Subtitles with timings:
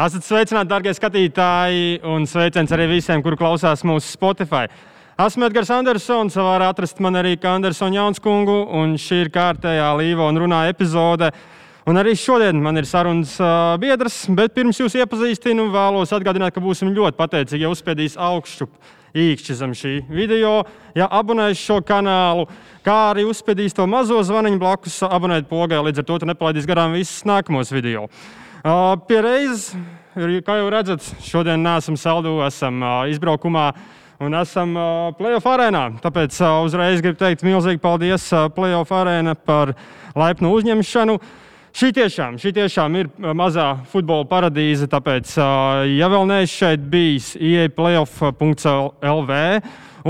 [0.00, 4.70] Esat sveicināti, darbie skatītāji, un sveiciens arī visiem, kur klausās mūsu Spotify.
[5.20, 10.30] Esmu Edgars Andersons, var atrast man arī kā Andersona Jaunskungu, un šī ir kārtējā Līva
[10.30, 11.28] un runā epizode.
[11.84, 16.64] Un arī šodien man ir sarunas uh, biedrs, bet pirms jūs iepazīstinu, vēlos atgādināt, ka
[16.64, 18.70] būsim ļoti pateicīgi, ja uzspiedīs augšu
[19.12, 20.62] īkšķi zem šī video,
[20.96, 22.48] ja abonēs šo kanālu,
[22.86, 27.26] kā arī uzspiedīs to mazo zvaniņu blakus, abonēt pogai, līdz ar to nepalaidīs garām visus
[27.28, 28.08] nākamos video.
[28.60, 29.70] Uh, pie reizes,
[30.44, 33.70] kā jau redzat, šodien neesam saldū, esam izbraukumā
[34.20, 34.74] un esam
[35.16, 35.84] playoff arēnā.
[36.02, 39.72] Tāpēc uzreiz gribu teikt milzīgi paldies playoff arēna par
[40.12, 41.16] laipnu uzņemšanu.
[41.70, 44.88] Šī tiešām, šī tiešām ir mazā futbola paradīze.
[44.90, 45.36] Tāpēc,
[45.94, 49.38] ja vēl neesat šeit bijis, ieej playoff.lv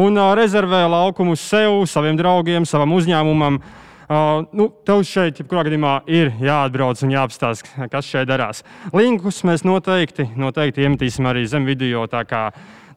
[0.01, 3.61] un rezervē laukumu sev, saviem draugiem, savam uzņēmumam.
[4.11, 8.65] Uh, nu, tev šeit, jebkurā gadījumā, ir jāatbrauc un jāapstāsta, kas šeit darās.
[8.91, 12.49] Linkus mēs noteikti, noteikti iemetīsim arī zem video, tā kā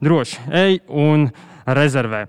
[0.02, 1.28] droši ej un
[1.70, 2.24] rezervē.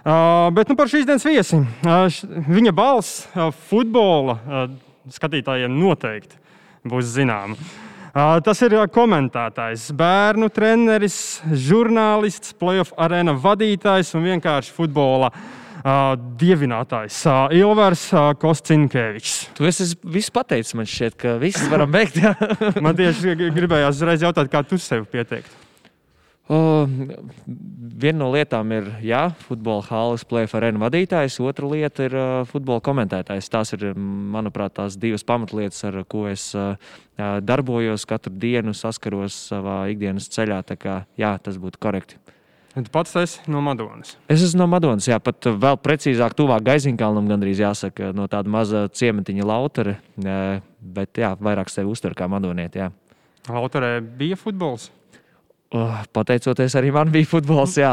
[0.00, 1.60] Uh, bet nu, par šīs dienas viesi.
[1.84, 2.08] Uh,
[2.48, 4.64] viņa balss uh, futbola uh,
[5.12, 6.40] skatītājiem noteikti
[6.88, 7.60] būs zināma.
[7.60, 15.48] Uh, tas ir komentētājs, bērnu treneris, žurnālists, playoff arēna vadītājs un vienkārši futbola uh,
[16.40, 17.22] dievinātājs
[17.56, 19.50] Ilvars uh, Kostinkevičs.
[19.56, 22.20] Tu esi viss pateicis, man šķiet, ka viss varam beigt.
[22.84, 25.56] man tieši gribējās uzreiz jautāt, kā tu sevi pieteikt.
[26.50, 26.82] Uh,
[28.02, 33.48] viena no lietām ir, jā, futbola plēfa arēna vadītājs, otra lieta ir uh, futbola komentētājs.
[33.52, 36.74] Tās ir, manuprāt, tās divas pamatlietas, ar ko es uh,
[37.16, 40.58] darbojos katru dienu, saskaros savā ikdienas ceļā.
[40.74, 42.18] Kā, jā, tas būtu korekti.
[42.70, 44.14] Tu pats esi no Madonas.
[44.30, 48.84] Es esmu no Madonas, jā, pat vēl precīzāk, tuvāk Gaiziņkalnam, gandrīz jāsaka, no tāda maza
[48.94, 49.96] ciematiņa lautara.
[50.80, 52.86] Bet jā, vairāk sevi uztver kā Madonieti.
[53.50, 54.90] Lautarē bija futbols.
[55.70, 57.76] Oh, pateicoties arī man bija futbols.
[57.78, 57.92] Jā,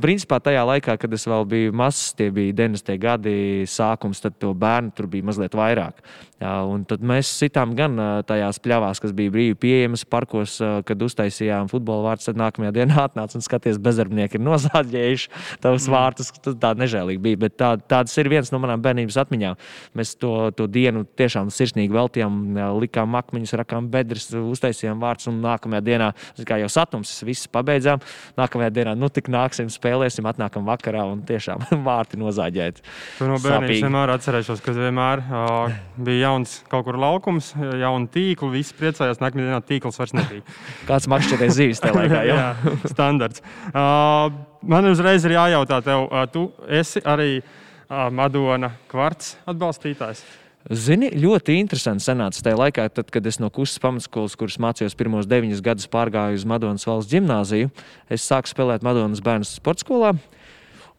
[0.00, 2.94] principā tajā laikā, kad es vēl biju mazs, tie bija 90.
[3.02, 3.34] gadi
[3.68, 6.00] sākums, tad to bērnu tur bija mazliet vairāk.
[6.38, 10.54] Jā, un tad mēs sitām gan tajās pļavās, kas bija brīvi pieejamas parkos,
[10.88, 12.30] kad uztaisījām futbola vārdus.
[12.30, 15.96] Tad nākamajā dienā atnāca un skaties, bezdarbnieki ir nozāģējuši tavus mm.
[15.98, 16.32] vārdus.
[16.46, 19.58] Tas tā nežēlīgi bija, bet tā, tādas ir viens no manām bērnības atmiņām.
[19.98, 22.40] Mēs to, to dienu tiešām sirsnīgi veltījām,
[22.78, 26.12] likām akmeņus, rakām bedres, uztaisījām vārdus un nākamajā dienā,
[26.46, 28.02] kā jau satums, viss pabeidzām.
[28.38, 32.82] Nākamajā dienā, nu, tik nāksim, spēlēsim, atnākam vakarā un tiešām vārti nozāģēt.
[33.18, 35.76] Tu no bērnības vienmēr atcerēšos, ka vienmēr uh,
[36.08, 40.58] bija jauns kaut kur laukums, jauna tīkla, visi priecājās, nākamajā dienā tīkls vairs nebija.
[40.90, 42.24] Kāds makšķerēs zīves tajā laikā?
[42.28, 43.42] Jā, jā standarts.
[43.70, 44.28] Uh,
[44.68, 46.48] man uzreiz ir jājautā tev, uh, tu
[46.80, 50.24] esi arī uh, Madona kvarts atbalstītājs.
[50.68, 55.28] Zini, ļoti interesanti sanāca tajā laikā, tad, kad es no kustas pamatskolas, kuras mācījos pirmos
[55.28, 57.70] deviņus gadus, pārgāju uz Madonas valsts gimnāziju.
[58.12, 60.12] Es sāku spēlēt Madonas bērnu sporta skolā.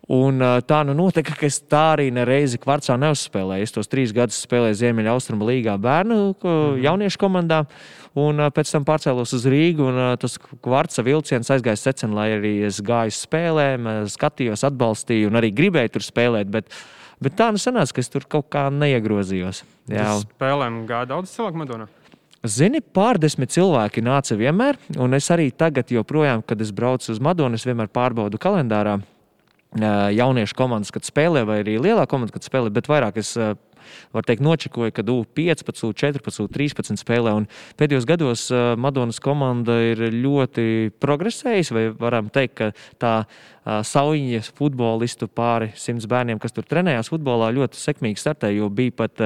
[0.10, 3.68] Un, tā nu notika, ka es tā arī nereizi kvarcā neuzspēlēju.
[3.68, 6.80] Es tos trīs gadus spēlēju Ziemeļaustrumu līgā bērnu mhm.
[6.88, 7.64] jauniešu komandā.
[8.18, 9.92] Un pēc tam pārcēlos uz Rīgu.
[10.18, 15.94] Tas kvarca vilciens aizgāja secen, lai arī es gāju spēlēm, skatījos, atbalstīju un arī gribēju
[15.94, 16.50] tur spēlēt.
[16.58, 19.64] Bet, uh, Bet tā nu sanāca, ka es tur kaut kā neiegrozījos.
[19.92, 21.90] Jā, spēlēm gāja daudz cilvēku Madonā.
[22.48, 27.60] Zini, pārdesmit cilvēki nāca vienmēr, un es arī tagad, joprojām, kad es braucu uz Madonu,
[27.60, 29.02] es vienmēr pārbaudu kalendārā
[30.16, 33.36] jauniešu komandas, kad spēlē, vai arī lielā komanda, kad spēlē, bet vairāk es
[34.16, 37.36] var teikt, nočakoja, kad U15, U14, U13 spēlē.
[37.42, 37.48] Un
[37.80, 38.48] pēdējos gados
[38.80, 43.14] Madonas komanda ir ļoti progresējusi, vai varam teikt, ka tā
[43.86, 48.58] sauņas futbolistu pāri simts bērniem, kas tur trenējās futbolā, ļoti sekmīgi startēja.
[48.62, 49.24] Jo bija pat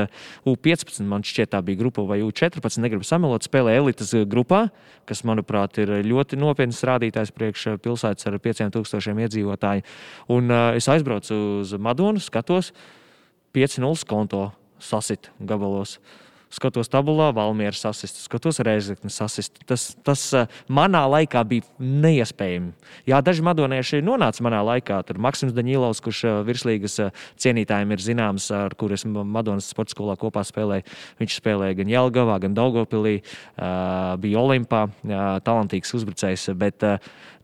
[0.50, 4.66] U15, man šķiet, tā bija grupa, vai U14, negribu samelot, spēlē elites grupā,
[5.10, 9.88] kas, manuprāt, ir ļoti nopietns rādītājs priekš pilsētas ar 5000 iedzīvotāju.
[10.34, 12.74] Un uh, es aizbraucu uz Madonu, skatos.
[13.54, 14.50] 5-0 konto
[14.82, 16.00] sasit gabalos.
[16.54, 19.56] Skatos tabulā, Valmiera sasist, skatos Reizekne sasist.
[19.66, 22.70] Tas, tas uh, manā laikā bija neiespējami.
[23.10, 25.00] Jā, daži madonieši nonāca manā laikā.
[25.08, 29.96] Tur Maksims Daņilovs, kurš uh, virslīgas uh, cienītājiem ir zināms, ar kuriem es Madonas sporta
[29.96, 30.86] skolā kopā spēlēju.
[31.24, 33.16] Viņš spēlēja gan Jelgavā, gan Daugopilī,
[34.22, 34.84] bija Olimpā,
[35.48, 36.52] talantīgs uzbrucējs.
[36.60, 36.86] Bet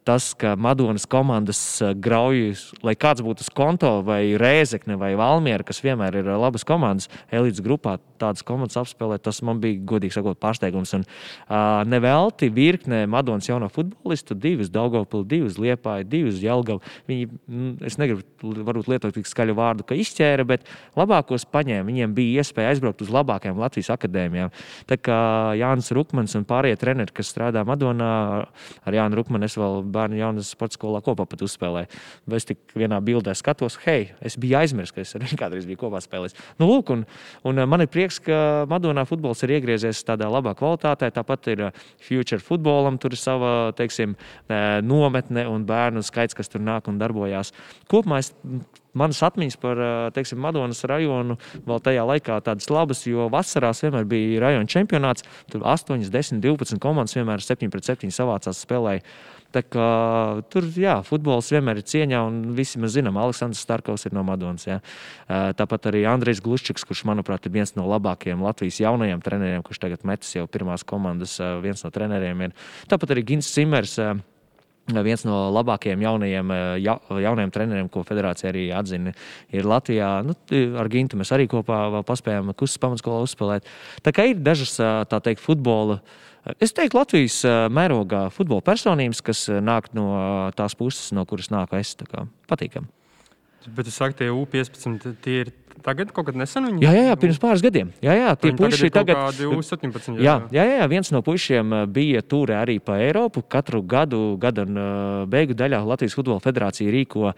[0.07, 1.62] tas, ka Madonas komandas
[2.01, 7.10] graujas, lai kāds būtu uz konto, vai Rēzekne, vai Valmiera, kas vienmēr ir labas komandas,
[7.31, 10.94] elites grupā, tādas komandas apspēlēt, tas man bija godīgi sakot pārsteigums.
[10.98, 16.83] Un uh, nevelti virknē Madonas jauno futbolistu, divas Daugopili, divas Liepāja, divas Jelgavu.
[17.10, 17.30] Viņi,
[17.88, 20.68] es negribu varbūt lietot tik skaļu vārdu, ka izķēra, bet
[21.00, 21.88] labākos paņēma.
[21.89, 24.54] Viņiem bija iespēja aizbraukt uz labākajām Latvijas akadēmijām.
[24.89, 25.19] Tā kā
[25.60, 28.12] Jānis Rukmans un pārējie treneri, kas strādā Madonā,
[28.86, 32.01] ar Jānu Rukmanu es vēl bērnu jaunas sporta skolā kopā pat uzspēlēju.
[32.39, 35.83] Es tik vienā bildē skatos, hei, es biju aizmirsis, ka es ar viņu kādreiz biju
[35.83, 36.38] kopā spēlējis.
[36.62, 37.06] Nu, lūk, un,
[37.48, 41.12] un man ir prieks, ka Madonā futbols ir iegriezies tādā labā kvalitātē.
[41.14, 41.64] Tāpat ir
[42.02, 44.18] Future futbolam, tur ir sava teiksim,
[44.90, 47.54] nometne un bērnu skaits, kas tur nāk un darbojās.
[47.92, 48.34] Kopumā es
[48.98, 49.82] manas atmiņas par
[50.16, 55.28] teiksim, Madonas rajonu vēl tajā laikā tādas labas, jo vasarās vienmēr bija rajona čempionāts.
[55.52, 59.06] Tur 8, 10, 12 komandas vienmēr 7 pret 7 savācās spēlēja.
[59.50, 59.86] Tā kā,
[60.54, 64.68] tur jā, futbols vienmēr ir cieņā, un visi mēs zinām, Aleksandrs Starkovs ir no Madonas.
[64.68, 64.78] Jā.
[65.57, 70.06] Tāpat arī Andrejs Gluščiks, kurš, manuprāt, ir viens no labākajiem Latvijas jaunajiem treneriem, kurš tagad
[70.06, 72.54] metas jau pirmās komandas, viens no treneriem ir.
[72.94, 73.98] Tāpat arī Gins Cimers
[74.90, 76.95] viens no labākajiem jaunajiem, ja,
[77.25, 79.13] jaunajiem treneriem, ko federācija arī atzina,
[79.54, 80.07] ir Latvijā.
[80.25, 80.38] Nu,
[80.81, 83.69] ar Gintu mēs arī kopā paspējām kustas pamatskolā uzspēlēt.
[84.06, 86.00] Tā kā ir dažas tā teikt, futbola.
[86.60, 87.42] Es teiktu, Latvijas
[87.74, 90.08] mērogā futbola personības, kas nāk no
[90.58, 91.96] tās puses, no kuras nāk es.
[92.50, 92.88] Patīkami.
[93.76, 95.52] Bet es saku, tie U15 tie ir
[95.84, 97.92] Tagad kaut kad nesen viņi jā, jā, jā, pirms pāris gadiem.
[98.04, 100.36] Jā, jā, tie puiši tagad, tagad 17, jā.
[100.52, 103.44] Jā, jā, jā, viens no puišiem uh, bija tur arī pa Eiropu.
[103.48, 107.36] Katru gadu, gada uh, beigu daļā Latvijas Futbola Federācija rīko uh,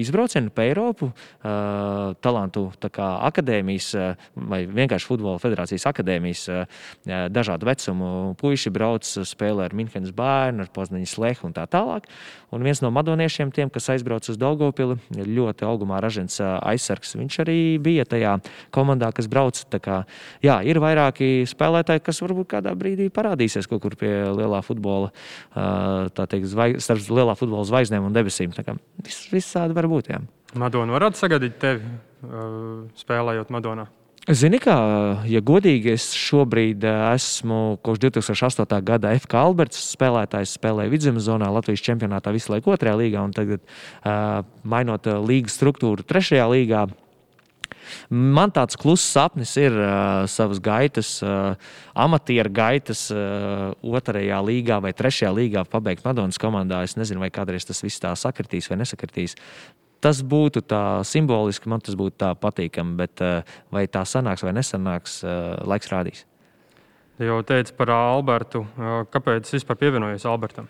[0.00, 1.10] izbraucienu pa Eiropu.
[1.46, 2.62] Talantu
[2.96, 3.88] akadēmijas
[4.34, 6.42] vai vienkārši Futbola Federācijas akadēmijas
[7.32, 8.08] dažādu vecumu
[8.40, 12.08] puiši brauc, spēlē ar Minhenes bērnu, ar Poznaņas lehu un tā tālāk.
[12.54, 17.16] Un viens no madoniešiem, tiem, kas aizbrauc uz Daugopili, ir ļoti augumā ražants aizsargs.
[17.18, 18.36] Viņš arī bija tajā
[18.74, 19.58] komandā, kas brauc.
[19.82, 19.98] Kā,
[20.44, 25.12] jā, ir vairāki spēlētāji, kas varbūt kādā brīdī parādīsies kaut kur pie lielā futbola,
[26.16, 28.54] teikt, zvaig, starp lielā futbola zvaigznēm un debesīm.
[29.04, 30.14] Viss visādi var būt.
[30.14, 30.22] Jā.
[30.56, 31.96] Madona varētu sagaidīt tevi
[33.02, 33.90] spēlējot Madonā.
[34.26, 34.74] Zini, kā,
[35.30, 38.80] ja godīgi, es šobrīd esmu kopš 2008.
[38.82, 43.62] gada FK Alberts spēlētājs, spēlēju vidzemes zonā, Latvijas čempionātā visu laiku otrajā līgā, un tagad,
[44.66, 46.88] mainot līgas struktūru, trešajā līgā,
[48.10, 51.56] Man tāds kluss sapnis ir uh, savas gaitas, uh,
[51.94, 56.82] amatieru gaitas, uh, otrajā līgā vai trešajā līgā pabeigt Madonas komandā.
[56.86, 59.36] Es nezinu, vai kādreiz tas viss tā sakritīs vai nesakritīs.
[60.04, 64.54] Tas būtu tā simboliski, man tas būtu tā patīkami, bet uh, vai tā sanāks vai
[64.56, 66.26] nesanāks, uh, laiks rādīs.
[67.16, 68.66] Jau teicu par Albertu.
[69.08, 70.66] Kāpēc vispār pievienojies Albertam?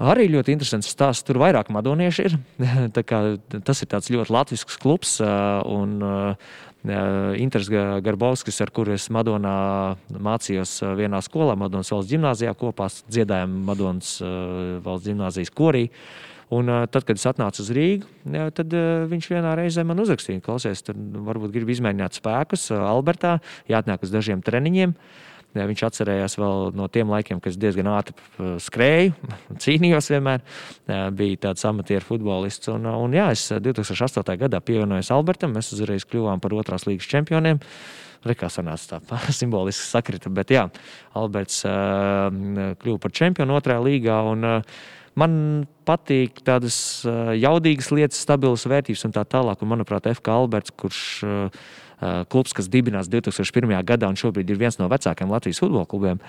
[0.00, 1.26] Arī ļoti interesants stāsts.
[1.28, 2.36] Tur vairāk madonieši ir.
[3.68, 5.18] tas ir ļoti latviešu klubs.
[5.20, 6.00] Un,
[7.36, 9.52] Inters Garbovskis, ar kuru es Madonā
[10.08, 14.16] mācījos vienā skolā, Madonas valsts gimnājā, kopā dziedājām Madonas
[14.80, 15.90] valsts gimnājijas korī.
[16.50, 18.08] Un, tad, kad es atnācu uz Rīgu,
[18.56, 18.72] tad
[19.12, 20.96] viņš vienā reizē man uzrakstīja, klausies, tur
[21.28, 23.36] varbūt grib izmēģināt spēkus Albertā,
[23.70, 24.96] jāatnāk uz dažiem treniņiem.
[24.96, 28.14] Uh, Jā, viņš atcerējās vēl no tiem laikiem, kad es diezgan ātri
[28.62, 29.30] skrēju,
[29.64, 30.44] cīnījos vienmēr.
[30.86, 32.70] Jā, bija tāds amatieru futbolists.
[32.70, 34.36] Un, un jā, es 2008.
[34.44, 35.56] gadā pievienojos Albertam.
[35.56, 37.58] Mēs uzreiz kļuvām par otrās līgas čempioniem.
[38.30, 40.30] Rekā sanāca tā simboliski sakrita.
[40.30, 40.68] Bet jā,
[41.18, 42.30] Alberts uh,
[42.78, 44.22] kļuva par čempionu otrajā līgā.
[44.30, 44.80] Un, uh,
[45.18, 45.36] man
[45.88, 49.66] patīk tādas uh, jaudīgas lietas, stabilas vērtības un tā tālāk.
[49.66, 51.64] Un, manuprāt, FK Alberts, kurš uh,
[52.00, 53.74] klubs, kas dibināts 2001.
[53.84, 56.20] gadā un šobrīd ir viens no vecākajiem Latvijas futbola klubiem,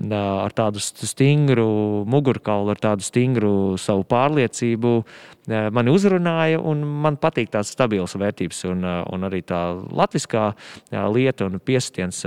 [0.00, 5.04] eh, ar tādu stingru mugurkaulu, ar tādu stingru savu pārliecību,
[5.48, 10.54] eh, mani uzrunāja, un man patīk tās stabilas vērtības, un, un arī tā latviskā
[10.90, 12.24] lieta un piestiens.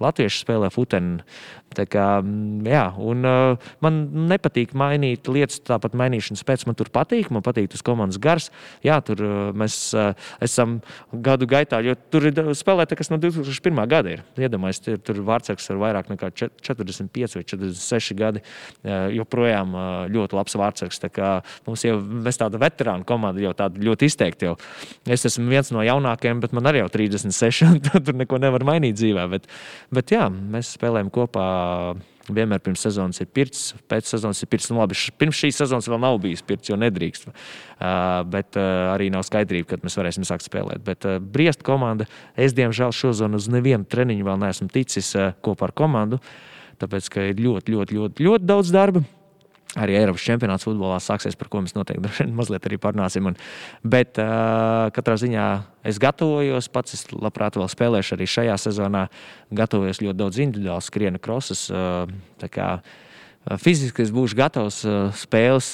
[0.00, 1.20] Latvieši spēlē futeni
[1.70, 4.00] Kā, mm, jā, un, uh, man
[4.30, 6.64] nepatīk mainīt lietas, tāpat mainīšanas pēc.
[6.66, 8.48] Man tur patīk, man patīk tas komandas gars.
[8.82, 10.10] Jā, tur uh, mēs uh,
[10.42, 10.80] esam
[11.12, 13.82] gadu gaitā, jo tur ir spēlētāji, kas no 2001.
[13.90, 14.24] gada ir.
[14.40, 18.42] Iedomājieties, tur vārdsargs ar vairāk nekā 45 vai 46 gadi.
[18.82, 21.00] Uh, joprojām uh, ļoti labs vārdsargs.
[21.68, 24.50] Mums jau mēs tāda veterāna komanda jau tāda ļoti izteikti.
[24.50, 24.56] Jau.
[25.06, 27.78] Es esmu viens no jaunākajiem, bet man arī jau 36.
[28.06, 29.30] tur neko nevar mainīt dzīvē.
[29.36, 29.46] Bet,
[29.94, 31.46] bet jā, mēs spēlējam kopā
[32.34, 34.68] vienmēr pirms sezonas ir pirts, pēc sezonas ir pirts.
[34.70, 37.28] Nu, labi, pirms šīs sezonas vēl nav bijis pirts, jo nedrīkst.
[37.30, 40.82] Uh, bet uh, arī nav skaidrība, kad mēs varēsim sākt spēlēt.
[40.86, 45.70] Bet uh, Briesta komanda, es diemžēl šodien uz nevienu treniņu vēl neesmu ticis uh, kopā
[45.70, 46.20] ar komandu,
[46.82, 49.04] tāpēc ka ir ļoti, ļoti, ļoti, ļoti daudz darba.
[49.78, 53.28] Arī Eiropas čempionāts futbolā sāksies, par ko mēs noteikti mazliet arī parunāsim.
[53.30, 53.36] Un,
[53.86, 55.44] bet uh, katrā ziņā
[55.86, 59.06] es gatavojos, pats es labprāt vēl spēlēšu arī šajā sezonā.
[59.54, 61.68] Gatavojos ļoti daudz individuāli skrienu krosus.
[61.70, 62.10] Uh,
[63.62, 64.82] fiziski es būšu gatavs
[65.22, 65.72] spēles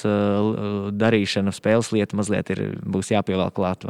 [0.97, 3.83] darīšana, spēles lieta mazliet ir, būs jāpievēl klāt.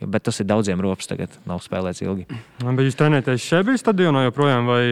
[0.00, 2.26] Bet tas ir daudziem ropas tagad, nav spēlēts ilgi.
[2.64, 4.66] Bet jūs trenējaties šeit, bija stadionā joprojām?
[4.72, 4.82] Vai,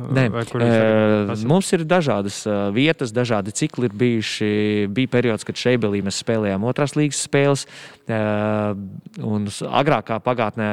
[0.00, 2.42] Nē, e, mums ir dažādas
[2.74, 4.50] vietas, dažādi cikli ir bijuši.
[4.96, 7.66] Bija periods, kad Šeibelī mēs spēlējām otrās līgas spēles.
[8.10, 10.68] Un agrākā pagātnē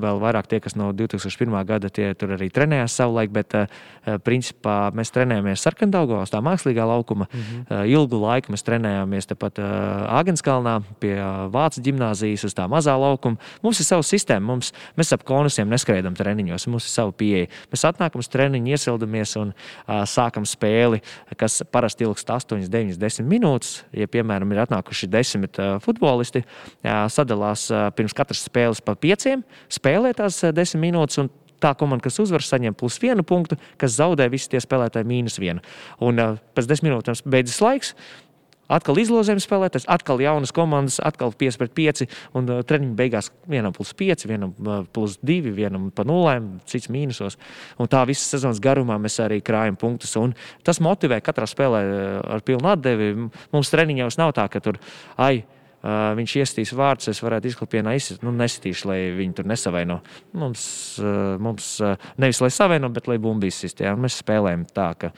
[0.00, 1.54] vēl vairāk tie, kas no 2001.
[1.68, 3.56] gada tie tur arī trenējās savulaik, bet
[4.24, 7.26] principā mēs trenējāmies Sarkandaugo uz tā mākslīgā laukuma.
[7.30, 7.86] Mm -hmm.
[7.94, 11.14] Ilgu laiku mēs trenējāmies tepat Āgenskalnā pie
[11.50, 13.36] Vācu ģimnāzijas uz tā mazā laukuma.
[13.62, 17.46] Mums ir sava sistēma, mums, mēs ap konusiem neskraidām treniņos, mums ir sava pieeja.
[17.72, 19.52] Mēs atnākam uz treniņu, iesildamies un
[19.86, 21.02] sākam spēli,
[21.36, 23.84] kas parasti ilgst 8, 9, 10 minūtes.
[23.92, 26.44] Ja, piemēram, ir atnākuši 10 uh, futbolisti,
[26.84, 31.26] sadalās pirms katras spēles pa pieciem, spēlē tās 10 minūtes.
[31.64, 35.62] Tā komanda, kas uzvar, saņem plus vienu punktu, kas zaudē, visi tie spēlētāji mīnus vienu.
[36.04, 37.94] Un uh, pēc desmit minūtēm beidzas laiks.
[38.74, 42.04] Atkal izlozēm spēlētājs, atkal jaunas komandas, atkal 5 pret 5.
[42.36, 46.88] Un uh, treniņa beigās vienam plus 5, vienam uh, plus 2, vienam pa nulēm, cits
[46.92, 47.36] mīnusos.
[47.80, 50.16] Un tā visas sezonas garumā mēs arī krājam punktus.
[50.20, 50.32] Un
[50.64, 51.84] tas motivē katrā spēlē
[52.36, 53.12] ar pilnu atdevi.
[53.54, 54.80] Mums treniņos nav tā, ka tur
[55.16, 55.44] ai
[55.84, 59.98] Uh, viņš iestīs vārdus, es varētu izklipienā izsist, nu, nesitīšu, lai viņi tur nesavaino.
[60.32, 60.62] Mums,
[61.02, 63.18] uh, mums uh, nevis lai savaino, bet lai
[63.52, 63.82] sist.
[63.84, 63.92] Jā.
[63.92, 65.10] Mēs spēlējam tā, ka,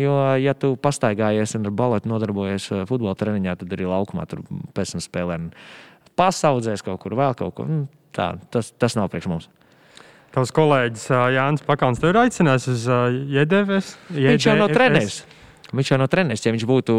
[0.00, 4.40] jo, ja tu pastaigājies un ar baletu nodarbojies futbola treniņā, tad arī laukumā tur
[4.72, 5.38] pēc tam spēlē.
[6.16, 7.68] Pasaudzēs kaut kur vēl kaut ko.
[7.68, 7.84] Nu,
[8.16, 9.52] tā, tas, tas nav priekš mums.
[10.32, 12.88] Tavs kolēģis Jānis Pakauns tev ir aicinājis uz
[13.28, 13.96] JDVS?
[14.08, 15.20] Viņš jau nav treneris.
[15.74, 16.44] Viņš jau nav treneris.
[16.44, 16.94] Ja viņš būtu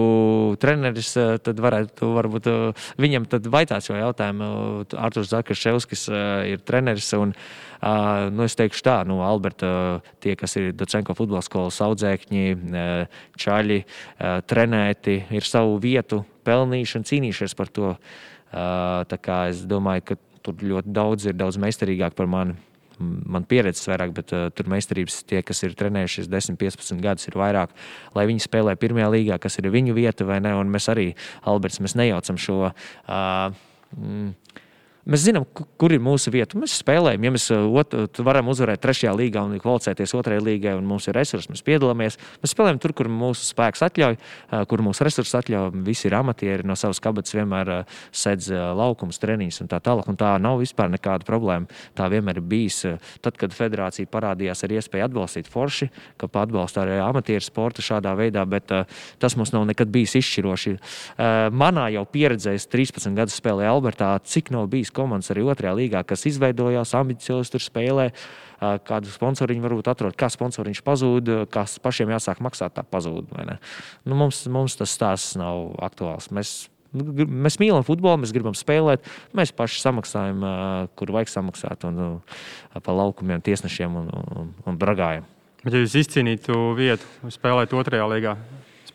[0.61, 4.49] treneris, eh, tad varētu varbūt eh, viņam vaicāt šo jautājumu.
[4.97, 7.13] Arthurs Zakaševskis eh, ir treneris.
[7.15, 7.33] Un,
[8.33, 12.55] nu, es teikšu tā, nu, Alberta, tie, kas ir Docenko futbola skolas audzēkņi,
[13.37, 13.77] čaļi,
[14.49, 17.91] trenēti, ir savu vietu pelnījuši un cīnījušies par to.
[18.49, 22.57] Tā kā es domāju, ka tur ļoti daudz ir daudz meistarīgāk par mani
[22.99, 27.37] man pieredzes vairāk, bet uh, tur meistarības tie, kas ir trenējušies 10, 15 gadus, ir
[27.39, 27.73] vairāk,
[28.15, 30.55] lai viņi spēlē pirmajā līgā, kas ir viņu vieta vai ne.
[30.59, 31.11] Un mēs arī,
[31.47, 32.59] Alberts, mēs nejaucam šo.
[32.71, 33.55] Uh,
[33.97, 34.31] mm,
[35.05, 35.43] Mēs zinām,
[35.77, 36.57] kur ir mūsu vieta.
[36.57, 37.91] Mēs spēlējam, ja mēs uh, ot,
[38.25, 42.15] varam uzvarēt trešajā līgā un kvalificēties otrajā līgā, un mums ir resursi, mēs piedalāmies.
[42.41, 45.83] Mēs spēlējam tur, kur mūsu spēks atļauj, uh, kur mūsu resursi atļauj.
[45.85, 50.09] Visi ir amatieri no savas kabatas, vienmēr uh, sedz laukums, treniņus un tā tālāk.
[50.09, 51.69] Un tā nav vispār nekāda problēma.
[51.93, 52.81] Tā vienmēr ir bijis.
[53.21, 58.41] Tad, kad federācija parādījās ar iespēju atbalstīt forši, ka atbalsta arī amatieru sportu šādā veidā,
[58.49, 58.73] bet
[59.21, 60.75] tas mums nav nekad bijis izšķiroši.
[61.53, 66.25] Manā jau pieredzē, 13 gadus spēlēju Albertā, cik nav bijis komandas arī otrajā līgā, kas
[66.29, 68.09] izveidojās, ambiciozi tur spēlē.
[68.87, 73.33] Kādu sponsoriņu varbūt atrod, kā sponsoriņš pazūd, kā pašiem jāsāk maksāt, tā pazūd.
[74.07, 76.31] Nu, mums, mums tas stāsts nav aktuāls.
[76.35, 76.55] Mēs
[76.95, 79.03] nu, Mēs mīlam futbolu, mēs gribam spēlēt.
[79.35, 80.45] Mēs paši samaksājam,
[80.95, 82.21] kur vajag samaksāt, un
[82.79, 85.27] pa laukumiem, tiesnešiem un, un, un bragājam.
[85.65, 88.35] Bet, ja jūs izcīnītu vietu, spēlēt otrajā līgā,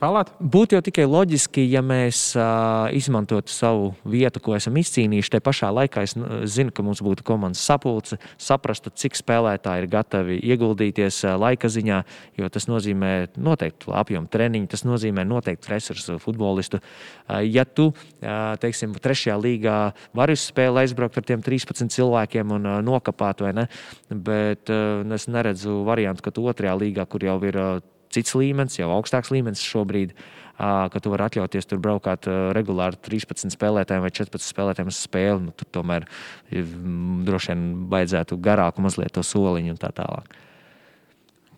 [0.01, 0.33] spēlēt?
[0.41, 5.33] Būtu jau tikai loģiski, ja mēs uh, izmantotu savu vietu, ko esam izcīnījuši.
[5.35, 6.17] Te pašā laikā es
[6.49, 12.01] zinu, ka mums būtu komandas sapulce, saprastu, cik spēlētāji ir gatavi ieguldīties uh, laika ziņā,
[12.41, 16.81] jo tas nozīmē noteiktu apjomu treniņu, tas nozīmē noteiktu resursu futbolistu.
[16.81, 19.79] Uh, ja tu, uh, teiksim, trešajā līgā
[20.17, 23.69] vari uz spēli aizbraukt ar tiem 13 cilvēkiem un uh, nokapāt, vai ne?
[24.09, 27.81] Bet uh, es neredzu variantu, ka tu otrajā līgā, kur jau ir uh,
[28.15, 30.15] cits līmenis, jau augstāks līmenis šobrīd,
[30.61, 35.47] ka tu vari atļauties tur braukāt regulāri 13 spēlētājiem vai 14 spēlētājiem uz spēli.
[35.47, 36.05] Nu, tur tomēr
[36.51, 37.65] droši vien
[37.95, 40.37] vajadzētu garāku mazliet to soliņu un tā tālāk.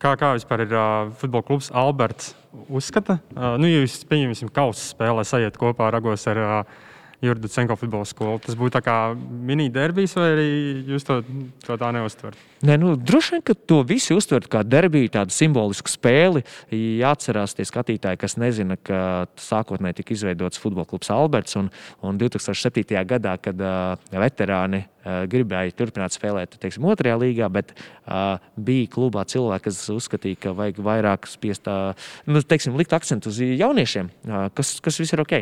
[0.03, 2.33] Kā, kā vispār ir uh, futbola klubs Alberts?
[2.67, 6.81] Uzskata, uh, nu, ja jūs pieņemsim kausa spēlē, sajiet kopā Ragos ar uh,
[7.23, 8.41] Jurdu Cenko futbola skolu.
[8.43, 10.49] Tas būtu kā mini-derbijs, vai arī
[10.91, 11.21] jūs to,
[11.63, 12.41] to tā neuztverat?
[12.63, 16.45] Nē, nu, droši vien, ka to visi uztver kā derbiju, tādu simbolisku spēli.
[16.71, 21.59] Jāatcerās tie skatītāji, kas nezina, ka sākotnēji tika izveidots futbola klubs Alberts.
[21.59, 21.73] Un,
[22.07, 22.95] un 2007.
[23.11, 29.27] gadā, kad uh, veterāni uh, gribēja turpināt spēlēt teiksim, otrajā līgā, bet uh, bija klubā
[29.27, 34.47] cilvēki, kas uzskatīja, ka vajag vairāk spiest, uh, nu, teiksim, likt akcentu uz jauniešiem, uh,
[34.55, 35.41] kas, kas viss ir ok.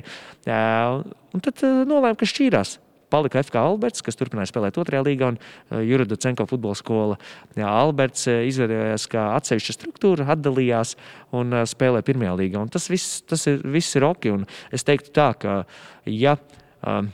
[0.48, 1.02] Uh,
[1.36, 2.78] un tad uh, nolēma, ka šķīrās.
[3.10, 7.18] Palika FK Alberts, kas turpināja spēlēt otrajā līgā, un Jurida Cenko futbola skola.
[7.58, 10.96] Jā, Alberts izveidojās kā atsevišķa struktūra, atdalījās
[11.36, 12.64] un spēlēja pirmajā līgā.
[12.64, 14.30] Un tas viss, tas ir, viss ir ok.
[14.34, 15.62] Un es teiktu tā, ka
[16.08, 16.38] ja.
[16.80, 17.10] Um,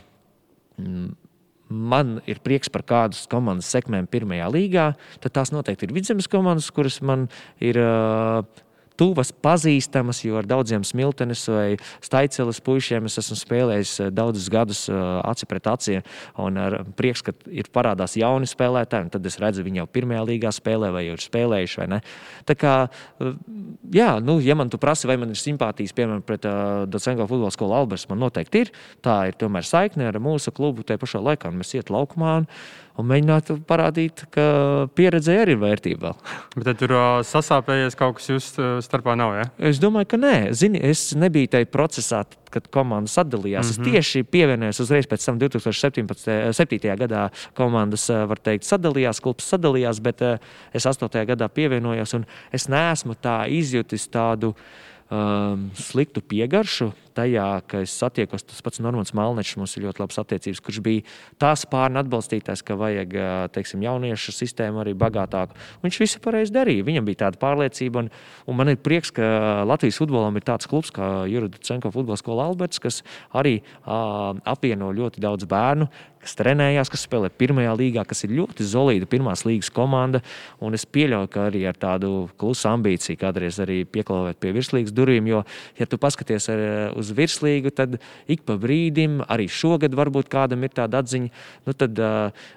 [1.67, 4.85] man ir prieks par kādas komandas sekmēm pirmajā līgā,
[5.23, 7.27] tad tās noteikti ir vidzemes komandas, kuras man
[7.63, 8.39] ir uh,
[8.97, 14.83] tuvas, pazīstamas, jo ar daudziem smiltenes vai staiceles puišiem es esmu spēlējis eh, daudzus gadus
[14.89, 15.99] eh, aci pret aci.
[16.41, 20.53] Un ar prieks, ka ir parādās jauni spēlētāji, tad es redzu, viņi jau pirmajā līgā
[20.55, 21.81] spēlē vai jau ir spēlējuši.
[21.83, 22.01] Vai ne?
[22.49, 22.75] Tā kā,
[23.21, 23.37] eh,
[23.97, 27.53] jā, nu, ja man tu prasi, vai man ir simpātijas, piemēram, pret uh, Docenko futbola
[27.53, 28.73] skolu Alberts, man noteikti ir.
[29.05, 30.85] Tā ir tomēr saikne ar mūsu klubu.
[30.87, 32.39] Tajā pašā laikā mēs iet laukumā.
[32.41, 32.49] Un,
[32.97, 34.45] un mēģinātu parādīt, ka
[34.97, 36.13] pieredze arī ir vērtība.
[36.55, 36.93] Bet tur
[37.27, 39.35] sasāpējies kaut kas jūsu starpā nav.
[39.37, 39.45] Ja?
[39.69, 40.35] Es domāju, ka nē.
[40.57, 42.23] Zini, es nebiju tajā procesā,
[42.53, 43.67] kad komandas atdalījās.
[43.67, 43.71] Mm -hmm.
[43.71, 43.91] Es mhm.
[43.91, 46.95] tieši pievienojos uzreiz pēc tam 2017.
[46.97, 47.29] gadā.
[47.53, 50.21] Komandas, var teikt, sadalījās, klubs sadalījās, bet
[50.73, 51.25] es 8.
[51.25, 54.55] gadā pievienojos un es neesmu tā izjutis tādu
[55.11, 60.21] um, sliktu piegaršu tajā, ka es satiekos tas pats Normāns Malnečs, mums ir ļoti labas
[60.21, 61.05] attiecības, kurš bija
[61.41, 63.15] tās pārna atbalstītājs, ka vajag
[63.55, 65.57] teiksim, jauniešu sistēmu arī bagātāku.
[65.85, 66.85] Viņš visu pareizi darīja.
[66.87, 68.11] Viņam bija tāda pārliecība, un,
[68.47, 72.47] un man ir prieks, ka Latvijas futbolam ir tāds klubs kā Jurida Cenko futbola skola
[72.47, 73.01] Alberts, kas
[73.35, 75.89] arī uh, apvieno ļoti daudz bērnu,
[76.27, 80.21] kas trenējās, kas spēlē pirmajā līgā, kas ir ļoti solīda pirmās līgas komanda.
[80.63, 85.29] Un es pieļauju, ka arī ar tādu klusu ambīciju kādreiz arī pieklauvēt pie virslīgas durvīm.
[85.31, 85.43] Jo,
[85.79, 86.63] ja tu paskaties ar,
[86.99, 87.97] uz virslīgu, tad
[88.27, 91.31] ik pa brīdim, arī šogad varbūt kādam ir tāda atziņa,
[91.67, 92.01] nu tad,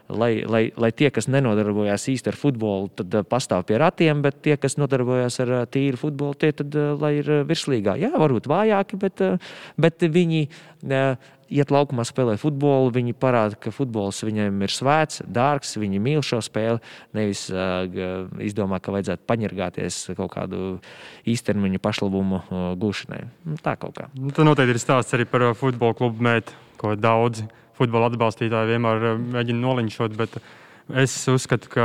[0.08, 4.56] lai, lai, lai tie, kas nenodarbojās īsti ar futbolu, tad pastāv pie ratiem, bet tie,
[4.60, 7.98] kas nodarbojās ar tīru futbolu, tie tad, lai ir virslīgā.
[8.00, 9.26] Jā, varbūt vājāki, bet,
[9.80, 10.46] bet viņi.
[11.50, 12.92] Iet laukumā, spēlē futbolu.
[12.94, 16.78] Viņi parāda, ka futbols viņiem ir svēts, dārgs, viņi mīl šo spēli.
[17.16, 17.84] Nevis uh,
[18.42, 20.78] izdomā, ka vajadzētu paņirgāties kaut kādu
[21.30, 23.24] īstermiņa pašlabumu uh, gūšanai.
[23.50, 24.08] Nu, tā kaut kā.
[24.14, 27.48] Nu, tur noteikti ir stāsts arī par futbola klubu mētu, ko daudzi
[27.80, 30.18] futbola atbalstītāji vienmēr mēģina noliņšot.
[30.20, 30.42] Bet...
[30.98, 31.84] Es uzskatu, ka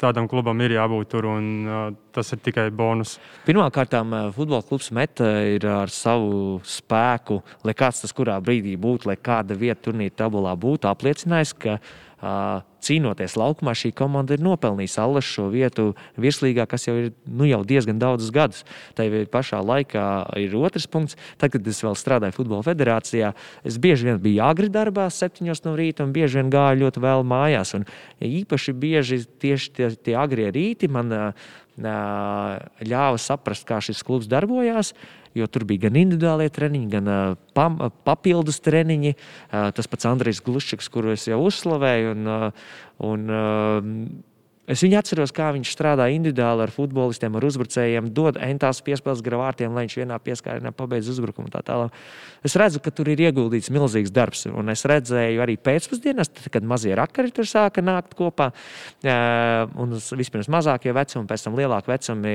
[0.00, 3.16] tādam klubam ir jābūt tur, un uh, tas ir tikai bonus.
[3.46, 3.94] Pirmkārt,
[4.36, 9.56] futbola klubs Meta ir ar savu spēku, lai kāds tas kurā brīdī būtu, lai kāda
[9.56, 11.78] vieta turnīra tabulā būtu, apliecinājis, ka
[12.84, 17.62] cīnoties laukumā, šī komanda ir nopelnījusi Allas šo vietu virslīgā, kas jau ir nu, jau
[17.66, 18.62] diezgan daudzus gadus.
[18.96, 20.04] Tā pašā laikā
[20.42, 21.18] ir otrs punkts.
[21.40, 23.32] Tad, kad es vēl strādāju Futbola federācijā,
[23.64, 27.26] es bieži vien biju agri darbā, septiņos no rīta, un bieži vien gāju ļoti vēl
[27.34, 27.74] mājās.
[27.78, 27.88] Un,
[28.24, 31.12] īpaši bieži tieši tie, tie agrie rīti man
[31.74, 34.94] ļāva saprast, kā šis klubs darbojās
[35.34, 37.22] jo tur bija gan individuālie treniņi, gan uh,
[37.56, 39.14] pam, papildus treniņi.
[39.14, 42.14] Uh, tas pats Andrejs Glušķis, kuru es jau uzslavēju.
[42.14, 42.70] Un, uh,
[43.10, 44.32] un, uh,
[44.64, 49.74] Es viņu atceros, kā viņš strādā individuāli ar futbolistiem, ar uzbrucējiem, dod entās piespēles gravārtiem,
[49.76, 51.50] lai viņš vienā pieskārienā pabeidz uzbrukumu.
[51.52, 51.92] Tā tālāk.
[52.48, 56.94] Es redzu, ka tur ir ieguldīts milzīgs darbs, un es redzēju arī pēcpusdienās, kad mazie
[56.96, 58.50] rakari tur sāka nākt kopā.
[59.04, 62.34] Un vispirms mazākie vecumi, pēc tam lielāki vecumi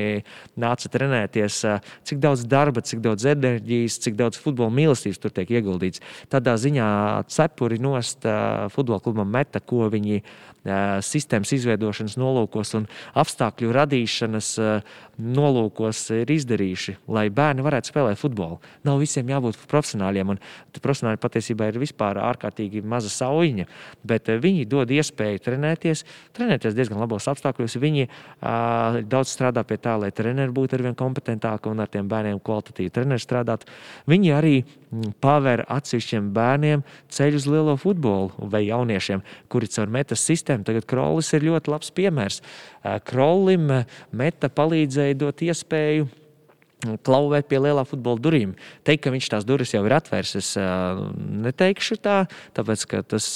[0.61, 1.63] nāca trenēties.
[2.05, 6.05] Cik daudz darba, cik daudz enerģijas, cik daudz futbola mīlestības tur tiek ieguldīts.
[6.29, 6.91] Tādā ziņā
[7.25, 8.29] cepuri nost
[8.77, 10.21] futbola klubam meta, ko viņi
[10.65, 14.49] sistēmas izveidošanas nolūkos un apstākļu radīšanas
[15.19, 18.59] nolūkos ir izdarījuši, lai bērni varētu spēlēt futbolu.
[18.87, 20.39] Nav visiem jābūt profesionāļiem, un
[20.79, 23.67] profesionāļi patiesībā ir vispār ārkārtīgi maza sauņa,
[24.07, 26.05] bet viņi dod iespēju trenēties,
[26.37, 27.79] trenēties diezgan labos apstākļos.
[27.79, 32.39] Viņi uh, daudz strādā pie tā, lai treneri būtu arvien kompetentāki un ar tiem bērniem
[32.43, 33.67] kvalitatīvi treneri strādāt.
[34.09, 34.55] Viņi arī
[35.21, 39.21] paver atsevišķiem bērniem ceļu uz lielo futbolu vai jauniešiem,
[39.51, 40.65] kuri caur metas sistēmu.
[40.67, 42.41] Tagad Krolis ir ļoti labs piemērs.
[43.09, 43.69] Krolim
[44.11, 46.09] meta palīdzēja dot iespēju
[47.05, 48.53] klauvēt pie lielā futbola durvīm.
[48.87, 51.01] Teikt, ka viņš tās durvis jau ir atvērs, es uh,
[51.43, 52.21] neteikšu tā,
[52.55, 53.27] tāpēc ka tas,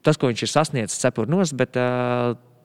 [0.00, 1.76] tas ko viņš ir sasniedzis, cepur nost, bet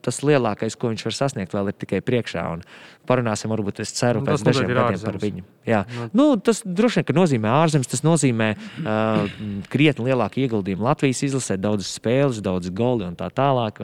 [0.08, 2.44] tas lielākais, ko viņš var sasniegt, vēl ir tikai priekšā.
[2.56, 2.62] Un
[3.08, 5.44] parunāsim, varbūt es ceru, nu, pēc dažiem gadiem par viņu.
[5.68, 5.82] Jā.
[5.92, 6.08] Nu.
[6.16, 9.26] Nu, tas droši vien nozīmē ārzemes, tas nozīmē uh,
[9.72, 13.82] krietni lielāku ieguldījumu Latvijas izlasē, daudz spēles, daudz goli un tā tālāk.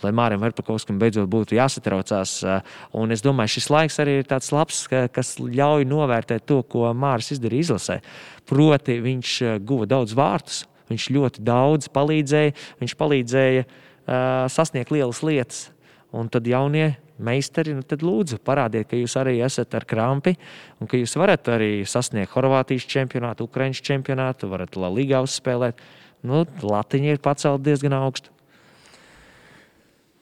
[0.00, 2.38] Lai Mārim Verpakovskam beidzot būtu jāsatraucās.
[2.46, 6.62] Uh, un es domāju, šis laiks arī ir tāds labs, ka, kas ļauj novērtēt to,
[6.64, 8.00] ko Māris izdarīja izlasē.
[8.48, 9.36] Proti, viņš
[9.68, 15.68] guva daudz vārtus, viņš ļoti daudz palīdzēja, viņš palīdzēja uh, sasniegt lielas lietas.
[16.10, 20.34] Un tad jaunie meistari, nu tad lūdzu, parādiet, ka jūs arī esat ar krampi
[20.80, 25.78] un ka jūs varat arī sasniegt Horvātijas čempionātu, Ukraiņas čempionātu, varat La Ligā uzspēlēt.
[26.22, 28.28] nu, latiņa ir pacelta diezgan augstu.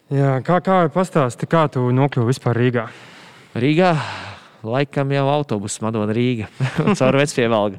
[0.09, 2.87] Jā, kā kā pastāsti, kā tu nokļuvi vispār Rīgā?
[3.59, 3.91] Rīgā
[4.67, 6.49] laikam jau autobusu Madona Rīga
[6.99, 7.79] caur Vecpievalgu.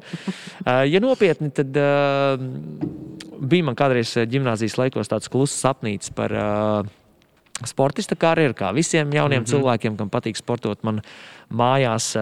[0.64, 2.40] Uh, ja nopietni, tad uh,
[3.40, 6.80] bija man kādreiz ģimnāzijas laikos tāds kluss sapnīts par uh,
[7.68, 9.52] sportista karjeru, kā visiem jauniem mm -hmm.
[9.52, 10.82] cilvēkiem, kam patīk sportot.
[10.84, 11.02] Man
[11.50, 12.12] mājās,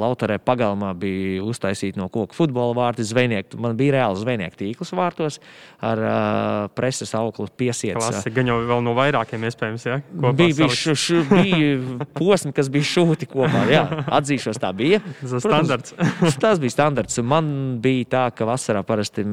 [0.00, 3.06] Lautarē pagalmā bija uztaisīta no koka futbola vārti.
[3.06, 5.38] Zvejnieku, man bija reāls zvejnieku tīkls vārtos
[5.84, 8.00] ar uh, preses auklu piesiets.
[8.00, 9.86] Tas gan jau vēl no vairākiem iespējams.
[9.88, 9.98] Ja?
[10.12, 13.64] Bija, bija, š, š, bija posmi, kas bija šūti kopā.
[13.72, 13.84] Jā,
[14.18, 15.00] atzīšos, tā bija.
[15.20, 15.96] Tas, standarts.
[16.42, 17.20] tas bija standarts.
[17.24, 17.48] Man
[17.84, 19.24] bija tā, ka vasarā parasti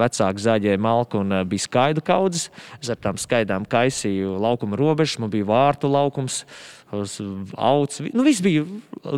[0.00, 2.48] vecāki zaļie malku un bija skaidu kaudzes.
[2.80, 8.00] Es ar tām skaidām kaisīju laukuma robežas, man bija vārtu laukums uz augs.
[8.12, 8.64] Nu, viss bija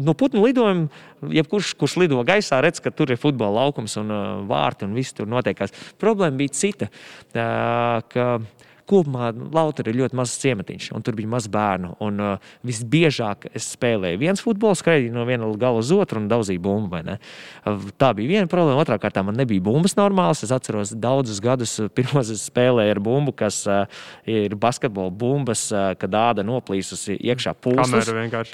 [0.02, 0.88] no putnu lidojuma.
[1.20, 4.10] Jebkurš, kurš lido gaisā, redz, ka tur ir futbola laukums un
[4.48, 5.74] vārti un viss tur notiekās.
[6.00, 6.88] Problēma bija cita.
[7.34, 8.48] Uh,
[8.90, 11.94] kopumā Lautra ir ļoti mazs ciematiņš, un tur bija maz bērnu.
[12.04, 16.62] Un, uh, visbiežāk es spēlēju viens futbols, skraidīju no viena gala uz otru un daudzīju
[16.64, 17.00] bumbu.
[17.00, 18.82] Uh, tā bija viena problēma.
[18.82, 20.42] Otrā kārtā man nebija bumbas normāls.
[20.46, 25.66] Es atceros daudzus gadus, uh, pirmos es spēlēju ar bumbu, kas uh, ir basketbola bumbas,
[25.74, 27.94] uh, kad āda noplīsusi iekšā pūles.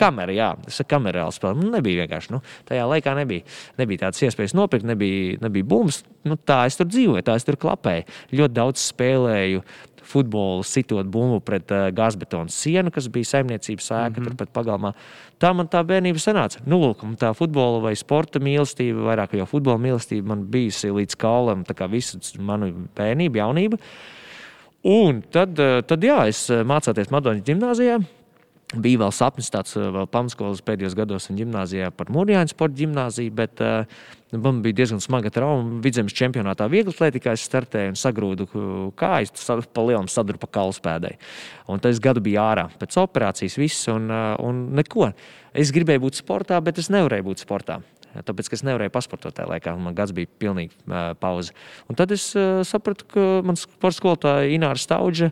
[0.01, 1.61] Kamera jā, tas ir kamerāls spēle.
[1.63, 2.35] Nu, nebija vienkārši.
[2.35, 3.47] Nu, tajā laikā nebija,
[3.81, 6.03] nebija tādas iespējas nopirkt, nebija, nebija bumbas.
[6.27, 8.07] Nu, tā es tur dzīvoju, tā es tur klapēju.
[8.37, 9.63] Ļoti daudz spēlēju
[10.07, 14.29] futbolu, sitot bumbu pret uh, gazbetonu sienu, kas bija saimniecības ēka mm -hmm.
[14.31, 14.93] turpat pagalmā.
[15.43, 16.63] Tā man tā bērnība sanāca.
[16.67, 21.65] Nu, lūk, tā futbola vai sporta mīlestība, vairāk jau futbola mīlestība man bijusi līdz kaulam,
[21.65, 23.79] tā kā visu manu bērnību, jaunību.
[24.85, 28.01] Un tad, uh, tad jā, es uh, mācāties Madonas gimnājā.
[28.75, 33.63] Bija vēl sapnis, tāds vēl pamatskolas pēdējos gados un gimnājā par Mūrjāņu sporta gimnāziju, bet
[34.35, 35.79] Man bija diezgan smaga trauma.
[35.85, 38.47] Vidzemes čempionātā viegli atlētikā es startēju un sagrūdu
[38.99, 39.31] kājas,
[39.71, 41.13] pa lielam saduru pa kalspēdai.
[41.71, 45.13] Un tas gadu bija ārā pēc operācijas viss un, uh, un neko.
[45.55, 47.79] Es gribēju būt sportā, bet es nevarēju būt sportā.
[48.17, 51.55] Tāpēc es nevarēju pasportot tajā laikā, man gads bija pilnīgi uh, pauze.
[51.87, 55.31] Un tad es uh, sapratu, ka mans sporta skolotāja Ināra Staudža,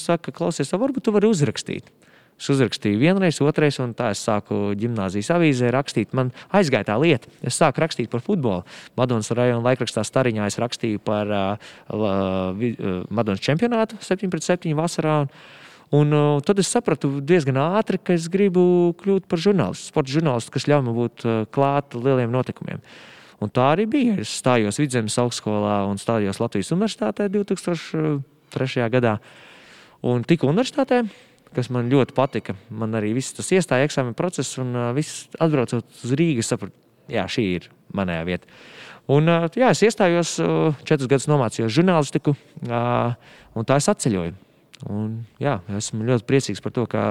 [0.00, 1.92] saka, klausies, varbūt tu vari uzrakstīt.
[2.34, 6.14] Es uzrakstīju vienreiz, otrreiz, un tā es sāku gimnāzijas avīzē rakstīt.
[6.18, 7.30] Man aizgāja tā lieta.
[7.46, 8.64] Es sāku rakstīt par futbolu.
[8.98, 15.20] Madonas rajona laikrakstā Stariņā es rakstīju par uh, uh, Madonas čempionātu 7 pret 7 vasarā.
[15.94, 20.54] Un, uh, tad es sapratu diezgan ātri, ka es gribu kļūt par žurnālistu, sporta žurnālistu,
[20.56, 22.82] kas ļauj man būt uh, klāt lieliem notikumiem.
[23.44, 24.16] Un tā arī bija.
[24.24, 28.88] Es stājos Vidzemes augstskolā un stājos Latvijas universitātē 2003.
[28.90, 29.20] gadā.
[30.04, 31.04] Un tiku universitātē
[31.54, 32.56] kas man ļoti patika.
[32.74, 36.74] Man arī viss tas iestāja eksāmena process, un uh, viss atbraucot uz Rīgas, sapratu,
[37.12, 38.48] jā, šī ir manā vieta.
[39.10, 42.34] Un, uh, jā, es iestājos, uh, četrus gadus nomācījos žurnālistiku,
[42.68, 43.14] uh,
[43.54, 44.36] un tā es atceļoju.
[44.90, 47.04] Un, jā, esmu ļoti priecīgs par to, kā,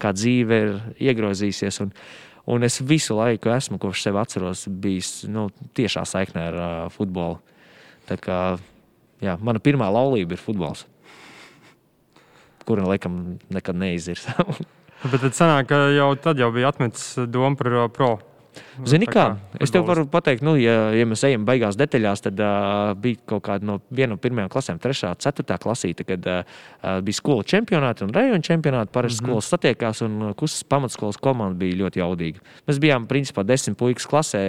[0.00, 0.76] kā dzīve ir
[1.10, 1.80] iegrozījusies.
[1.84, 1.94] Un,
[2.48, 7.40] un es visu laiku esmu, kopš sevi atceros, bijis nu, tiešā saiknē ar uh, futbolu.
[8.08, 8.38] Tā kā,
[9.24, 10.86] jā, mana pirmā laulība ir futbols
[12.68, 14.28] kura laikam nekad neizirs.
[15.10, 18.10] Bet tad sanāk, ka jau tad jau bija atmetis doma par pro
[18.88, 22.40] Zini, kā, kā es tev varu pateikt, nu, ja, ja mēs ejam beigās detaļās, tad
[22.42, 26.58] uh, bija kaut kāda no viena no pirmajām klasēm, trešā, ceturtā klasīte, kad uh,
[27.04, 28.92] bija skolu čempionāti un rajona čempionāti.
[28.92, 29.30] Parasti mm -hmm.
[29.30, 32.40] skolas satiekās un kustas pamatskolas komanda bija ļoti jaudīga.
[32.68, 34.42] Mēs bijām principā desmit puikas klasē,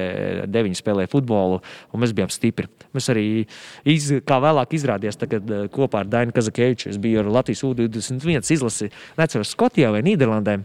[0.47, 1.61] deviņi spēlēja futbolu
[1.93, 2.67] un mēs bijām stipri.
[2.93, 3.45] Mēs arī,
[3.85, 8.91] iz, kā vēlāk izrādījās, tagad, kopā ar Dainu Kazakeviču, es biju ar Latvijas U21 izlasi,
[9.17, 10.59] neceros Skotijā vai Nīderlandē.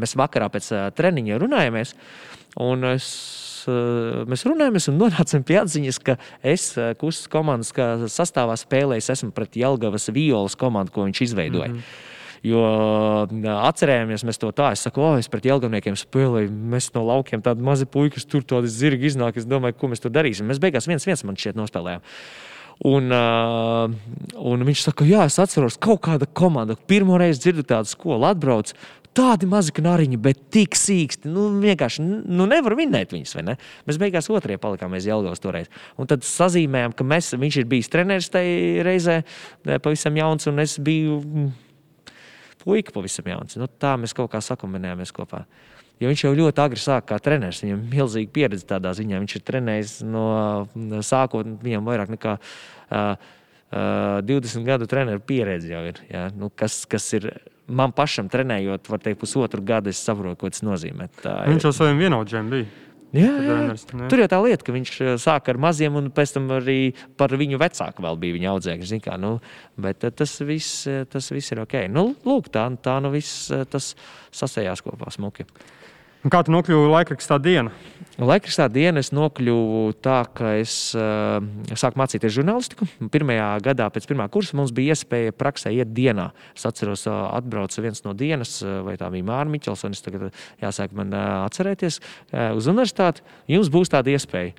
[0.00, 1.94] Mēs vakarā pēc treniņa runājāmies.
[2.64, 3.06] Un es,
[4.30, 7.72] mēs runājamies un nonācām pie atziņas, ka es kustas komandas
[8.14, 11.72] sastāvā spēlēju, esmu pret Jelgavas violas komandu, ko viņš izveidoja.
[11.72, 12.10] Mm -hmm.
[12.44, 12.60] Jo
[13.64, 17.64] atcerējāmies mēs to tā, es saku, oh, es pret Jelgavniekiem spēlēju, mēs no laukiem tādi
[17.64, 20.50] mazi puikas, tur tādi zirgi iznāk, es domāju, ko mēs tur darīsim.
[20.52, 22.04] Mēs beigās viens viens man šķiet nospēlējām.
[22.84, 23.88] Un, uh,
[24.50, 28.74] un viņš saka, jā, es atceros, kaut kāda komanda, pirmo reizi dzirdu tādu skolu, atbrauc,
[29.14, 31.30] tādi mazi knariņi, bet tik sīksti.
[31.32, 33.36] Nu, vienkārši nu, nevar minēt viņus.
[33.46, 33.56] Ne?
[33.88, 35.70] Mēs beigās otrajā palikām, mēs Jelgavas toreiz.
[36.00, 39.20] Un tad sazīmējām, ka mēs, viņš ir bijis treneris tajā reizē,
[39.76, 41.52] pavisam jauns, un es biju mm,
[42.64, 43.58] puika pavisam jauns.
[43.60, 45.44] Nu, tā mēs kaut kā sakumbinējāmies kopā.
[46.02, 47.62] Jo viņš jau ļoti agri sāka kā treneris.
[47.62, 49.22] Viņam ir milzīga pieredze tādā ziņā.
[49.22, 50.26] Viņš ir trenējis no
[51.06, 53.28] sākot, viņam vairāk nekā uh,
[53.70, 56.02] uh, 20 gadu treneru pieredze jau ir.
[56.10, 56.26] Ja?
[56.34, 57.30] Nu, kas, kas ir
[57.66, 61.08] man pašam trenējot, var teikt, pusotru gadu, es saprotu, ko tas nozīmē.
[61.22, 62.70] Tā Viņš jau saviem vienaudžiem bija.
[63.14, 63.56] Jā, jā.
[64.10, 66.78] Tur jau tā lieta, ka viņš sāk ar maziem, un pēc tam arī
[67.18, 68.98] par viņu vecāku vēl bija viņa audzēkņi.
[69.22, 69.36] Nu,
[69.78, 71.76] bet tas viss, tas viss ir ok.
[71.94, 73.92] Nu, lūk, tā, tā nu viss tas
[74.34, 75.46] sasējās kopā smuki.
[76.24, 77.68] Un kā tu nokļuvi laikrakstā dienā?
[78.16, 81.36] Laikrakstā dienā es nokļuvu tā, ka es uh,
[81.76, 82.86] sāku mācīties žurnālistiku.
[83.12, 86.30] Pirmajā gadā pēc pirmā kursa mums bija iespēja praksē iet dienā.
[86.56, 90.04] Es atceros, uh, atbrauca viens no dienas, uh, vai tā bija Mārcis Miķels, un es
[90.06, 93.26] tagad jāsāk man uh, atcerēties uh, uz universitāti.
[93.52, 94.56] Jums būs tāda iespēja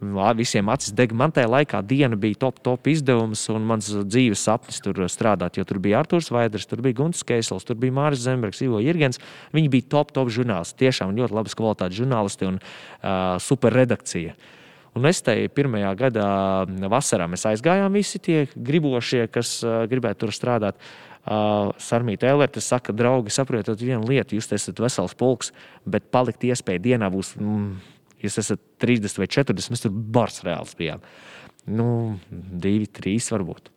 [0.00, 1.12] visiem acis deg.
[1.12, 5.58] Man tajā laikā diena bija top, top izdevums, un mans dzīves sapnis tur strādāt.
[5.58, 9.18] Jo tur bija Arthurs Vaiders, tur bija Gunts Keisels, tur bija Māris Zembergs, Ivo Jirgens.
[9.52, 10.78] Viņi bija top, top žurnālisti.
[10.84, 14.36] Tiešām ļoti labas kvalitātes žurnālisti un uh, super redakcija.
[14.96, 16.28] Un es te pirmajā gadā,
[16.90, 20.80] vasarā, mēs aizgājām visi tie gribošie, kas uh, gribētu tur strādāt.
[21.28, 25.52] Uh, Sarmīta Elerte saka, draugi, saprotiet vienu lietu, jūs esat vesels pulks,
[25.84, 27.34] bet palikt iespēja dienā būs.
[27.36, 31.02] Mm, jūs esat 30 vai 40, mēs tur bars reāls bijām.
[31.68, 33.72] Nu, divi, trīs varbūt.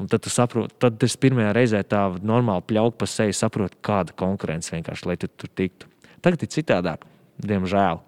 [0.00, 4.12] Un tad tu saproti, tad es pirmajā reizē tā normāli pļauju pa seju, saprotu, kāda
[4.16, 5.88] konkurence vienkārši, lai tu tur tiktu.
[6.24, 7.06] Tagad ir citādāk,
[7.40, 8.02] diemžēl.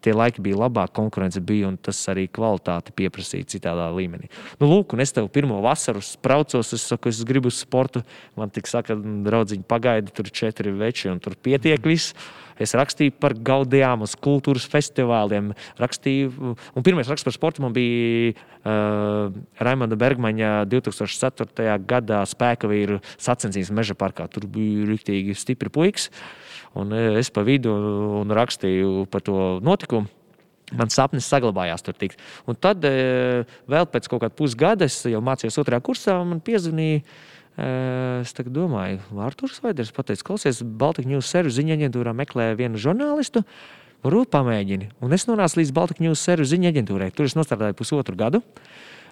[0.00, 4.30] Tie laiki bija labāk, konkurence bija, un tas arī kvalitāti pieprasīja citādā līmenī.
[4.60, 8.00] Nu, lūk, un es tev pirmo vasaru spraucos, es saku, es gribu sportu.
[8.36, 12.16] Man tik saka, draudziņ, pagaidi, tur četri veči, un tur pietiek viss.
[12.60, 15.54] Es rakstīju par gaudījām, uz kultūras festivāliem.
[15.80, 19.32] Rakstīju, un pirmais raksts par sportu man bija uh,
[19.64, 21.78] Raimonda Bergmaņa 2004.
[21.88, 24.28] gadā spēka vīru sacensības meža parkā.
[24.28, 26.10] Tur bija rīktīgi stipri puikas.
[26.76, 27.72] Un uh, es pa vidu
[28.20, 30.10] un rakstīju par to notikumu.
[30.76, 31.96] Mans sapnis saglabājās tur.
[31.98, 32.20] Tikt.
[32.46, 36.44] Un tad, uh, vēl pēc kaut kāda pusgada, es jau mācījos otrajā kursā, un man
[36.44, 37.00] piezvanīja
[37.58, 43.42] Es domāju, Arthurs Vaiders pateica, klausies, Baltika News servis ziņā aģentūrā meklē vienu žurnālistu.
[44.06, 44.94] Varbūt pamēģini.
[45.04, 47.10] Un es nonācu līdz Baltika News servis ziņā aģentūrai.
[47.12, 48.40] Tur es strādāju pusotru gadu.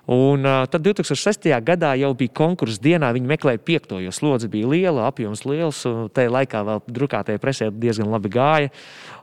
[0.09, 1.51] Un uh, tad 2006.
[1.61, 3.11] gadā jau bija konkurss dienā.
[3.12, 5.83] Viņi meklēja piekto, jo slodze bija liela, apjoms liels.
[6.16, 8.72] Tajā laikā vēl drukātajā presē diezgan labi gāja.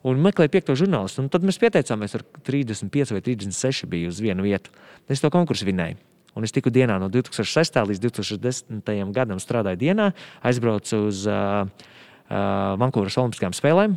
[0.05, 1.25] Un meklēja piekto žurnālistu.
[1.25, 4.75] Un tad mēs pieteicāmies ar 35 vai 36 bija uz vienu vietu.
[5.09, 5.97] Es to konkursu vinēju.
[6.35, 7.79] Un es tiku dienā no 2006.
[7.91, 9.13] līdz 2010.
[9.15, 10.09] gadam strādāju dienā,
[10.43, 13.95] aizbraucu uz uh, uh, Vankūveras Olimpiskajām spēlēm.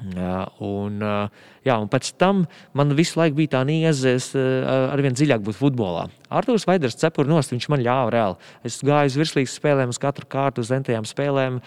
[0.00, 4.88] Uh, un, uh, jā, un pēc tam man visu laiku bija tā nieze, es uh,
[4.94, 6.06] arvien dziļāk būtu futbolā.
[6.32, 8.38] Arthurs Vaiders cepur nost, viņš man ļāva reāli.
[8.64, 11.58] Es gāju uz virslīgas spēlēm, uz katru kārtu, uz entajām spēlēm,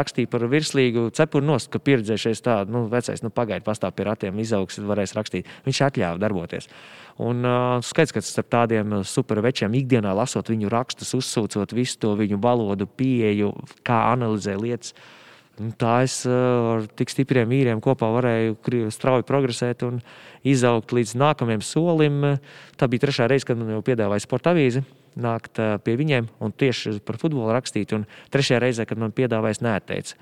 [0.00, 4.40] rakstīju par virslīgu cepuru nost, ka pieredzējušies tādu, nu, vecais, nu, pagaidi, pastāv pie ratiem,
[4.40, 5.52] izaugs, varēs rakstīt.
[5.68, 6.70] Viņš atļāva darboties.
[7.22, 12.40] Un uh, skaidrs, ka starp tādiem supervečiem ikdienā lasot viņu rakstus, uzsūcot visu to viņu
[12.42, 13.52] valodu, pieeju,
[13.86, 14.96] kā analizē lietas.
[15.78, 20.00] Tā es ar tik stipriem vīriem kopā varēju strauji progresēt un
[20.42, 22.16] izaugt līdz nākamajam solim.
[22.74, 24.82] Tā bija trešā reize, kad man jau piedāvāja sporta avīzi
[25.14, 27.94] nākt pie viņiem un tieši par futbolu rakstīt.
[27.94, 30.18] Un trešajā reizē, kad man piedāvāja, es neteicu.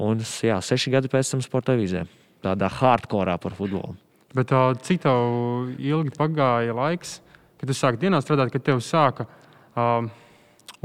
[0.00, 2.04] Un jā, seši gadi pēc tam sporta avīzē,
[2.44, 3.96] tādā hardcore par futbolu.
[4.36, 7.18] Bet uh, cik tev ilgi pagāja laiks,
[7.58, 10.06] kad tu sāki dienā strādāt, kad tev sāka uh,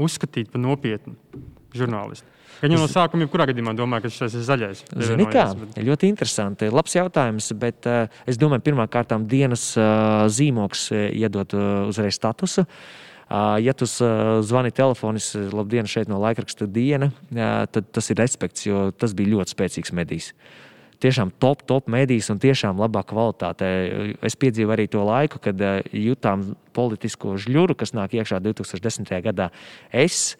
[0.02, 1.14] uzskatīt par nopietnu
[1.76, 2.26] žurnālistu?
[2.56, 4.82] Gan jau no sākuma, jebkurā gadījumā, domāju, ka šis ir zaļais.
[4.96, 5.44] Zini, kā?
[5.60, 5.78] Bet...
[5.84, 6.70] Ļoti interesanti.
[6.72, 12.64] Labs jautājums, bet uh, es domāju, pirmkārt, dienas uh, zīmoks iedod uh, uzreiz statusu.
[13.26, 18.18] Uh, ja tu uh, zvani telefonis, labdien, šeit no laikraksta diena, uh, tad tas ir
[18.22, 20.32] respekts, jo tas bija ļoti spēcīgs medijs.
[20.32, 20.65] Uh,
[21.02, 23.70] tiešām top, top medijas un tiešām labā kvalitātē.
[24.24, 29.12] Es piedzīvoju arī to laiku, kad eh, jutām politisko žļuru, kas nāk iekšā 2010.
[29.24, 29.50] gadā.
[29.92, 30.36] Es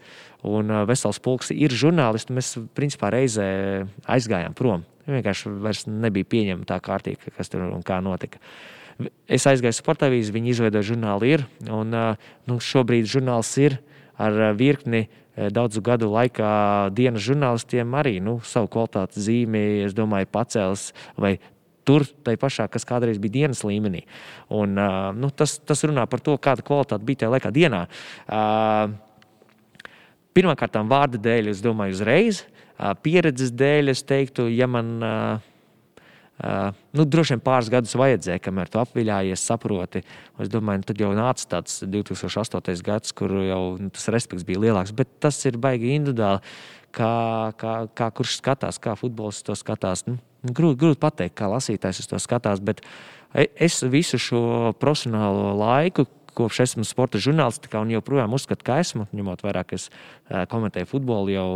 [0.46, 2.36] un eh, Vesels Pulks ir žurnālisti.
[2.36, 3.48] Mēs principā reizē
[4.08, 4.86] aizgājām prom.
[5.06, 8.40] Vienkārši vairs nebija pieņemta tā kārtība, kas tur un kā notika.
[9.28, 13.80] Es aizgāju sporta avīzi, viņi izveidoja žurnālu, ir, un eh, nu, šobrīd žurnāls ir
[14.16, 15.04] ar virkni
[15.36, 16.50] daudzu gadu laikā
[16.96, 20.88] dienas žurnālistiem arī nu, savu kvalitātes zīmi, es domāju, pacēlis
[21.20, 21.36] vai
[21.86, 24.04] tur, tai pašā, kas kādreiz bija dienas līmenī.
[24.50, 27.86] Un, uh, nu, tas, tas runā par to, kāda kvalitāte bija tajā laikā dienā.
[28.26, 28.96] Uh,
[30.36, 32.42] Pirmkārt, vārda dēļ, es domāju, uzreiz.
[32.76, 34.96] Uh, pieredzes dēļ, es teiktu, ja man.
[35.00, 35.52] Uh,
[36.36, 40.02] nu, droši vien pāris gadus vajadzēja, kamēr tu apviļājies, saproti.
[40.42, 42.76] Es domāju, nu, tad jau nāca tāds 2008.
[42.84, 44.92] gads, kur jau nu, tas respekts bija lielāks.
[44.96, 46.42] Bet tas ir baigi individuāli,
[46.96, 47.12] kā,
[47.60, 50.04] kā, kā kurš skatās, kā futbols to skatās.
[50.08, 52.60] Nu, grūti, grūti pateikt, kā lasītājs to skatās.
[52.60, 52.84] Bet
[53.32, 54.44] e, es visu šo
[54.80, 56.04] profesionālo laiku,
[56.36, 59.88] kopš esmu sporta žurnālistikā un joprojām uzskatu, ka esmu, ņemot vērā, ka es
[60.52, 61.48] komentēju futbolu jau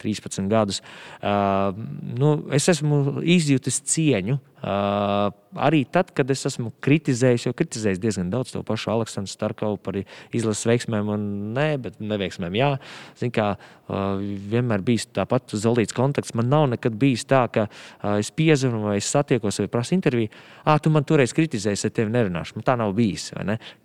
[0.00, 0.82] 13 gadus.
[1.18, 1.74] Uh,
[2.18, 8.30] nu, es esmu izjutis cieņu Uh, arī tad, kad es esmu kritizējis, jau kritizējis diezgan
[8.32, 10.00] daudz to pašu Aleksandru Starkovu par
[10.34, 12.56] izlases veiksmēm, un nē, bet neveiksmēm.
[12.58, 12.72] Jā,
[13.20, 14.18] Zin, kā, uh,
[14.50, 16.34] vienmēr bijis tāpat zolīts kontakts.
[16.34, 20.32] Man nav nekad bijis tā, ka uh, es piezvanu vai es satiekos vai prasu interviju.
[20.66, 22.58] Ah, tu man toreiz kritizēji, es ar tevi nerunāšu.
[22.58, 23.30] Man tā nav bijis.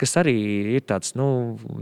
[0.01, 0.33] Kas arī
[0.73, 1.27] ir tāds, nu,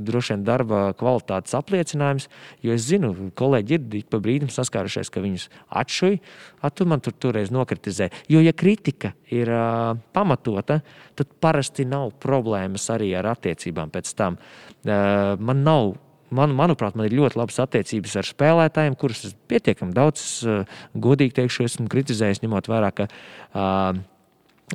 [0.04, 2.28] droši vien darba kvalitātes apliecinājums,
[2.62, 5.48] jo es zinu, kolēģi ir pa brīdim saskārušies, ka viņus
[5.82, 6.20] atšuj,
[6.62, 8.26] ah, tu man tur toreiz nokritizēji.
[8.32, 10.82] Jo, ja kritika ir uh, pamatota,
[11.18, 14.40] tad parasti nav problēmas arī ar attiecībām pēc tam.
[14.82, 15.94] Uh, man nav
[16.32, 20.24] man, manuprāt, man ir ļoti labas attiecības ar spēlētājiem, kurus es pietiekami daudz,
[20.96, 24.00] godīgi teikšu, esmu kritizējis, ņemot vērā, ka uh,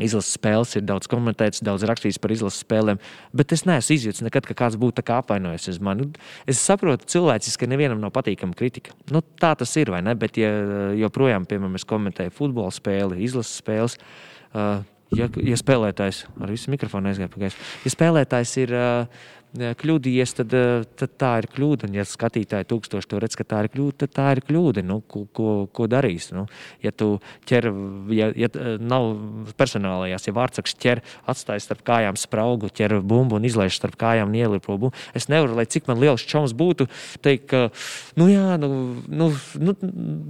[0.02, 3.00] Izlases spēles ir daudz komentētas, daudz rakstīts par izlases spēlēm,
[3.36, 6.10] bet es neesmu izjūtis nekad, ka kāds būtu apvainojies uz mani.
[6.48, 8.92] Es saprotu, cilvēciski, ka nevienam nav patīkama kritika.
[9.12, 10.12] Nu, tā tas ir, vai ne?
[10.18, 10.50] Bet, ja
[11.00, 13.96] joprojām, piemēram, es komentēju futbola spēli, izlases spēles,
[14.52, 14.84] uh,
[15.16, 17.56] ja, ja spēlētājs ar visu mikrofonu aizgāja pagājis,
[17.86, 18.76] ja spēlētājs ir.
[18.76, 21.88] Uh, kļūdījies, tad, eh, tad tā ir kļūda.
[21.88, 24.84] Un, ja skatītāji tūkstoši to redz, ka tā ir kļūda, tad tā ir kļūda.
[24.84, 26.30] Nu, ko, ko, ko darīs?
[26.32, 26.46] Nu,
[26.82, 27.70] ja tu ķer,
[28.14, 29.16] ja, ja nav
[29.56, 34.38] personālajās, ja vārdsargs ķer, atstāj starp kājām spraugu, ķer bumbu un izlaiž starp kājām un
[34.38, 36.88] ielipo bumbu, es nevaru, lai cik man liels čoms būtu,
[37.24, 37.62] teikt, ka,
[38.16, 38.70] nu jā, nu,
[39.08, 39.76] nu, nu,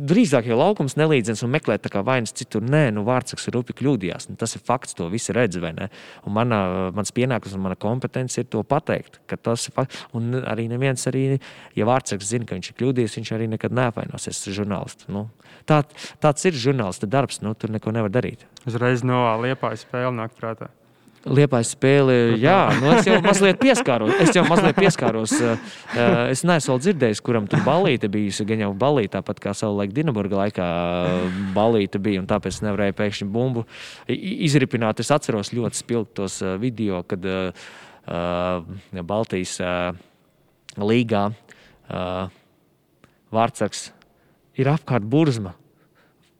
[0.07, 2.65] drīzāk jau laukums nelīdzens un meklēt tā kā vainas citur.
[2.67, 4.31] Nē, nu, vārdsargs ir rupi kļūdījās.
[4.31, 5.91] Nu, tas ir fakts, to visi redz, vai ne?
[6.27, 10.07] Un mana, mans pienākums un mana kompetence ir to pateikt teikt, ka tas ir fakts.
[10.16, 11.40] Un arī neviens, arī,
[11.76, 15.11] ja vārdsargs zina, ka viņš ir kļūdījies, viņš arī nekad neapvainosies žurnālistu.
[15.12, 15.29] Nu,
[15.66, 15.83] tā,
[16.20, 18.46] tāds ir žurnālista darbs, nu, tur neko nevar darīt.
[18.66, 20.70] Uzreiz no liepājas spēle nāk prātā.
[21.26, 24.12] Liepais spēle, jā, nu es jau mazliet pieskāros.
[24.22, 25.33] Es jau mazliet pieskāros.
[26.31, 28.46] Es neesmu dzirdējis, kuram tur balīte bijusi.
[28.46, 30.68] Gan jau balīte, tāpat kā savulaik Dienaburga laikā
[31.57, 33.66] balīte bija, un tāpēc nevarēja pēkšņi bumbu
[34.07, 35.02] izripināt.
[35.02, 37.50] Es atceros ļoti spilgtos video, kad Uh,
[38.07, 39.97] Baltijas uh,
[40.79, 42.33] līgā uh,
[43.35, 43.90] vārdsargs
[44.61, 45.55] ir apkārt burzma.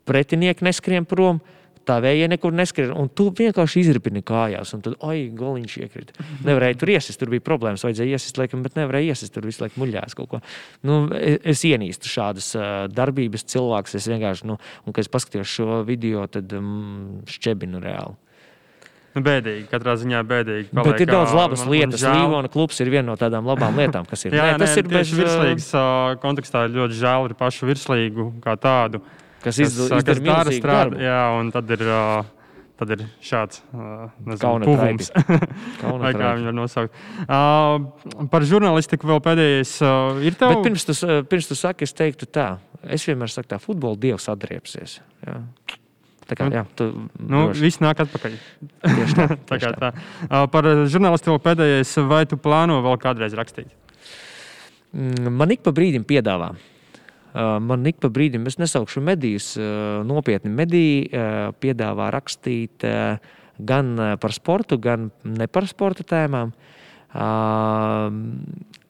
[0.07, 1.41] Pretinieki neskrien prom,
[1.87, 6.27] tā vēja nekur neskrien, un tu vienkārši izripini kājās, tad, oi, goliņš iekrita.
[6.47, 9.83] Nevarēja tur iesist, tur bija problēmas, vajadzēja iesist, laikam, bet nevarēja iesist, tur visu laiku
[9.83, 10.43] muļās kaut ko.
[10.87, 15.59] Nu, es, es ienīstu šādas uh, darbības cilvēkus, es vienkārši, nu, un, kad es paskatījos
[15.59, 18.19] šo video, tad um, šķebinu reāli.
[19.17, 20.71] Nu, bēdīgi, katrā ziņā bēdīgi.
[20.77, 22.03] Paliek, Bet ir daudz labas man, lietas.
[22.05, 24.37] Līvona klubs ir viena no tādām labām lietām, kas ir.
[24.37, 25.69] Jā, nē, tas nē, ir bez virslīgas
[26.21, 29.01] kontekstā ļoti žēl ir pašu virslīgu kā tādu.
[29.41, 31.01] Kas, iz, kas, kas dara strādu.
[31.01, 31.87] Jā, un tad ir.
[32.77, 35.07] Tad ir šāds pūlis.
[36.03, 36.99] Vai kā viņu var nosaukt.
[37.25, 40.59] Uh, par žurnālistiku vēl pēdējais uh, ir tev.
[40.59, 40.97] Bet pirms tu,
[41.33, 42.51] pirms tu saki, es teiktu tā.
[42.85, 44.99] Es vienmēr saku tā, futbola dievs atriepsies.
[45.25, 45.39] Jā.
[46.27, 46.89] Tā kā, jā, tu,
[47.23, 48.33] nu, viss nāk atpakaļ.
[48.83, 49.27] tā.
[49.51, 49.93] tā kā tā.
[50.27, 53.71] Uh, par žurnālistiku pēdējais, vai tu plāno vēl kādreiz rakstīt?
[54.91, 56.55] Mm, man ik pa brīdim piedāvā.
[57.37, 59.51] Man ik pa brīdim, es nesaukšu medijas,
[60.09, 61.11] nopietni mediji
[61.61, 62.87] piedāvā rakstīt
[63.69, 63.91] gan
[64.23, 66.55] par sportu, gan ne par sporta tēmām.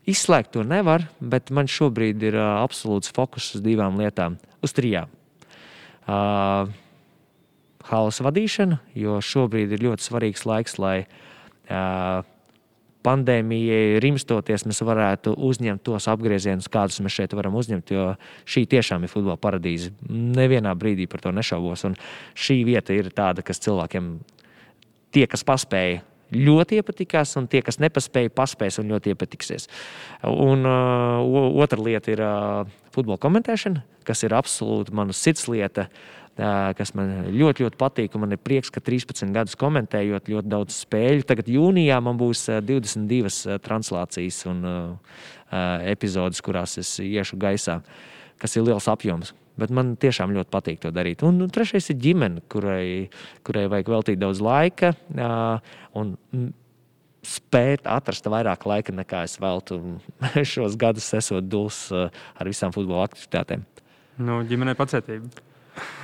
[0.07, 5.11] Izslēgt to nevar, bet man šobrīd ir absolūts fokus uz divām lietām, uz trijām.
[6.07, 6.71] Uh,
[7.91, 12.25] hausa vadīšana, jo šobrīd ir ļoti svarīgs laiks, lai uh,
[13.07, 17.93] pandēmijai rimstoties, mēs varētu uzņemt tos apgriezienus, kādus mēs šeit varam uzņemt.
[17.95, 18.09] Jo
[18.49, 19.93] šī tiešām ir futbola paradīze.
[20.11, 21.87] Nevienā brīdī par to nešaubos.
[21.89, 21.97] Un
[22.35, 24.17] šī vieta ir tāda, kas cilvēkiem,
[25.15, 26.03] tie, kas paspēja,
[26.35, 29.71] ļoti iepatikās, un tie, kas nepaspēja, paspēs un ļoti iepatiksies.
[30.27, 35.87] Un uh, otra lieta ir uh, futbola komentēšana, kas ir absolūti mana sirds lieta.
[35.87, 38.17] Uh, kas man ļoti, ļoti patīk.
[38.21, 41.25] Man ir prieks, ka 13 gadus komentējot ļoti daudz spēļu.
[41.29, 44.63] Tagad jūnijā man būs 22 translācijas un
[45.89, 47.81] epizodes, kurās es iešu gaisā,
[48.43, 49.33] kas ir liels apjoms.
[49.57, 51.25] Bet man tiešām ļoti patīk to darīt.
[51.25, 53.09] Un, un trešais ir ģimene, kurai,
[53.47, 54.93] kurai vajag veltīt daudz laika.
[55.97, 56.13] Un,
[57.27, 59.81] spēt atrast vairāk laika, nekā es veltu
[60.53, 63.65] šos gadus, esot dūls ar visām futbola aktivitātēm.
[64.23, 65.47] Nu, ģimenei pacietība.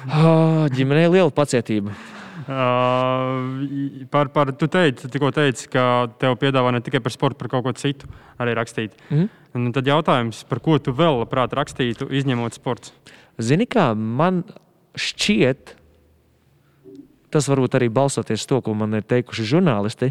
[0.09, 1.95] Oh, ģimenei liela pacietība.
[2.43, 7.51] Uh, par, par, tu teici, tikko teici, ka tev piedāvā ne tikai par sportu, par
[7.53, 8.09] kaut ko citu
[8.43, 8.97] arī rakstīt.
[9.13, 9.29] Mm.
[9.59, 12.95] Un tad jautājums, par ko tu vēl labprāt rakstītu, izņemot sports?
[13.39, 14.43] Zini, kā man
[14.99, 15.77] šķiet,
[17.33, 20.11] tas varbūt arī balstoties to, ko man ir teikuši žurnālisti.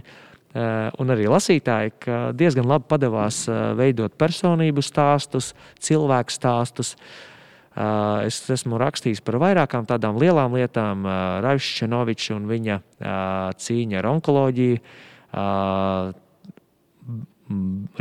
[0.52, 5.54] Uh, un arī lasītāji, ka diezgan labi padevās uh, veidot personību stāstus,
[5.84, 6.96] cilvēku stāstus.
[6.96, 7.31] Uh,
[7.72, 11.06] Es esmu rakstījis par vairākām tādām lielām lietām.
[11.44, 12.82] Raivs Čenovičs un viņa
[13.64, 14.82] cīņa ar onkoloģiju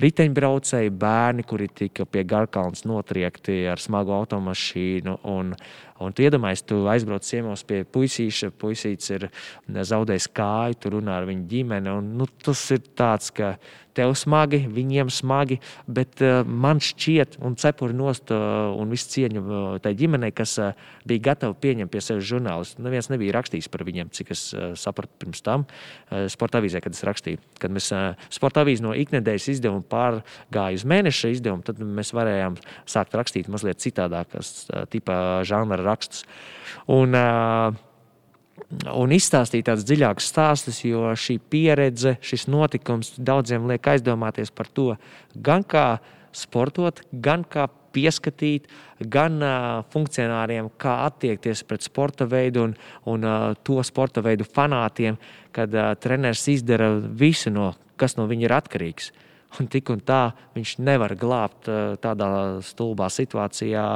[0.00, 5.16] riteņbraucēji, bērni, kuri tika pie Garkalnas notriekti ar smagu automašīnu.
[5.30, 5.54] Un,
[6.00, 9.28] un tu iedomājies, tu aizbrauc ciemos pie puisīša, puisīts ir
[9.68, 11.92] zaudējis kāju, tu runā ar viņu ģimeni.
[12.00, 13.54] Un, nu, tas ir tāds, ka
[13.96, 15.58] tev smagi, viņiem smagi,
[15.90, 20.56] bet uh, man šķiet, un cepuri nost uh, un visu cieņu uh, tai ģimenei, kas
[20.62, 20.78] uh,
[21.08, 22.84] bija gatavi pieņemt pie sevis žurnālistu.
[22.84, 26.96] Neviens nebija rakstījis par viņiem, cik es uh, sapratu pirms tam uh, sporta avīzē, kad
[26.96, 27.42] es rakstīju.
[27.60, 32.60] Kad mēs uh, sporta avīzē no iknedēļas izdevuma pārgāju uz mēneša izdevumu, tad mēs varējām
[32.88, 36.24] sākt rakstīt mazliet citādākas uh, tipa žanra rakstus.
[36.90, 37.74] Un, uh,
[38.94, 44.94] un izstāstīt tādus dziļākus stāstus, jo šī pieredze, šis notikums daudziem liek aizdomāties par to,
[45.34, 46.00] gan kā
[46.36, 48.68] sportot, gan kā pieskatīt,
[49.10, 52.76] gan uh, funkcionāriem, kā attiekties pret sporta veidu un,
[53.10, 55.18] un uh, to sporta veidu fanātiem,
[55.56, 59.10] kad uh, treneris izdara visu, no, kas no viņa ir atkarīgs.
[59.58, 62.30] Un tik un tā viņš nevar glābt uh, tādā
[62.62, 63.86] stulbā situācijā,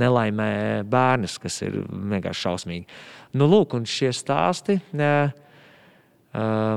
[0.00, 0.50] nelaimē
[0.88, 2.86] bērnus, kas ir vienkārši šausmīgi.
[3.36, 4.78] Nu, lūk, un šie stāsti.
[4.94, 5.34] Uh,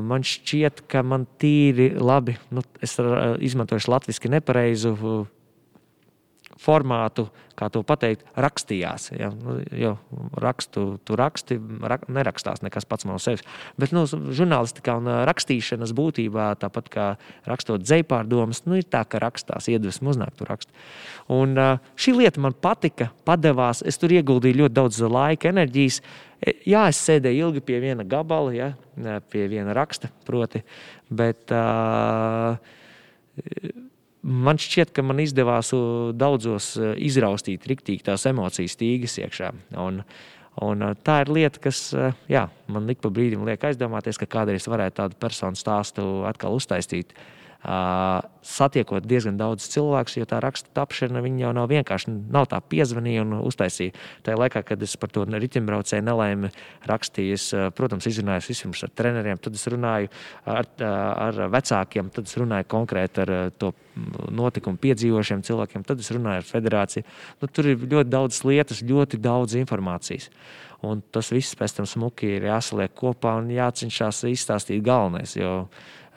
[0.05, 4.93] man šķiet, ka man tīri labi, nu, es izmantoju latviešu nepareizu
[6.61, 7.27] formātu,
[7.57, 9.09] kā to pateikt, rakstījās.
[9.17, 9.29] Ja?
[9.33, 9.93] Nu, jo
[10.41, 11.57] rakstu, tu raksti,
[11.89, 13.45] rak, nerakstās nekas pats no sevis.
[13.81, 17.07] Bet nu, žurnālistikā un rakstīšanas būtībā, tāpat kā
[17.49, 20.73] rakstot dzēpārdomas, nu, ir tā, ka rakstās, iedvesmu uznāk tu rakstu.
[21.33, 21.57] Un
[21.97, 26.01] šī lieta man patika, padevās, es tur ieguldīju ļoti daudz laika, enerģijas.
[26.37, 28.71] E, jā, es sēdēju ilgi pie viena gabala, ja,
[29.33, 30.61] pie viena raksta, proti,
[31.09, 32.57] bet uh,
[34.27, 35.71] man šķiet, ka man izdevās
[36.19, 39.53] daudzos izraustīt riktīgi tās emocijas tīgas iekšā.
[39.83, 40.01] Un,
[40.67, 41.81] un tā ir lieta, kas
[42.29, 47.15] jā, man ik pa brīdim liek aizdomāties, ka kādreiz varētu tādu personu stāstu atkal uztaisīt.
[47.15, 52.13] Uh, satiekot diezgan daudz cilvēku, jo tā raksta tapšana jau nav vienkārši.
[52.31, 53.95] Nav tā piezvanīja un uztaisīja.
[54.23, 56.51] Tajā laikā, kad es par to riteņbraucēju nelaimi
[56.87, 60.11] rakstīju, es, protams, izrunājos vispirms ar treneriem, tad es runāju
[60.45, 63.73] ar, ar vecākiem, tad es runāju konkrēti ar to
[64.31, 67.09] notikumu piedzīvošiem cilvēkiem, tad es runāju ar federāciju.
[67.41, 70.29] Nu, tur ir ļoti daudz lietas, ļoti daudz informācijas.
[70.85, 75.33] Un tas viss pēc tam smuki ir jāsaliek kopā un jācenšas izstāstīt galvenais.
[75.33, 75.63] Jo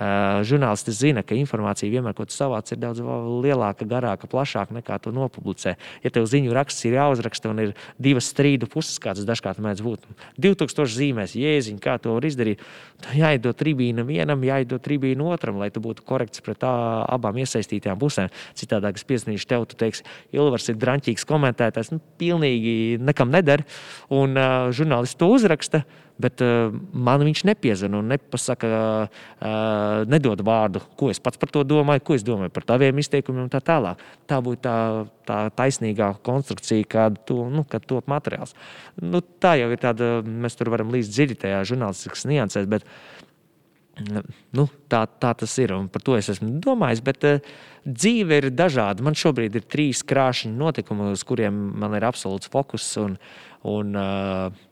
[0.00, 3.02] žurnālisti zina, ka informācija vienmēr, ko tu savāc, ir daudz
[3.44, 5.74] lielāka, garāka, plašāka nekā to nopublicē.
[6.04, 10.08] Ja tev ziņu raksts ir jāuzraksta un ir divas strīdu puses, kādas dažkārt mēdz būt,
[10.40, 12.64] 2000 zīmēs, jēziņ, kā to var izdarīt,
[13.04, 16.72] tad jāiedod tribīna vienam, jāiedod tribīna otram, lai tu būtu korekts pret tā,
[17.04, 18.32] abām iesaistītajām pusēm.
[18.56, 23.66] Citādi, es piezīmēšu tev, tu teiksi, Ilvars ir drāmīgs komentētājs, nu, pilnīgi nekam neder,
[24.08, 25.84] un uh, žurnālisti to uzraksta.
[26.20, 31.64] Bet uh, man viņš nepiezina un nepasaka, uh, nedod vārdu, ko es pats par to
[31.66, 34.02] domāju, ko es domāju par taviem izteikumiem un tā tālāk.
[34.30, 34.76] Tā būtu tā,
[35.28, 38.54] tā taisnīgā konstrukcija, kāda to, nu, kad top materiāls.
[39.00, 42.86] Nu, tā jau ir tāda, mēs tur varam līdz dziļi tajā žurnālistikas niansēs, bet
[44.56, 47.04] nu, tā, tā tas ir un par to es esmu domājis.
[47.04, 49.04] Bet, uh, dzīve ir dažāda.
[49.04, 52.86] Man šobrīd ir trīs krāšņi notikumi, uz kuriem man ir absolūts fokus.
[53.00, 53.16] Un,
[53.68, 53.92] Un,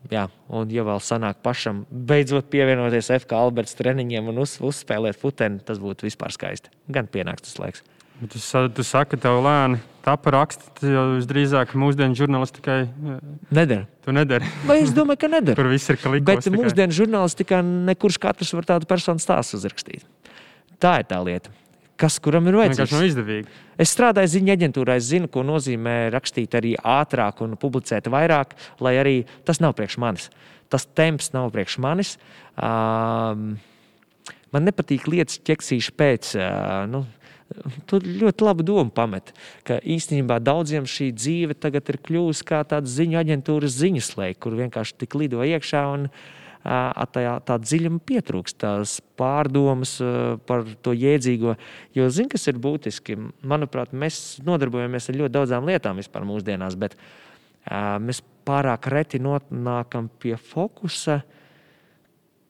[0.09, 5.61] jā, un, ja vēl sanāk pašam beidzot pievienoties FK Alberts treniņiem un uz, uzspēlēt futeni,
[5.61, 6.73] tas būtu vispār skaisti.
[6.89, 7.85] Gan pienāks tas laiks.
[8.19, 8.41] Bet tu,
[8.75, 12.79] tu saki, ka tev lēni tapa rakstīt, jo visdrīzāk mūsdienu žurnālistikai
[13.53, 13.85] nedara.
[14.03, 14.49] Tu nedari.
[14.67, 15.59] Vai es domāju, ka nedara?
[15.61, 16.27] Tur viss ir klikšķis.
[16.27, 16.65] Bet tikai.
[16.65, 17.61] mūsdienu žurnālistikā
[17.93, 20.09] nekurš katrs var tādu personu stāstu uzrakstīt.
[20.81, 21.53] Tā ir tā lieta
[21.99, 22.85] kas kuram ir vajadzīgs.
[22.87, 23.57] Tas nav izdevīgi.
[23.81, 28.95] Es strādāju ziņu aģentūrā, es zinu, ko nozīmē rakstīt arī ātrāk un publicēt vairāk, lai
[29.01, 29.17] arī
[29.49, 30.29] tas nav priekš manis.
[30.73, 32.17] Tas temps nav priekš manis.
[32.55, 33.55] Um,
[34.55, 36.35] man nepatīk lietas ķeksīšu pēc.
[36.39, 37.07] Uh, nu,
[37.89, 39.31] Tur ļoti labi doma pamet,
[39.65, 44.59] ka īstenībā daudziem šī dzīve tagad ir kļuvusi kā tāda ziņu aģentūras ziņas lēka, kur
[44.59, 46.27] vienkārši tik lido iekšā un uh,
[46.69, 49.97] tajā tā dziļuma pietrūkst, tās pārdomas
[50.49, 51.55] par to jēdzīgo.
[51.97, 53.17] Jo, zini, kas ir būtiski?
[53.49, 56.99] Manuprāt, mēs nodarbojamies ar ļoti daudzām lietām vispār mūsdienās, bet
[58.05, 61.23] mēs pārāk reti nonākam pie fokusa.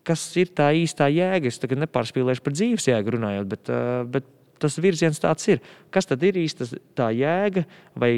[0.09, 1.51] Kas ir tā īstā jēga?
[1.51, 3.73] Es tagad nepārspīlēšu par dzīves jēgu runājot, bet,
[4.15, 5.61] bet tas virziens tāds ir.
[5.95, 6.67] Kas tad ir īsta
[6.99, 7.67] tā jēga
[7.99, 8.13] vai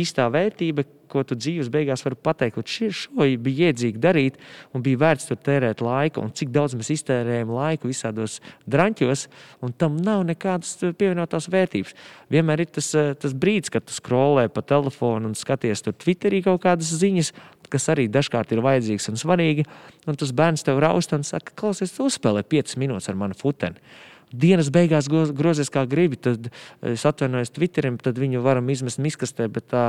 [0.00, 4.38] īstā vērtība, ko tu dzīves beigās vari pateikt, šī, šo bija iedzīgi darīt
[4.76, 8.38] un bija vērts tur tērēt laiku, un cik daudz mēs iztērējam laiku visādos
[8.70, 9.26] draņķos,
[9.66, 11.94] un tam nav nekādas pievienotās vērtības.
[12.32, 16.62] Vienmēr ir tas, tas brīdis, kad tu skrolē pa telefonu un skaties tur Twitterī kaut
[16.66, 17.32] kādas ziņas,
[17.72, 19.66] kas arī dažkārt ir vajadzīgs un svarīgi,
[20.08, 23.80] un tas bērns tev raust un saka, klausies, uzspēlē 5 minūtes ar manu futeni
[24.32, 26.50] dienas beigās grozies kā gribi, tad
[26.86, 29.84] es atvainojos Twitterim, tad viņu varam izmest miskastē, bet tā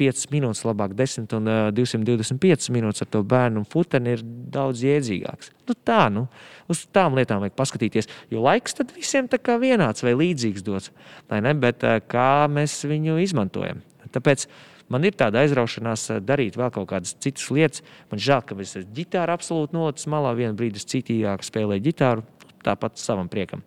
[0.00, 5.52] 5 minūtes labāk, 10 un 225 minūtes ar to bērnu un futeni ir daudz jēdzīgāks.
[5.68, 6.26] Nu, tā, nu,
[6.70, 10.92] uz tām lietām vajag paskatīties, jo laiks tad visiem tā kā vienāds vai līdzīgs dots,
[11.30, 13.82] vai ne, bet kā mēs viņu izmantojam.
[14.14, 14.46] Tāpēc
[14.92, 17.82] man ir tāda aizraušanās darīt vēl kaut kādas citas lietas.
[18.12, 20.34] Man žēl, ka es ģitāru absolūti nolicu malā.
[20.38, 22.26] Vienu brīdi es citīgi spēlēju ģitāru,
[22.64, 23.64] tāpat savam priekam.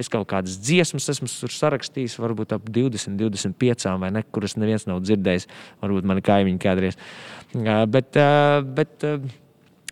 [0.00, 5.02] Es kaut kādas dziesmas esmu sarakstījis, varbūt ap 20, 25, vai ne, kuras neviens nav
[5.04, 5.46] dzirdējis.
[5.84, 6.98] Varbūt mani kaimiņi kādreiz.
[7.92, 8.18] Bet,
[8.78, 9.06] bet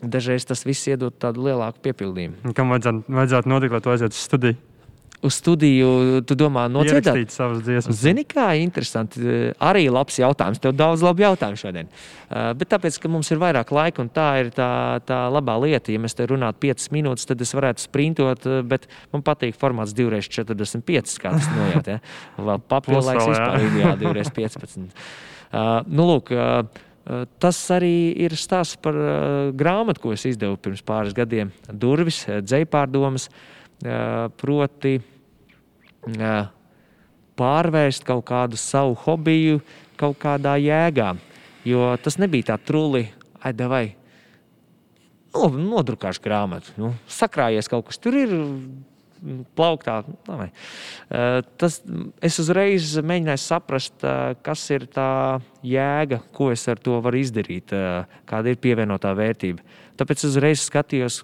[0.01, 2.55] dažreiz tas viss iedod tādu lielāku piepildījumu.
[2.57, 4.59] Kam vajadzētu, vajadzētu notikt, lai tu aizietu uz studiju?
[5.22, 7.98] Uz studiju, tu domā, nodziedāt savas dziesmas.
[8.00, 9.20] Zini, kā interesanti.
[9.60, 10.60] Arī labs jautājums.
[10.62, 11.90] Tev daudz labu jautājumu šodien.
[12.30, 14.70] Uh, bet tāpēc, ka mums ir vairāk laika, un tā ir tā,
[15.04, 15.92] tā labā lieta.
[15.92, 19.96] Ja mēs te runātu 5 minūtes, tad es varētu sprintot, uh, bet man patīk formāts
[19.98, 21.92] 2x45, kā tas nojāt.
[21.96, 21.98] Ja?
[22.40, 24.88] Vēl papildu laiks vispār ideāli 2x15.
[25.50, 26.86] Uh, nu, lūk, uh,
[27.42, 31.48] Tas arī ir stāsts par uh, grāmatu, ko es izdevu pirms pāris gadiem.
[31.72, 33.24] Durvis, dzēpārdomas.
[33.26, 33.59] Uh,
[34.40, 34.98] proti
[37.40, 39.62] pārvērst kaut kādu savu hobiju
[40.00, 41.14] kaut kādā jēgā.
[41.68, 43.06] Jo tas nebija tā truli,
[43.40, 43.84] ai, vai
[45.34, 46.72] nu, nodrukāšu grāmatu.
[46.80, 48.38] Nu, sakrājies kaut kas tur ir.
[49.52, 49.98] Plauktā.
[50.32, 50.46] Lai.
[51.60, 51.74] Tas,
[52.24, 54.00] es uzreiz mēģināju saprast,
[54.40, 57.68] kas ir tā jēga, ko es ar to varu izdarīt,
[58.24, 59.60] kāda ir pievienotā vērtība.
[60.00, 61.20] Tāpēc es uzreiz skatījos,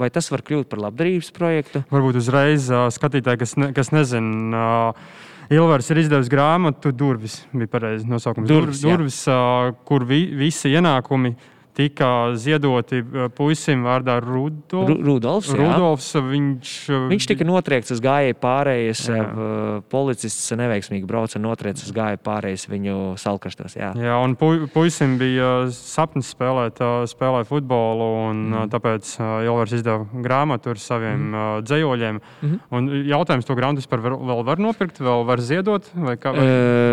[0.00, 1.84] Vai tas var kļūt par labdarības projektu?
[1.92, 4.64] Varbūt uzreiz uh, skatītāji, kas, ne, kas nezina.
[4.94, 5.22] Uh,
[5.54, 8.48] Ilvars ir izdevis grāmatu, Durvis bija pareizi nosaukums.
[8.48, 11.34] Durvis, Durvis uh, kur vi, visi ienākumi
[11.74, 12.08] tika
[12.38, 14.88] ziedoti eh, puisim vārdā Rudolf.
[14.88, 15.50] Ru Rudolfs.
[15.58, 19.02] Rudolfs viņš, eh, viņš tika notriekts uz gājēju pārējas.
[19.10, 19.22] Jā.
[19.24, 23.74] Eh, policists neveiksmīgi brauca un notriekts uz gājēju pārējas viņu salkrastos.
[23.78, 26.78] Jā, jā un pu puisim bija sapnis spēlēt,
[27.10, 28.70] spēlēt futbolu, un mm.
[28.72, 29.10] tāpēc
[29.44, 31.66] Ilvars izdeva grāmatu ar saviem mm.
[31.66, 32.20] dzējoļiem.
[32.20, 32.60] Mm -hmm.
[32.70, 35.90] Un jautājums to grāmatu vispār vēl var nopirkt, vēl var ziedot?
[35.94, 36.46] Vai, kā, vai,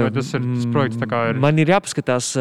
[0.08, 0.98] vai tas ir tas projekts?
[1.02, 1.40] Ir...
[1.40, 2.34] Man ir jāpaskatās,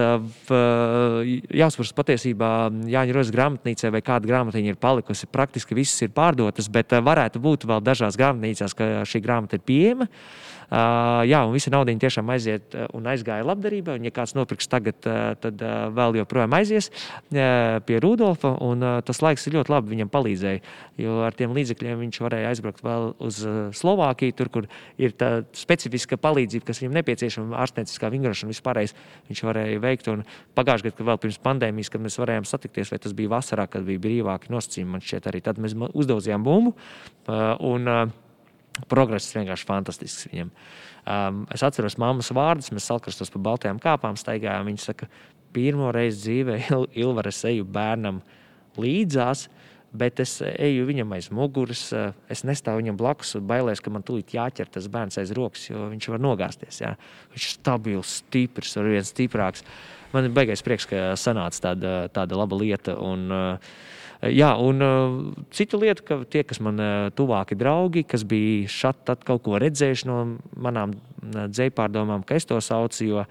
[0.49, 5.27] jāsprāst patiesībā patiesībā Jāņa Rozes grāmatnīcē vai kāda grāmatiņa ir palikusi.
[5.31, 9.65] Praktiski visas ir pārdotas, bet eh, varētu būt vēl dažās grāmatnīcās, ka šī grāmata ir
[9.67, 10.07] pieejama.
[10.07, 13.97] Uh, jā, un visa nauda tiešām aiziet un aizgāja labdarībai.
[13.99, 16.91] Un, ja kāds nopirks tagad, uh, tad uh, vēl joprojām aizies
[17.31, 18.53] pie Rudolfa.
[18.65, 20.63] Un, tas laiks ļoti labi viņam palīdzēja.
[21.01, 23.41] Jo ar tiem līdzekļiem viņš varēja aizbraukt vēl uz
[23.77, 24.69] Slovākiju, tur, kur
[25.01, 28.97] ir tā specifiska palīdzība, kas viņam nepieciešama, ārstnieciskā vingrošana, vispārējais.
[29.31, 30.11] Viņš varēja veikt.
[30.13, 30.25] Un
[30.59, 34.03] pagājušajā gadā, vēl pirms pandēmijas, kad mēs varējām satikties, vai tas bija vasarā, kad bija
[34.03, 36.75] brīvāki nosacījumi, man šķiet, arī tad mēs uzdevām bumbu.
[37.67, 37.89] Un,
[38.91, 40.51] Progress vienkārši fantastisks viņam.
[41.11, 44.69] Um, es atceros mammas vārdus, mēs salkrastos pa baltajām kāpām staigājām.
[44.69, 45.09] Viņa saka,
[45.55, 48.21] pirmo reizi dzīvē Il Ilvaras eju bērnam
[48.81, 49.49] līdzās,
[49.91, 54.07] bet es eju viņam aiz muguras, uh, es nestāvu viņam blakus un bailēs, ka man
[54.07, 56.83] tūlīt jāķer tas bērns aiz rokas, jo viņš var nogāzties.
[56.85, 56.95] Jā.
[57.35, 59.67] Viņš ir stabils, stiprs, ar viens stiprāks.
[60.15, 62.95] Man ir baigais prieks, ka sanāca tāda, tāda laba lieta.
[63.03, 65.15] Un, uh, Jā, un uh,
[65.49, 70.09] cita lieta, ka tie, kas man uh, tuvāki draugi, kas bija šeit kaut ko redzējuši
[70.11, 70.19] no
[70.61, 70.93] manām
[71.25, 73.25] dzēpārdomām, ka es to saucu, jo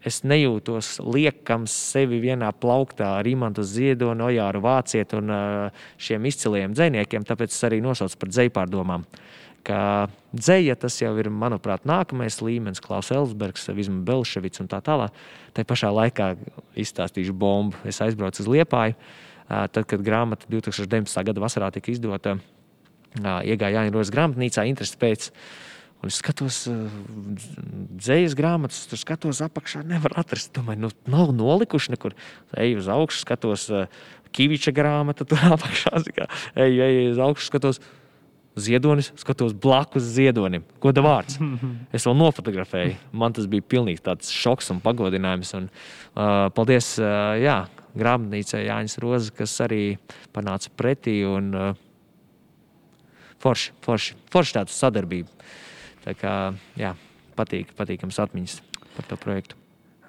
[0.00, 5.32] es nejūtos liekams sevi vienā plauktā ar Imantu Ziedonu, Ojāru Vācietu un
[6.00, 9.04] šiem izciliem dziniekiem, tāpēc es arī nosaucu par dzēpārdomām.
[9.66, 15.16] Ka dzēja tas jau ir, manuprāt, nākamais līmenis, Klaus Elsbergs, Visma Belševits un tā tālāk.
[15.56, 16.32] Tā pašā laikā
[16.80, 17.76] izstāstīšu bombu.
[17.88, 18.96] Es aizbraucu uz Liepāju.
[19.50, 21.24] Tad, kad grāmata 2019.
[21.26, 22.36] gada vasarā tika izdota,
[23.18, 25.28] iegāja Jānis Rozes grāmatnīcā, interesi pēc.
[26.00, 26.62] Un es skatos,
[28.00, 30.54] dzīslas grāmatas, tur skatos apakšā, nevar atrast.
[30.56, 32.16] Domāju, nu, nav nolikuši nekur.
[32.56, 33.66] Eju uz augšu, skatos,
[34.30, 35.98] Kaviča grāmata tur apakšā.
[36.54, 37.82] Eju, eju uz augšu, skatos,
[38.62, 40.64] ziedonis, skatos blakus ziedonim.
[40.82, 41.38] Goda vārds.
[41.96, 42.96] Es vēl nofotografēju.
[43.16, 45.52] Man tas bija pilnīgi tāds šoks un pagodinājums.
[45.58, 45.68] Un,
[46.14, 47.62] uh, paldies uh, jā,
[47.98, 49.84] grāmatnīcai Jānis Rozes, kas arī
[50.34, 51.20] panāca pretī.
[51.26, 51.86] Un, uh,
[53.40, 55.48] forši, forši, forši tāda sadarbība.
[56.04, 56.34] Tā kā,
[56.80, 56.94] jā,
[57.38, 58.60] patīk, patīkams atmiņas
[58.96, 59.58] par to projektu.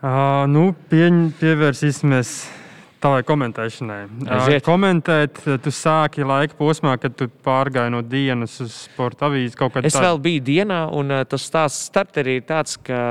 [0.02, 2.61] Uh, nu, pieņ, pievērsīsimies
[3.02, 4.02] tavai komentēšanai.
[4.28, 4.66] Aiziet.
[4.66, 9.58] Komentēt, tu sāki laika posmā, kad tu pārgāji no dienas uz sporta avīzi.
[9.84, 10.06] Es tā...
[10.06, 13.02] vēl biju dienā, un tas stāsts starterī ir tāds, ka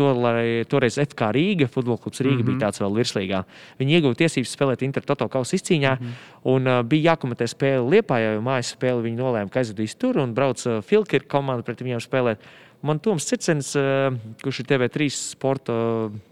[0.00, 2.48] to, lai, toreiz FK Rīga, futbola klubs Rīga, mm -hmm.
[2.48, 3.42] bija tāds vēl virslīgā.
[3.80, 6.32] Viņi ieguva tiesības spēlēt Intertoto kausa izcīņā, mm -hmm.
[6.54, 10.34] un uh, bija jākomentē spēle Liepā, jo mājas spēle viņi nolēma, ka aizvedīs tur un
[10.34, 12.38] brauc uh, Filkir komanda pret viņiem spēlēt.
[12.82, 15.72] Man Toms Circens, uh, kurš ir TV3 sporta.
[15.72, 16.29] Uh,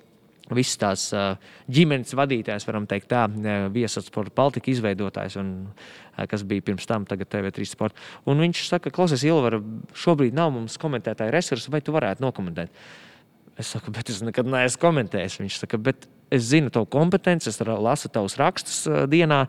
[0.54, 1.02] Visas tās
[1.68, 3.26] ģimenes vadītājs, varam teikt, tā
[3.74, 5.50] viesas sporta Baltika izveidotājs, un,
[6.30, 8.00] kas bija pirms tam, tagad TV3 sporta.
[8.28, 9.60] Un viņš saka, klausies, Ilvara,
[9.98, 12.72] šobrīd nav mums komentētāja resursu, vai tu varētu nokomentēt?
[13.58, 15.40] Es saku, bet es nekad neesmu komentējis.
[15.42, 19.40] Viņš saka, bet es zinu tavu kompetenci, es lasu tavus rakstus dienā.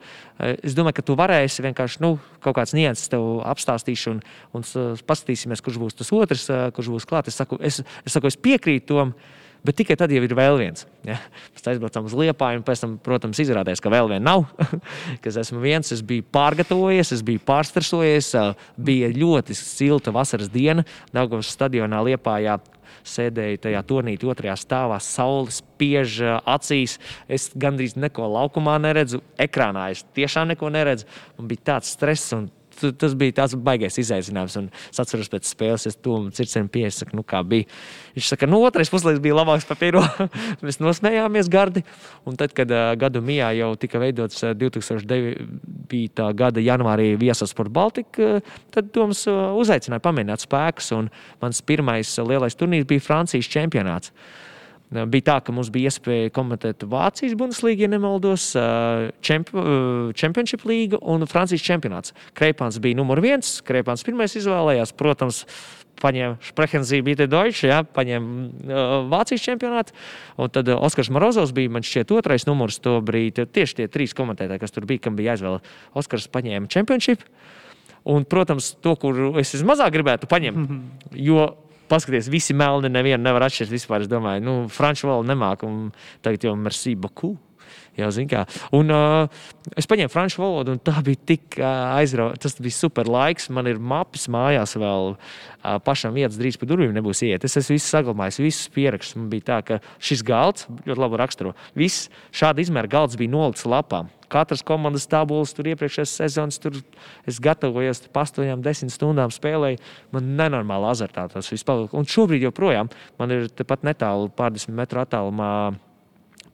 [0.66, 4.24] Es domāju, ka tu varēsi vienkārši nu, kaut kāds nianses tev apstāstīšu, un,
[4.58, 4.66] un
[5.06, 7.30] paskatīsimies, kurš būs tas otrs, kurš būs klāts.
[7.30, 9.14] Es, saku, es, es, saku, es piekrītu tam.
[9.66, 10.86] Bet tikai tad jau ir vēl viens.
[11.04, 11.18] Ja?
[11.52, 14.46] Mēs aizbraucām uz Liepāju, un pēc tam, protams, izrādījās, ka vēl viena nav.
[15.24, 18.32] Kas esmu viens, es biju pārgatavojies, es biju pārstresojies.
[18.80, 20.86] Bija ļoti silta vasaras diena
[21.16, 22.60] Dārgavas stadionā Liepājā
[23.10, 26.98] sēdēju tajā turnītī otrajā stāvā, saule spiež acīs.
[27.32, 31.08] Es gandrīz neko laukumā neredzu, ekrānā es tiešām neko neredzu.
[31.38, 32.50] Man bija tāds stress un
[33.00, 34.58] tas bija tāds baisais izaicinājums.
[34.60, 37.68] Un es atceros pēc spēles, es tam cirkstiem piesaku, nu, kā bija.
[38.16, 40.04] Viņš saka, nu, otrais puslaiks bija labāks par pirmo.
[40.66, 41.86] Mēs nosmējāmies gardi.
[42.30, 46.28] Un tad, kad uh, gadu mijā jau tika veidots uh, 2009.
[46.42, 50.94] gada janvārī viesos par Baltiku, uh, tad Toms uh, uzaicināja pamēģināt spēkus.
[50.98, 51.10] Un
[51.44, 54.14] mans pirmais uh, lielais turnīrs bija Francijas čempionāts.
[54.90, 58.48] Bija tā, ka mums bija iespēja komentēt Vācijas Bundeslīgu, ja nemaldos,
[59.22, 62.16] Championship līga un Francijas čempionāts.
[62.38, 65.44] Kreipāns bija numur viens, Kreipāns pirmais izvēlējās, protams,
[66.00, 69.96] paņēma Sprehenzību, bija Deutsche, ja, paņēma uh, Vācijas čempionātu.
[70.40, 73.46] Un tad Oskars Morozovs bija, man šķiet, otrais numurs to brīdi.
[73.46, 75.60] Tieši tie trīs komentētāji, kas tur bija, kam bija jāizvēl.
[76.00, 77.26] Oskars paņēma Championship.
[78.10, 80.78] Un, protams, to, kur es mazāk gribētu paņemt.
[81.30, 81.52] Jo
[81.90, 84.06] paskaties, visi melni, nevienu nevar atšķirt vispār.
[84.06, 85.94] Es domāju, nu, franču valodu nemāku, un
[86.26, 87.38] tagad jau merci beaucoup.
[88.00, 88.46] Jā, kā.
[88.76, 92.42] Un, uh, es paņēmu franču valodu, un tā bija tik uh, aizraujoša.
[92.46, 93.50] Tas bija super laiks.
[93.54, 95.16] Man ir mapes mājās vēl.
[95.16, 97.44] Uh, pašam vietas drīz pie durvīm nebūs iet.
[97.46, 99.18] Es esmu visu saglabājis, visus pierakstus.
[99.20, 101.58] Man bija tā, ka šis galds ļoti labi raksturo.
[101.78, 106.78] Viss šāda izmēra galds bija nolikts lapām katras komandas tabulas, tur iepriekšējās sezonas, tur
[107.30, 109.82] es gatavojos pa 8, 10 stundām spēlēju.
[110.16, 111.98] Man nenormāli azartā tas viss palika.
[112.00, 115.54] Un šobrīd joprojām man ir tepat netālu, pārdesmit metru attālumā.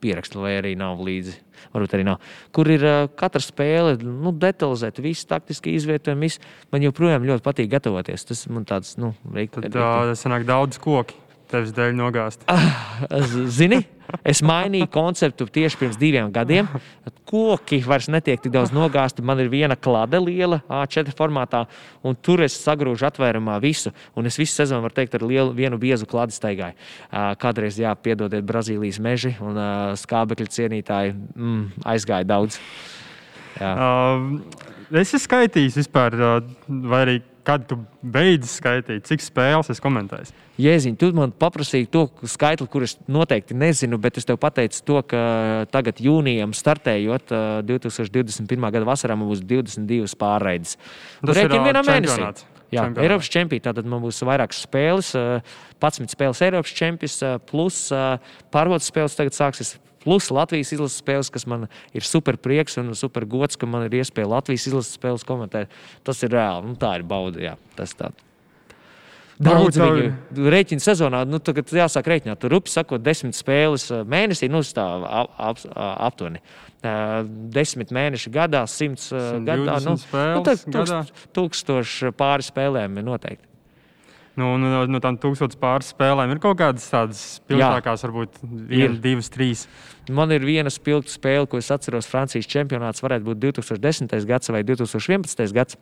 [0.03, 1.33] Pierakstu, vai arī nav līdzi.
[1.73, 2.25] Varbūt arī nav.
[2.53, 6.27] Kur ir uh, katra spēle, nu, detalizēta, viss taktiski izvietojumi.
[6.27, 6.41] Viss.
[6.75, 8.27] Man joprojām ļoti patīk gatavoties.
[8.27, 11.24] Tas man tāds, nu, reik, Tad, tas sanāk daudz koku
[11.55, 12.43] tevis dēļ nogāzt?
[12.51, 12.99] Ah,
[13.51, 13.81] zini,
[14.27, 16.67] es mainīju konceptu tieši pirms diviem gadiem.
[17.25, 19.23] Koki vairs netiek tik daudz nogāzti.
[19.25, 21.63] Man ir viena klāte liela, A4 formātā,
[22.05, 23.93] un tur es sagrūžu atvērumā visu.
[24.15, 26.77] Un es visu sezonu, varu teikt, ar lielu, vienu biezu klāte staigāju.
[27.41, 29.59] Kādreiz, jā, piedodiet, Brazīlijas meži un
[30.01, 32.59] skābekļa cienītāji mm, aizgāja daudz.
[33.55, 33.71] Jā.
[33.71, 36.19] Uh, es esmu skaitījis vispār,
[36.67, 40.33] vai arī kad tu beidzi skaitīt, cik spēles es komentēju?
[40.61, 45.21] Jēziņ, tu man paprasīji to skaitli, kurus noteikti nezinu, bet es tev pateicu to, ka
[45.73, 47.33] tagad jūnijam startējot
[47.67, 48.67] 2021.
[48.71, 50.77] gada vasarā mums būs 22 pārraides.
[51.21, 52.45] Tas ir vienā mēnesī.
[52.73, 53.05] Jā, čempionāts.
[53.05, 53.63] Eiropas čempions.
[53.67, 55.11] Tātad mums būs vairākas spēles,
[55.77, 57.19] 11 spēles Eiropas čempions,
[57.49, 57.81] plus
[58.53, 59.75] pārbaudas spēles tagad sāksies
[60.05, 63.97] Plus Latvijas izlases spēles, kas man ir super prieks un super gods, ka man ir
[64.03, 65.73] iespēja Latvijas izlases spēles komentēt.
[66.05, 66.69] Tas ir reāli.
[66.69, 67.41] Nu, tā ir bauda.
[67.41, 68.11] Jā, tas tā.
[69.35, 72.39] Daudz viņu rēķina sezonā, nu, tagad jāsāk rēķināt.
[72.39, 75.59] Tur rupi sakot, desmit spēles mēnesī, nu, stāv ap, ap,
[76.07, 76.39] aptuveni.
[77.51, 79.81] Desmit mēneši gadā, simts gadā.
[79.83, 83.54] Nu, nu, tūkst, tūkstoši pāri spēlēm ir noteikti.
[84.35, 88.97] Nu, no, no, no tām tūkstošiem pāris spēlēm ir kaut kādas tādas spilgtākās, varbūt viena,
[88.99, 89.63] divas, trīs.
[90.11, 92.09] Man ir viena spilgta spēle, ko es atceros.
[92.11, 94.11] Francijas čempionāts varētu būt 2010.
[94.27, 95.55] gads vai 2011.
[95.55, 95.79] gads.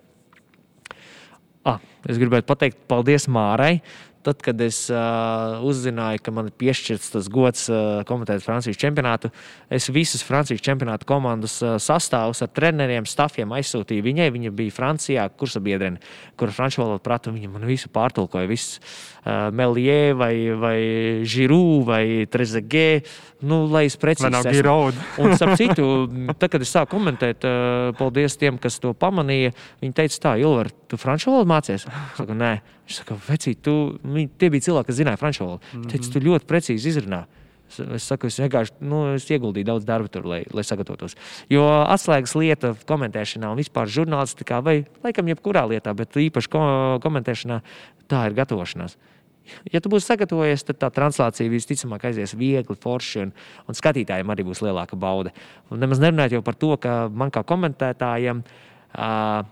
[1.65, 3.77] Ah, es gribētu pateikt paldies Mārai.
[4.23, 9.31] Tad, kad es uh, uzzināju, ka man ir piešķirts tas gods uh, komentēt Francijas čempionātu,
[9.73, 14.29] es visus Francijas čempionāta komandas uh, sastāvus ar treneriem, stafiem aizsūtīju viņai.
[14.33, 16.01] Viņa bija Francijā, kursabiedrene,
[16.39, 17.33] kur franču valodu prata.
[17.33, 18.49] Viņa man visu pārtulkoja.
[18.49, 20.79] Viss uh, Melie vai, vai
[21.23, 23.03] Žirū vai Trezegē.
[23.47, 25.03] Nu, lai es precīzi saprotu.
[25.23, 25.85] Un, starp citu,
[26.35, 29.53] tad, kad es sāku komentēt, uh, paldies tiem, kas to pamanīja.
[29.83, 31.87] Viņi teica, tā, Ilvar, tu franču valodu mācies?
[31.87, 32.57] Es saku, nē.
[32.83, 35.63] Viņš saka, vecīt, tu, viņi, tie bija cilvēki, kas zināja franču valodu.
[35.63, 35.89] Mm -hmm.
[35.91, 37.23] Teicu, tu ļoti precīzi izrunā.
[37.95, 41.15] Es saku, es vienkārši nu, es ieguldīju daudz darba tur, lai, lai sagatavotos.
[41.49, 46.61] Jo atslēgas lieta komentēšanā un vispār žurnālistikā, vai laikam jebkurā lietā, bet īpaši ko,
[47.01, 47.61] komentēšanā,
[48.11, 48.97] tā ir gatavošanās.
[49.73, 53.33] Ja tu būsi sagatavojies, tad tā translācija visticamāk aizies viegli, forši, un,
[53.67, 55.33] un skatītājiem arī būs lielāka bauda.
[55.71, 59.43] Un nemaz nerunājot par to, ka man kā komentētājiem uh,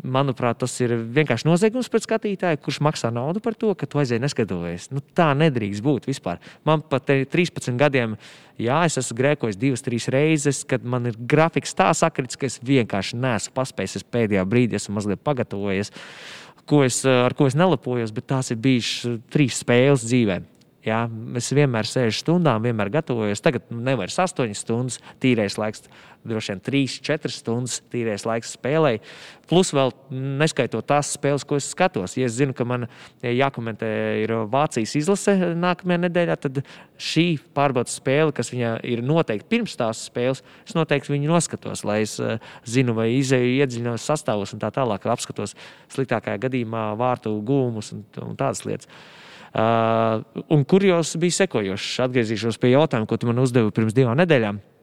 [0.00, 4.22] Manuprāt, tas ir vienkārši noziegums pret skatītāju, kurš maksā naudu par to, ka tu aizēji
[4.22, 4.88] neskatoties.
[4.94, 6.40] Nu, tā nedrīkst būt vispār.
[6.64, 8.14] Man pat 13 gadiem,
[8.56, 12.56] jā, es esmu grēkojis divas, trīs reizes, kad man ir grafiks tā sakrits, ka es
[12.64, 13.98] vienkārši neesmu paspējis.
[14.00, 15.92] Es pēdējā brīdī esmu mazliet pagatavojies,
[16.70, 20.46] ko es, ar ko es nelepojos, bet tās ir bijušas trīs spēles dzīvēm.
[20.86, 21.02] Ja,
[21.36, 23.42] es vienmēr sēžu stundām, vienmēr gatavojos.
[23.44, 25.84] Tagad nevar 8 stundas tīrais laiks,
[26.24, 29.00] droši vien 3-4 stundas tīrais laiks spēlēji.
[29.50, 32.14] Plus vēl neskaitot tās spēles, ko es skatos.
[32.18, 32.86] Ja es zinu, ka man
[33.24, 33.88] jākomentē
[34.22, 36.60] ir Vācijas izlase nākamajā nedēļā, tad
[37.00, 42.02] šī pārbaudas spēle, kas viņai ir noteikti pirms tās spēles, es noteikti viņu noskatos, lai
[42.04, 42.36] es eh,
[42.68, 45.56] zinu, vai izēju iedziļinos sastāvos un tā tālāk apskatos
[45.94, 48.90] sliktākajā gadījumā vārtu gūmus un, un tādas lietas.
[49.50, 50.20] Uh,
[50.54, 51.96] un kur jūs bija sekojošs?
[52.04, 54.60] Atgriezīšos pie jautājuma, ko tu man uzdevi pirms divām nedēļām.
[54.62, 54.79] Uh,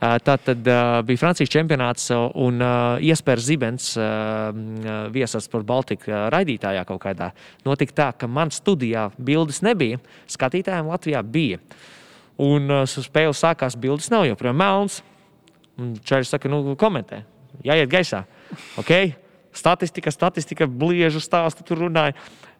[0.00, 3.88] tā tad uh, bija Francijas čempionāts un uh, iespējas Zibens
[5.14, 7.30] viesas par Baltiku raidītājā kaut kādā.
[7.66, 11.60] Notika tā, ka man studijā bildes nebija, skatītājiem Latvijā bija.
[12.42, 15.02] Un spēle sākās, bildes nav joprojām melns.
[15.78, 17.22] Čaļš saka, nu, komentē,
[17.66, 18.24] jāiet gaisā.
[18.80, 19.14] Okay?
[19.54, 22.16] Statistika, statistika, bliežu stāstu tur runāja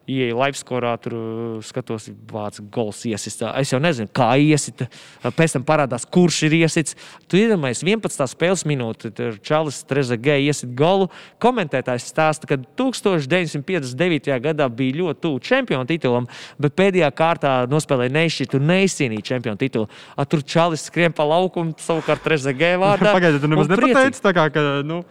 [0.09, 3.41] ieeju laivskorā, tur uh, skatos, vācu gols iesist.
[3.57, 4.87] Es jau nezinu, kā iesita.
[5.25, 6.97] Pēc tam parādās, kurš ir iesits.
[7.31, 8.27] Tu iedomājies, 11.
[8.29, 11.09] spēles minūte, tur Čalis Trezagē iesit golu.
[11.41, 14.31] Komentētājs stāsta, ka 1959.
[14.45, 16.29] gadā bija ļoti tuvu čempionu titulam,
[16.61, 19.89] bet pēdējā kārtā nospēlēja nešķitu un neizcīnīja čempionu titulu.
[20.15, 23.13] A, tur Čalis skrien pa laukumu, savukārt Trezagē vārdā.
[23.17, 25.03] Pagaidiet, tu nemaz nepateici tā kā, ka, nu.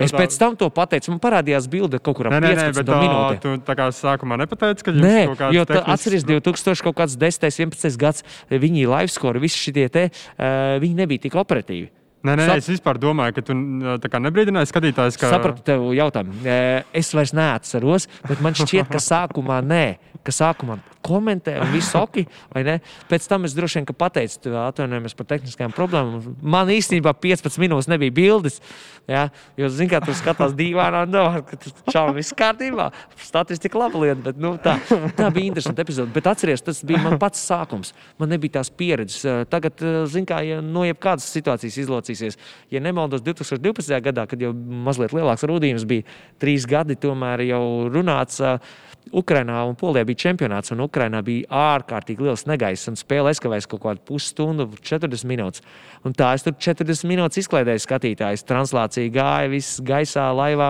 [0.00, 0.22] Es tā...
[0.22, 1.12] pēc tam to pateicu.
[1.12, 3.40] Man parādījās bilde kaut kur ap 15 minūtēm.
[3.42, 5.94] Tu tā kā sākumā nepateici, ka Nē, kaut kāds jo tehnisks...
[5.96, 7.50] atceries 2011.
[7.62, 7.98] 11.
[8.00, 11.90] gads, viņi live score, visi šie te, uh, viņi nebija tik operatīvi.
[12.22, 12.60] Nē, nē, Sap...
[12.62, 15.18] es vispār domāju, ka tu nebrīdināji skatītājus.
[15.18, 15.32] Ka...
[15.32, 16.38] Sapratu tev jautājumu.
[16.94, 19.84] Es vairs neatceros, bet man šķiet, ka sākumā nē,
[20.22, 22.22] ka sākumā komentē, un viss ok.
[23.10, 26.34] Pēc tam es droši vien pateicu, atvainojamies par tehniskajām problēmām.
[26.42, 28.60] Man īstenībā 15 minūtes nebija bildes.
[29.10, 29.26] Ja?
[29.58, 31.58] Jo, zini, kā tur skatās dīvainā, un domā, ka
[31.90, 32.90] čau, viss kārtībā.
[33.22, 34.76] Statistika laba lieta, bet nu, tā,
[35.18, 36.12] tā bija interesanta epizode.
[36.14, 37.92] Bet atcerieties, tas bija mans pats sākums.
[38.22, 39.26] Man nebija tās pieredzes.
[39.52, 42.38] Tagad, zini, kā ja no jebkādas situācijas izlocīsies.
[42.72, 43.98] Ja nemaldos, 2012.
[44.06, 46.06] gadā, kad jau mazliet lielāks rudījums bija,
[46.42, 48.40] trīs gadi tomēr jau runāts.
[49.10, 53.82] Ukrainā un Polijā bija čempionāts, un Ukrainā bija ārkārtīgi liels negaiss, un spēle aizkavējas kaut
[53.86, 55.64] kādu pusstundu, 40 minūtes.
[56.04, 58.44] Un tā es tur 40 minūtes izklaidēju skatītājus.
[58.48, 60.68] Translācija gāja, viss gaisā, laivā.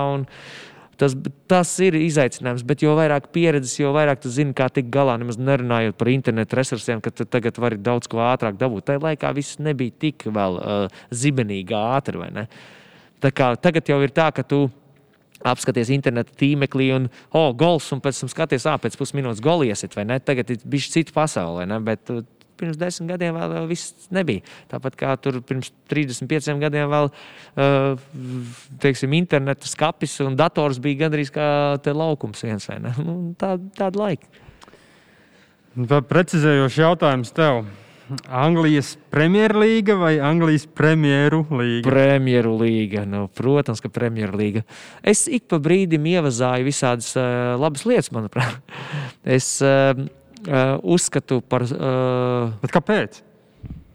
[1.00, 1.16] Tas,
[1.50, 5.16] tas ir izaicinājums, bet jo vairāk pieredzes, jo vairāk tu zini, kā tikt galā.
[5.18, 8.86] Nemaz nerunājot par internetu resursiem, ka tu tagad vari daudz ko ātrāk dabūt.
[8.90, 12.46] Tajā laikā viss nebija tik vēl uh, zibenīgi ātri.
[13.22, 14.68] Tagad jau ir tā, ka tu
[15.48, 20.06] apskaties interneta tīmeklī, un, oh, gols, un pēc tam skaties, ah, pēc pusminūtes goliesit, vai
[20.08, 20.20] ne?
[20.22, 21.80] Tagad ir bijis cita pasaule, ne?
[21.82, 22.24] Bet, uh,
[22.62, 24.44] Pirms desmit gadiem vēl, vēl viss nebija.
[24.70, 28.04] Tāpat kā tur pirms 35 gadiem vēl uh,
[28.84, 31.48] teiksim, interneta skats un dators bija gandrīz kā
[31.90, 32.94] laukums viens vai ne?
[33.02, 34.30] Nu, tā, tāda laika.
[36.12, 37.64] Precizējošs jautājums tev.
[38.28, 41.84] Anglijas Premjerlīga vai Anglijas Premjeru līga?
[41.86, 43.04] Premjeru līga.
[43.08, 44.64] Nu, protams, ka Premjerlīga.
[45.02, 48.58] Es ik pa brīdim ievazāju visādas uh, labas lietas, manuprāt.
[49.36, 51.66] Es uh, uh, uzskatu par.
[51.70, 53.20] Uh, Bet kāpēc?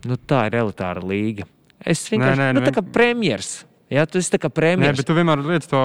[0.07, 1.47] Nu, tā ir elitāra līga.
[1.83, 3.51] Es vienkārši nē, nē, nu, tā kā premjeras.
[3.91, 4.95] Jā, tu esi kā premjeras.
[4.95, 5.83] Nē, bet tu vienmēr lietas to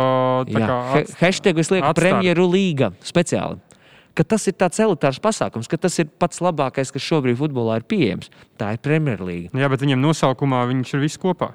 [0.51, 0.79] tā kā.
[1.21, 3.61] Hashtag es lieku premjeru līga speciāli
[4.19, 7.89] ka tas ir tāds elitārs pasākums, ka tas ir pats labākais, kas šobrīd futbolā ir
[7.89, 8.33] pieejams.
[8.61, 9.53] Tā ir Premjerlīga.
[9.59, 11.53] Jā, bet viņam nosaukumā viņš ir viss kopā.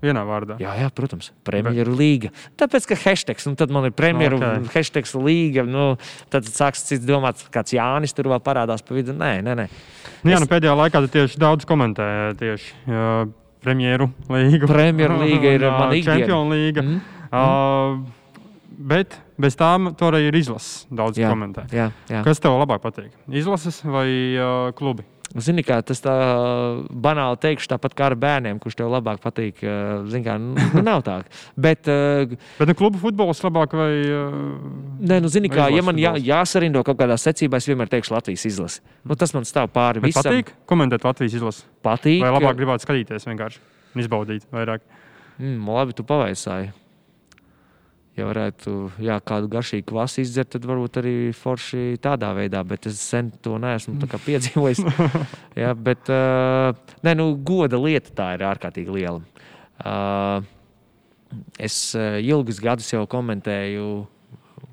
[0.00, 0.56] Vienā vārdā.
[0.60, 2.30] Jā, jā protams, premjeru līga.
[2.60, 4.62] Tāpēc, ka hashtags, un tad man ir premjeru okay.
[4.72, 5.66] hashtags līga.
[5.68, 5.90] Nu,
[6.32, 9.12] tad sāks cits domāt, kāds Jānis tur vēl parādās pa vidu.
[9.16, 9.66] Nē, nē, nē.
[10.22, 10.40] Nu, jā, es...
[10.40, 12.06] nu, pēdējā laikā tieši daudz komentē
[12.40, 13.28] tieši uh,
[13.60, 14.70] premjeru līgu.
[14.72, 16.16] Premjeru līga ir mana ikdiena.
[16.16, 16.86] Čempionu līga.
[16.86, 17.02] Mm.
[17.28, 20.84] Uh, bet bez tām tur arī ir izlases.
[20.90, 21.66] Daudz jā, komentē.
[21.74, 22.24] Jā, jā.
[22.26, 23.14] Kas tev labāk patīk?
[23.28, 25.06] Izlases vai uh, klubi?
[25.38, 26.12] Zini, kā tas tā
[26.90, 29.60] banāli teikšu, tāpat kā ar bērniem, kurš tev labāk patīk.
[30.10, 31.20] Zini, kā nu, nu nav tā.
[31.66, 33.92] Bet, Bet nu, klubu futbols labāk vai?
[34.98, 38.48] Nē, nu, zini, kā, ja man jā, jāsarindo kaut kādā secībā, es vienmēr teikšu Latvijas
[38.50, 38.82] izlasi.
[39.06, 40.26] Nu, tas man stāv pāri visam.
[40.26, 41.62] Patīk komentēt Latvijas izlasi?
[41.86, 42.24] Patīk.
[42.26, 43.62] Vai labāk gribētu skatīties vienkārši
[43.94, 44.82] un izbaudīt vairāk?
[45.38, 46.72] Mm, labi, tu pavaicāji
[48.20, 53.00] ja varētu jā, kādu garšīgu kvasu izdzert, tad varbūt arī forši tādā veidā, bet es
[53.02, 53.98] sen to neesmu
[54.28, 54.84] piedzīvojis.
[55.58, 59.20] jā, bet uh, nē, nu, goda lieta tā ir ārkārtīgi liela.
[59.80, 60.44] Uh,
[61.58, 63.90] es uh, ilgus gadus jau komentēju.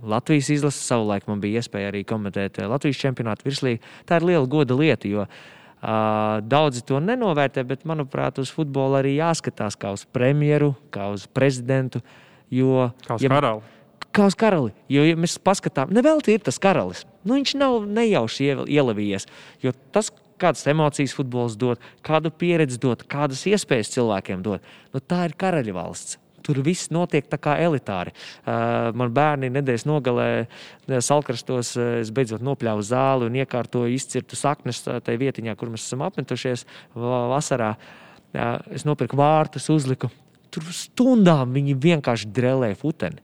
[0.08, 3.82] Latvijas izlase savulaik man bija iespēja arī komentēt Latvijas čempionātu virslīgu.
[4.06, 9.16] Tā ir liela goda lieta, jo uh, daudzi to nenovērtē, bet manuprāt, uz futbolu arī
[9.18, 12.04] jāskatās kā uz premjeru, kā uz prezidentu.
[12.04, 12.24] Uh,
[12.54, 13.74] Jo, kā uz ja, karali.
[14.16, 14.72] Kā uz karali.
[14.92, 17.04] Jo, ja mēs paskatām, nevelti ir tas karalis.
[17.28, 19.28] Nu, viņš nav nejauši ielavījies.
[19.64, 25.26] Jo tas, kādas emocijas futbols dod, kādu pieredzi dod, kādas iespējas cilvēkiem dod, nu, tā
[25.28, 26.22] ir karaļa valsts.
[26.46, 28.14] Tur viss notiek tā kā elitāri.
[28.14, 30.28] Uh, man bērni nedēļas nogalē,
[31.04, 36.64] salkrastos, es beidzot nopļāvu zāli un iekārtoju izcirtu saknes tajā vietiņā, kur mēs esam apmetušies
[36.96, 37.74] vasarā.
[38.32, 40.08] Uh, es nopirku vārtus, uzliku
[40.58, 43.22] Tur stundām viņi vienkārši drēlēja futeni.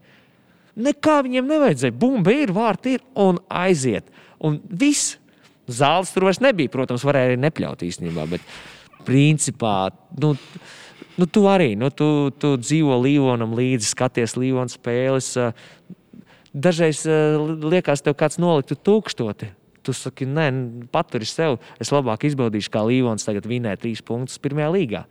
[0.74, 1.94] Nekā viņiem nevajadzēja.
[1.98, 4.06] Bumba ir, vārti ir un aiziet.
[4.38, 5.16] Un viss.
[5.70, 6.70] Zāles tur vairs nebija.
[6.70, 8.26] Protams, varēja arī nepļaut īstenībā.
[8.30, 8.46] Bet
[9.06, 9.90] principā,
[10.22, 10.34] nu,
[11.18, 15.32] nu tu arī nu, tu, tu dzīvo Līvonam līdzi, skaties Līvona spēles.
[16.54, 17.02] Dažreiz
[17.66, 19.50] liekas, tev kāds noliktu tūkstoti.
[19.84, 20.48] Tu saki, nē,
[20.94, 21.58] paturi sev.
[21.82, 25.04] Es labāk izbaudīšu, kā Līvons tagad vinē trīs punktus pirmajā līgā.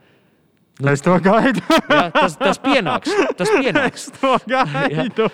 [0.81, 1.61] Nu, es to gaidu.
[1.85, 3.11] jā, tas, tas pienāks.
[3.37, 4.07] Tas pienāks.
[4.07, 5.27] Es to gaidu.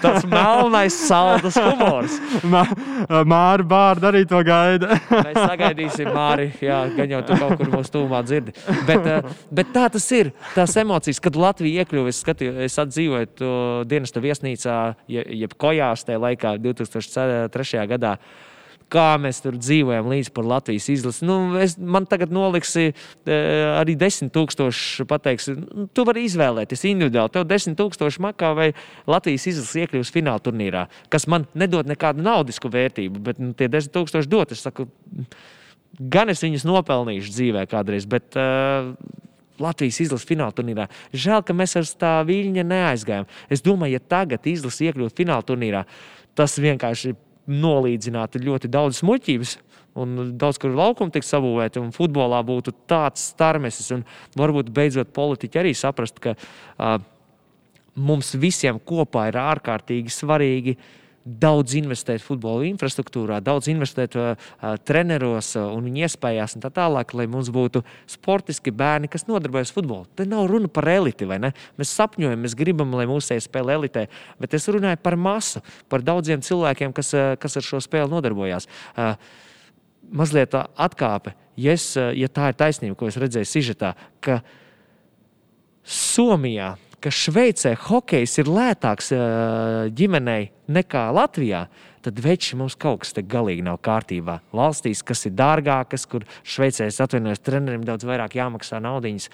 [0.00, 2.16] tas melnais, saldus humors.
[2.48, 4.96] Māri Bārda arī to gaida.
[5.12, 6.48] Mēs sagaidīsim, Māri.
[6.64, 8.56] Jā, gan jau tu kaut kur mūsu tūmā dzirdi.
[8.88, 10.32] Bet, eh, bet tā tas ir.
[10.56, 14.78] Tās emocijas, kad Latvija iekļuva, es, skatīju, es atdzīvoju dienesta viesnīcā,
[15.10, 17.84] jeb kojās tajā laikā, 2003.
[17.92, 18.16] gadā
[18.90, 21.24] kā mēs tur dzīvojam līdz par Latvijas izlasi.
[21.28, 23.38] Nu, es, man tagad noliksi e,
[23.76, 25.06] arī 10,000.
[25.10, 27.34] Pateiks, nu, tu vari izvēlēties individuāli.
[27.34, 28.68] Tev 10,000 makā vai
[29.10, 34.30] Latvijas izlase iekļūs fināla turnīrā, kas man nedod nekādu naudisku vērtību, bet nu, tie 10,000
[34.30, 34.54] dot.
[34.54, 34.88] Es saku,
[35.98, 38.92] gan es viņus nopelnīšu dzīvē kādreiz, bet uh,
[39.60, 40.88] Latvijas izlases fināla turnīrā.
[41.12, 43.28] Žēl, ka mēs ar tā viļņa neaizgājām.
[43.52, 45.84] Es domāju, ja tagad izlase iekļūtu fināla turnīrā,
[46.38, 47.18] tas vienkārši ir
[47.50, 49.56] nolīdzinātu ļoti daudz muļķības.
[50.00, 53.90] Un daudz kur laukuma tiek sabūvēti, un futbolā būtu tāds starmesis.
[54.38, 57.00] Varbūt beidzot politiķi arī saprast, ka uh,
[57.98, 64.48] mums visiem kopā ir ārkārtīgi svarīgi uh, daudz investēt futbola infrastruktūrā, daudz investēt uh,
[64.88, 69.72] treneros uh, un viņu iespējās, un tā tālāk, lai mums būtu sportiski bērni, kas nodarbojas
[69.76, 70.08] futbolu.
[70.16, 71.52] Te nav runa par eliti, vai ne?
[71.80, 74.06] Mēs sapņojam, mēs gribam, lai mūsu spēle elitē,
[74.40, 75.60] bet es runāju par masu,
[75.92, 78.68] par daudziem cilvēkiem, kas, uh, kas ar šo spēli nodarbojās.
[78.96, 79.14] Uh,
[80.10, 83.92] mazliet atkāpe, ja, es, ja tā ir taisnība, ko es redzēju Sižetā,
[84.24, 84.40] ka
[85.84, 89.12] Somijā ka Šveicē hokejs ir lētāks
[89.96, 91.64] ģimenei nekā Latvijā,
[92.04, 94.40] tad veči mums kaut kas te galīgi nav kārtībā.
[94.56, 99.30] Valstīs, kas ir dārgākas, kur Šveicē es atvainojos, trenerim daudz vairāk jāmaksā naudiņas.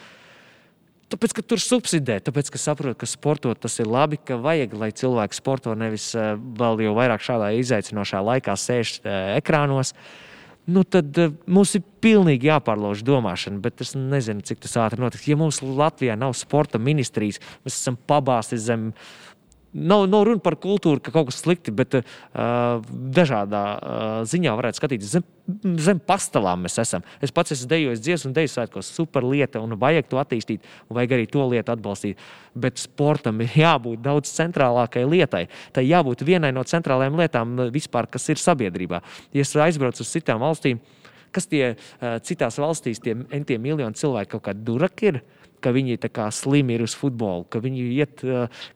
[1.07, 4.91] Tāpēc, ka tur subsidē, tāpēc, ka saprot, ka sportot tas ir labi, ka vajag, lai
[4.91, 8.99] cilvēki sporto nevis vēl jau vairāk šādā izaicinošā laikā sēž
[9.39, 9.95] ekrānos.
[9.95, 10.26] Uh,
[10.67, 15.27] nu tad uh, mums ir pilnīgi jāpārlauž domāšana, bet es nezinu, cik tas ātri notiks.
[15.31, 18.91] Ja mums Latvijā nav sporta ministrijas, mēs esam pabāzti zem
[19.77, 22.05] Nav, nav runa par kultūru, ka kaut kas slikti, bet uh,
[23.13, 25.11] dažādā uh, ziņā varētu skatīties.
[25.19, 25.25] Zem,
[25.85, 27.05] zem pastāvām mēs esam.
[27.21, 30.97] Es pats esmu dejojis dziesmu un deju svētkos, super lieta, un vajag to attīstīt, un
[30.97, 32.23] vajag arī to lietu atbalstīt.
[32.57, 35.45] Bet sportam ir jābūt daudz centrālākai lietai.
[35.77, 39.03] Tai jābūt vienai no centrālajām lietām vispār, kas ir sabiedrībā.
[39.37, 40.81] Ja es aizbraucu uz citām valstīm,
[41.37, 45.25] kas tie uh, citās valstīs, tie, tie miljoni cilvēki kaut kādi duraki ir
[45.61, 45.99] ka viņi
[46.35, 48.25] slimi ir uz futbolu, ka viņi iet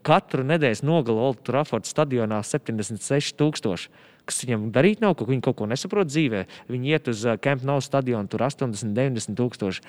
[0.07, 3.91] katru nedēļas nogalu Old Trafford stadionā 76,000.
[4.29, 6.45] Kas viņam darīt nav, ka viņi kaut ko nesaprot dzīvē.
[6.71, 9.83] Viņi iet uz Camp Nou stadionu, tur 80, 90 tūkstoši.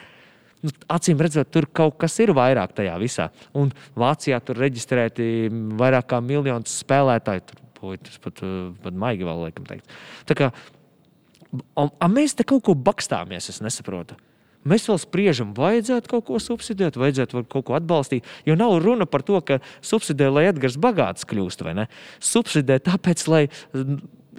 [0.61, 3.29] Nu, acīm redzot, tur kaut kas ir vairāk tajā visā.
[3.57, 7.45] Un Vācijā tur reģistrēti vairāk kā miljonus spēlētāju.
[7.49, 8.43] Tur, boy, tas pat,
[8.83, 9.89] pat maigi vēl liekam teikt.
[10.29, 10.51] Tā kā,
[11.51, 14.17] un, un mēs te kaut ko bakstāmies, es nesaprotu.
[14.67, 18.27] Mēs vēl spriežam, vajadzētu kaut ko subsidēt, vajadzētu kaut ko atbalstīt.
[18.45, 21.87] Jo nav runa par to, ka subsidē, lai Edgars bagāts kļūst, vai ne?
[22.21, 23.47] Subsidē tāpēc, lai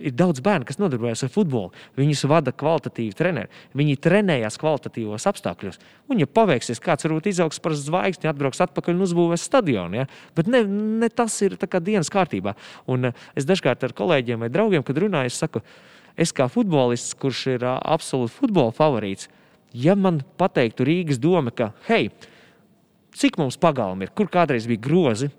[0.03, 1.73] ir daudz bērnu, kas nodarbojas ar futbolu.
[1.99, 3.51] Viņus vada kvalitatīvi treneri.
[3.77, 5.79] Viņi trenējas kvalitatīvos apstākļos.
[6.11, 10.03] Un, ja paveiksies, kāds varbūt izaugs par zvaigzni, atbrauks atpakaļ un uzbūvēs stadionu.
[10.03, 10.09] Ja?
[10.39, 10.63] Bet ne,
[11.03, 12.57] ne tas ir dienas kārtībā.
[12.91, 15.63] Un eh, es dažkārt ar kolēģiem vai draugiem, kad runāju, es saku,
[16.17, 19.29] es kā futbolists, kurš ir absolūti futbola favorīts,
[19.75, 22.11] ja man pateiktu Rīgas doma, ka, hei,
[23.17, 25.31] cik mums pagalmi ir, kur kādreiz bija grozi,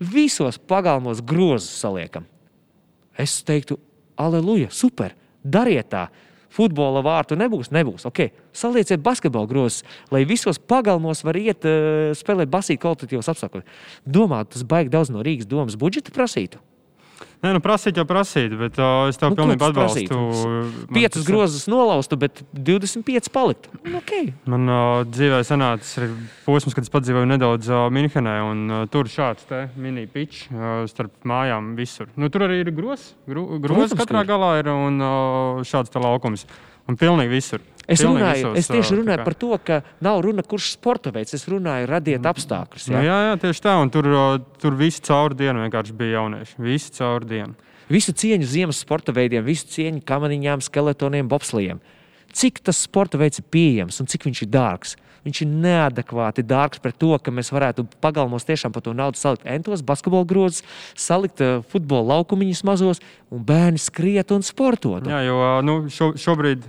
[0.00, 2.26] visos pagalmos grozus saliekam.
[3.18, 3.76] Es teiktu,
[4.20, 5.14] aleluja, super,
[5.44, 6.08] dariet tā.
[6.50, 8.08] Futbola vārtu nebūs, nebūs.
[8.08, 8.32] Okay.
[8.50, 13.68] Salieciet basketbola grozus, lai visos pagalmos var iet uh, spēlēt basīt kvalitatīvos apstākļos.
[14.02, 16.58] Domāju, tas baigi daudz no Rīgas domas budžeta prasītu.
[17.40, 20.16] Nē, nu prasīt jau prasīt, bet uh, es tev nu, pilnībā atbalstu.
[20.92, 23.72] Piecas grozus nolaustu, bet 25 paliktu.
[23.86, 24.28] Nu, okay.
[24.50, 26.10] Man uh, dzīvē sanāca
[26.44, 29.48] posms, kad es pats dzīvoju nedaudz uh, Minhenē, un uh, tur šāds
[29.80, 32.12] mini-pitch uh, starp mājām visur.
[32.20, 36.44] Nu, tur arī ir grozs, gro, grozs katrā galā ir un uh, šāds laukums.
[36.90, 37.64] Un pilnīgi visur.
[37.90, 41.34] Es, runāju, visos, es tieši runāju par to, ka nav runa, kurš sporta veids.
[41.34, 42.86] Es runāju, radiet apstākļus.
[42.86, 43.74] Jā, nu, jā, jā tieši tā.
[43.82, 44.06] Un tur,
[44.62, 46.58] tur viss caur dienu vienkārši bija jaunieši.
[46.62, 47.56] Visi caur dienu.
[47.90, 51.80] Visu cieņu ziemas sporta veidiem, visu cieņu kamaniņām, skeletoniem, bobslijiem.
[52.30, 54.94] Cik tas sporta veids ir pieejams un cik viņš ir dārgs?
[55.26, 59.44] Viņš ir neadekvāti dārgs par to, ka mēs varētu pagalmos tiešām par to naudu salikt
[59.44, 60.62] entos, basketbola grozus,
[60.96, 65.10] salikt futbola laukumiņus mazos un bērni skriet un sportot.
[65.10, 66.64] Jā, jo nu, šo, šobrīd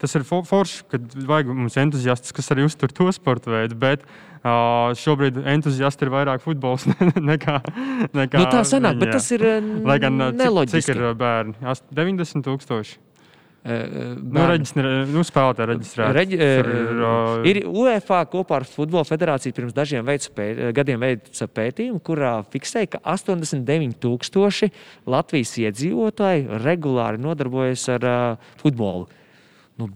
[0.00, 3.78] tas ir forši, kad vajag mums entuziastus, kas arī uztur to sporta veidu.
[3.80, 6.88] Bet uh, šobrīd entuziasti ir vairāk futbols
[7.32, 7.60] nekā.
[8.16, 9.46] nekā nu, tā sanāk, viņi, bet tas ir
[9.86, 10.80] Lai gan, neloģiski.
[10.80, 11.56] Cik, cik ir bērni?
[12.00, 12.98] 90 tūkstoši.
[13.60, 16.14] Uh, nu, reģistrē, nu, spēlētāji reģistrēti.
[16.16, 16.68] Reģi, ir,
[17.04, 22.94] uh, ir UEFA kopā ar Futbola federāciju pirms dažiem pēt, gadiem veica pētījumu, kurā fiksēja,
[22.94, 24.72] ka 89,000
[25.12, 29.10] Latvijas iedzīvotāji regulāri nodarbojas ar uh, futbolu
[29.80, 29.88] nu,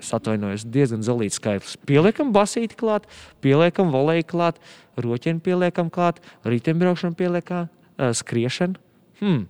[0.00, 1.76] es atvainojos, diezgan zelīts skaitlis.
[1.88, 3.08] Pieliekam basīti klāt,
[3.44, 4.60] pieliekam volēju klāt,
[5.00, 8.78] roķienu pieliekam klāt, riteņbraukšanu pieliekam, uh, skriešanu.
[9.20, 9.46] Hmm.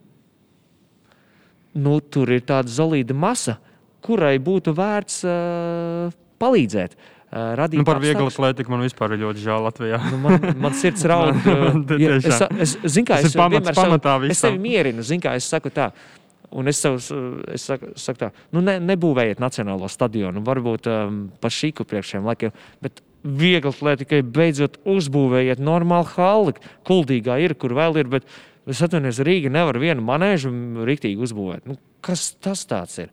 [1.76, 3.58] Nu, tur ir tāda zelīta masa,
[4.06, 6.96] kurai būtu vērts uh, palīdzēt.
[7.26, 9.98] Uh, radīt nu, par vieglu atlētiku man vispār ir ļoti žēl Latvijā.
[10.12, 11.34] nu, man, man sirds raud.
[11.42, 15.04] Uh, ja, es, es, es, kā, es, pamats, pamatā savu, es tevi mierinu.
[15.20, 17.08] Kā, es saku tā, uh, Un es, savus,
[17.52, 22.54] es saku, saku tā, nu ne, nebūvējiet nacionālo stadionu, varbūt um, pa šīku priekšējiem laikiem,
[22.84, 26.54] bet viegli atlētikai beidzot uzbūvējiet normālu halli.
[26.86, 28.28] Kuldīgā ir, kur vēl ir, bet
[28.70, 30.52] es atvainojos, Rīga nevar vienu manēžu
[30.86, 31.66] rīktīgi uzbūvēt.
[31.66, 33.10] Nu, kas tas tāds ir?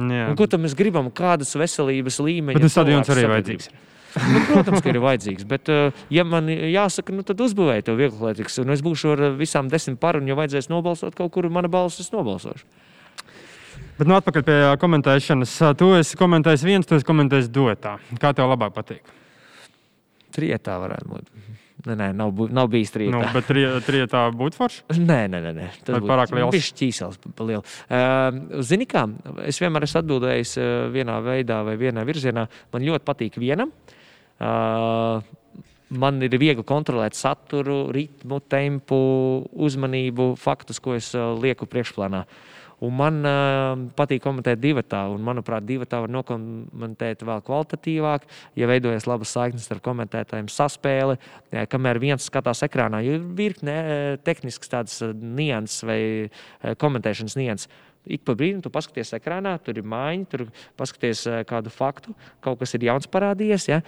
[0.00, 1.10] Un, ko tam mēs gribam?
[1.12, 2.58] Kādas veselības līmeņa?
[2.58, 3.72] Bet tas stadions arī vajadzīgs.
[4.12, 5.46] Nu, protams, ka ir vajadzīgs.
[5.48, 9.24] Bet, eh, ja man jāsaka, nu, tad uzbūvēju to vieglu atletiku, un es būšu ar
[9.38, 12.66] visām desmit par, un, ja vajadzēs nobalsot kaut kur, mana balss es nobalsošu.
[13.98, 15.54] Bet nu, atpakaļ pie komentēšanas.
[15.78, 17.98] Tu esi komentējis viens, tu esi komentējis duetā.
[18.20, 19.08] Kā tev labāk patīk?
[20.32, 21.32] Trietā varētu būt.
[21.82, 23.10] Nē, nē nav, nav bijis trījā.
[23.10, 24.84] Nu, bet trījā būtu forši?
[25.00, 25.52] Nē, nē, nē.
[25.56, 25.70] nē.
[25.82, 26.54] Tas ir pārāk liels.
[26.54, 27.64] Viņš ķīsels pa lielu.
[27.88, 29.02] Uh, Zini kā,
[29.48, 30.54] es vienmēr esmu atbildējis
[30.94, 32.46] vienā veidā vai vienā virzienā.
[32.72, 33.74] Man ļoti patīk vienam.
[33.74, 33.98] Uh,
[34.40, 38.96] man ir viegli kontrolēt saturu, ritmu, tempu,
[39.52, 42.24] uzmanību, faktus, ko es lieku priekšplānā.
[42.82, 48.26] Un man uh, patīk komentēt divatā, un manuprāt, divatā var nokomentēt vēl kvalitatīvāk,
[48.58, 51.14] ja veidojas labas saiknes ar komentētājiem, saspēle,
[51.54, 53.04] ja, kamēr viens skatās ekrānā.
[53.06, 53.76] Ir virkne
[54.26, 56.00] tehnisks tāds nianses vai
[56.82, 57.70] komentēšanas nianses.
[58.06, 60.46] Ik pa brīdim tu paskaties ekrānā, tur ir maiņa, tur
[60.78, 63.68] paskaties kādu faktu, kaut kas ir jauns parādījies.
[63.70, 63.80] Ja?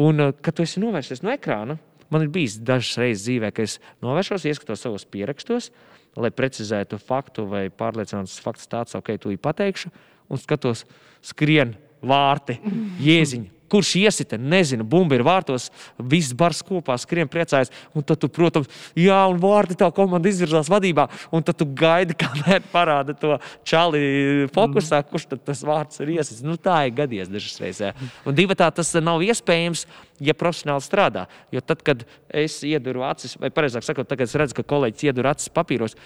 [0.00, 1.78] Un, eh, kad tu esi novērsies no ekrāna,
[2.10, 5.70] man ir bijis dažas reizes dzīvē, ka es novēršos, ieskatos savos pierakstos,
[6.16, 9.92] lai precizētu faktu vai pārliecinātu, ka fakts tāds, ok, tu ir pateikšu,
[10.30, 10.84] un skatos,
[11.22, 12.58] skrien vārti,
[12.98, 15.68] jēziņi kurš iesita, nezinu, bumba ir vārtos,
[15.98, 17.70] viss bars kopā skrien priecājas.
[17.94, 22.16] Un tad, tu, protams, jā, un vārti tā komanda izvirzās vadībā, un tad tu gaidi,
[22.22, 26.44] kamēr parāda to čali fokusā, kurš tad tas vārds ir iesitis.
[26.46, 28.06] Nu, tā ir gadījies dažas reizes.
[28.26, 29.86] Un divi tā tas nav iespējams.
[30.20, 34.58] Ja profesionāli strādā, jo tad, kad es ieduru acis, vai precīzāk sakot, tagad es redzu,
[34.58, 35.96] ka kolēģis ieduru acis papīros,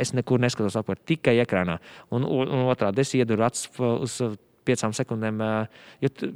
[0.00, 1.76] es nekur neskatos apkārt, tikai ekrānā.
[2.08, 4.16] Un, un, un otrādi es ieduru acis uz
[4.68, 5.42] piecām sekundēm.
[6.04, 6.30] Jo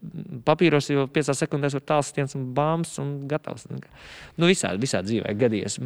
[0.48, 3.68] papīros jau piecās sekundēs var tāls stiens un bāmas un gatavs.
[3.70, 5.78] Nu, visādi, visādi dzīvē gadījies.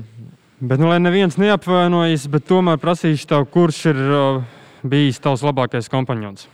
[0.57, 4.39] Bet, nu, lai neviens neapvainojas, bet tomēr prasīšu tev, kurš ir uh,
[4.87, 6.47] bijis tavs labākais kompanions?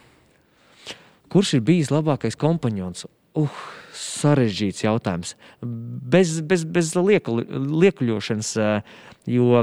[1.33, 3.07] Kurš ir bijis labākais kompanions?
[3.39, 3.63] Uh,
[3.97, 5.37] sarežģīts jautājums.
[5.63, 7.39] Bez, bez, bez lieku,
[7.85, 8.53] liekuļošanas,
[9.31, 9.63] jo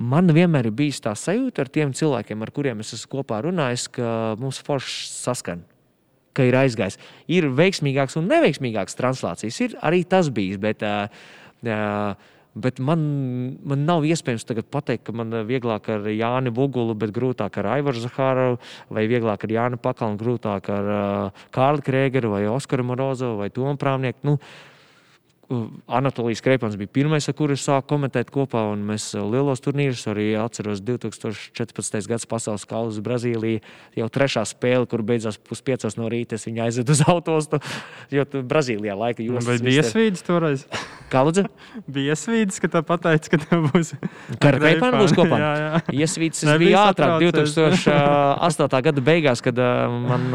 [0.00, 3.86] man vienmēr ir bijis tā sajūta ar tiem cilvēkiem, ar kuriem es esmu kopā runājis,
[3.92, 5.62] ka mums forši saskan.
[6.36, 6.96] Ka ir aizgājis.
[7.28, 9.62] Ir veiksmīgāks un neveiksmīgāks translācijas.
[9.66, 10.60] Ir arī tas bijis.
[10.62, 11.10] Bet, uh,
[11.66, 13.02] uh, Bet man,
[13.62, 14.42] man nav iespējams
[14.74, 18.58] pateikt, ka man vieglāk ar Jāni Vugulu, bet grūtāk ar Aivaru Zahāru,
[18.90, 23.76] vai vieglāk ar Jānu Pakalu, grūtāk ar uh, Kārli Krēgeru, vai Oskaru Morozovu, vai Tomu
[23.78, 24.26] Prāmnieku.
[24.26, 24.34] Nu,
[25.86, 30.28] Anatolijas Kreipans bija pirmais, ar kuru es sāku komentēt kopā, un mēs lielos turnīrus arī
[30.38, 32.06] atceros 2014.
[32.06, 33.58] gads pasaules kausa Brazīlija.
[33.98, 37.58] Jau trešā spēle, kur beidzās puspiecos no rīta, es viņu aizvedu uz autostu,
[38.14, 39.42] jo Brazīlijā laika jūs.
[39.48, 40.62] Vai bija iesvīdis toreiz?
[41.10, 41.48] Kā lūdzu?
[41.90, 43.92] bija iesvīdis, ka tā pateica, ka tev būs.
[44.38, 45.40] Ka ar Kreipanu būs kopā?
[45.42, 45.82] jā, jā.
[46.04, 48.78] Iesvīdis bija ātrāk 2008.
[48.86, 49.58] gada beigās, kad
[50.06, 50.30] man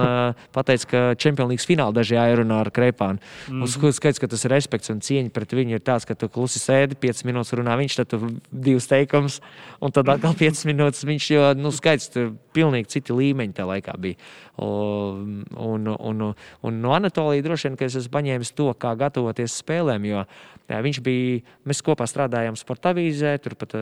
[0.55, 3.23] pateica, ka Champions League finālā daži jārunā ar Kreipanu.
[3.47, 3.95] Mm -hmm.
[3.95, 6.97] Skaidrs, ka tas ir respekts un cieņa pret viņu ir tāds, ka tu klusi sēdi,
[6.99, 9.39] 5 minūtes runā viņš, tad tu divas teikums,
[9.83, 13.95] un tad atkal 5 minūtes viņš jau, nu, skaidrs, tur pilnīgi citi līmeņi tajā laikā
[14.01, 14.19] bija.
[14.65, 16.27] Un, un, un,
[16.63, 20.79] un no Anatolija droši vien, ka es esmu paņēmis to, kā gatavoties spēlēm, jo jā,
[20.87, 23.75] viņš bija, mēs kopā strādājām sportavīzē, turpat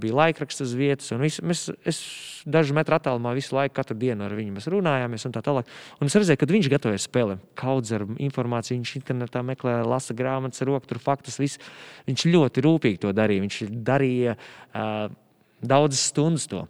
[0.00, 1.10] bija laikraksts uz vietas.
[1.20, 2.00] Visu, mēs, es
[2.48, 5.26] dažu metru attālumā visu laiku, katru dienu ar viņu runājāmies.
[5.28, 5.70] Un tā tālāk.
[6.00, 7.42] Un es redzēju, ka viņš gatavojas spēlēm.
[7.58, 11.40] Kaudz ar informāciju, viņš internetā meklē, lasa grāmatas, roku, tur faktus.
[11.42, 11.62] Visu.
[12.08, 13.46] Viņš ļoti rūpīgi to darīja.
[13.46, 15.06] Viņš darīja uh,
[15.64, 16.66] daudzas stundas to.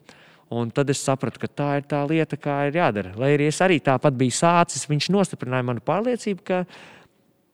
[0.57, 3.17] Un tad es sapratu, ka tā ir tā lieta, kā ir jādara.
[3.19, 6.61] Lai arī es arī tāpat biju sācis, viņš nostiprināja manu pārliecību, ka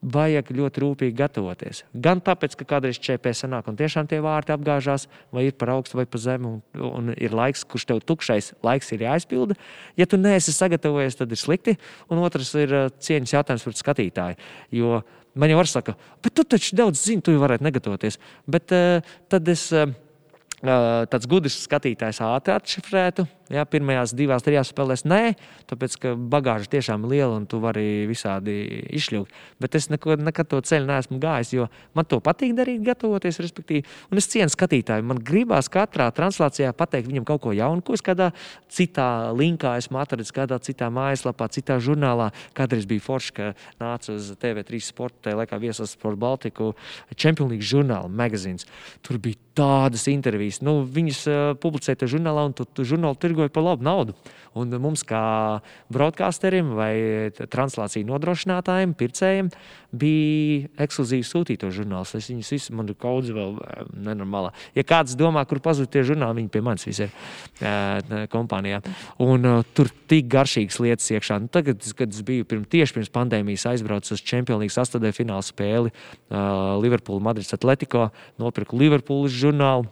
[0.03, 1.83] vajag ļoti rūpīgi gatavoties.
[1.95, 6.01] Gan tāpēc, ka kādreiz ČP sanāk un tiešām tie vārti apgāžās, vai ir par augstu
[6.01, 9.57] vai par zemu, un, un ir laiks, kurš tev tukšais laiks ir jāizpilda.
[9.97, 11.77] Ja tu neesi sagatavojies, tad ir slikti.
[12.11, 14.41] Un otrs ir uh, cieņas jautājums pret skatītāju.
[14.75, 15.03] Jo
[15.39, 18.19] man jau var saka, bet tu taču daudz zini, tu varētu negatavoties.
[18.51, 19.69] Bet uh, tad es.
[19.73, 19.95] Uh,
[20.63, 23.25] tāds gudrs skatītājs ātri atšifrētu.
[23.53, 25.35] Jā, pirmajās divās, trijās spēlēs nē,
[25.69, 28.55] tāpēc ka bagāža tiešām ir liela un tu vari visādi
[28.97, 29.35] izšļūt.
[29.61, 33.41] Bet es neko, nekad to ceļu neesmu gājis, jo man to patīk darīt, gatavoties.
[34.09, 35.05] Un es cienu skatītāju.
[35.05, 38.31] Man gribās katrā translācijā pateikt viņam kaut ko jaunu, ko es kādā
[38.73, 42.31] citā linkā esmu atradzis, kādā citā mājaslapā, citā žurnālā.
[42.57, 46.73] Kādreiz bija forši, ka nāca uz TV3 sporta, tajā laikā viesos par Baltiku
[47.13, 48.65] Champions League žurnālu, magazīns.
[49.05, 50.61] Tur bija tādas intervijas.
[50.65, 54.15] Nu, viņas uh, publicēja tajā žurnālā, un tu, tu žurnāli tirgoja par labu naudu.
[54.55, 59.49] Un mums, kā broadcasteriem vai translāciju nodrošinātājiem, pircējiem,
[59.93, 62.13] bija ekskluzīvi sūtīto žurnāls.
[62.15, 63.57] Es viņus visus, man ir kas vēl
[63.97, 64.53] nenormālā.
[64.77, 67.15] Ja kāds domā, kur pazūd tie žurnāli, viņi pie manis visi ir
[67.65, 68.83] uh, kompānijā.
[69.25, 71.41] Un uh, tur tik garšīgas lietas iekšā.
[71.41, 75.45] Nu, tagad, kad es biju pirms, tieši pirms pandēmijas, aizbraucu uz Champions League sastādē fināla
[75.45, 79.89] spēli uh, Liverpool Madrids Atletico, nopirku Liverpoolas žurnālu.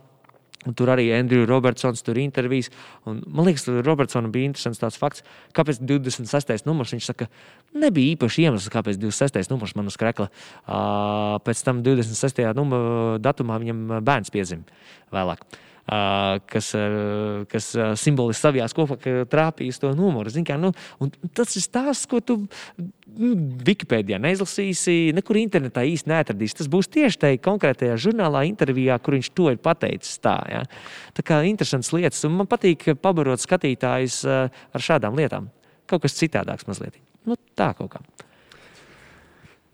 [0.68, 2.68] Un tur arī Andrews Robertsons tur intervijas.
[3.08, 5.24] Un, man liekas, Robertsonam bija interesants tāds fakts,
[5.56, 6.66] kāpēc 26.
[6.68, 6.92] numurs.
[6.92, 7.30] Viņš saka,
[7.72, 9.48] nebija īpaši iemesls, kāpēc 26.
[9.54, 10.28] numurs man uz krekla.
[11.46, 12.44] Pēc tam 26.
[12.60, 14.68] Numur, datumā viņam bērns piedzima
[15.14, 15.48] vēlāk.
[15.90, 16.68] Kas,
[17.50, 17.66] kas
[17.98, 20.30] simboliski savijās kopā trāpījis to numuru.
[20.46, 20.70] Kā, nu,
[21.34, 23.32] tas ir stāsts, ko tu nu,
[23.66, 26.60] Wikipēdijā neizlasīsi, nekur internetā īsti neatradīsi.
[26.60, 30.20] Tas būs tieši tajā konkrētajā žurnālā, intervijā, kur viņš to ir pateicis.
[30.22, 30.62] Tā, ja?
[31.16, 35.50] tā kā interesants lietas, un man patīk pabarot skatītājus ar šādām lietām.
[35.90, 37.00] Kaut kas citādāks mazliet.
[37.26, 38.04] Nu, tā kaut kā.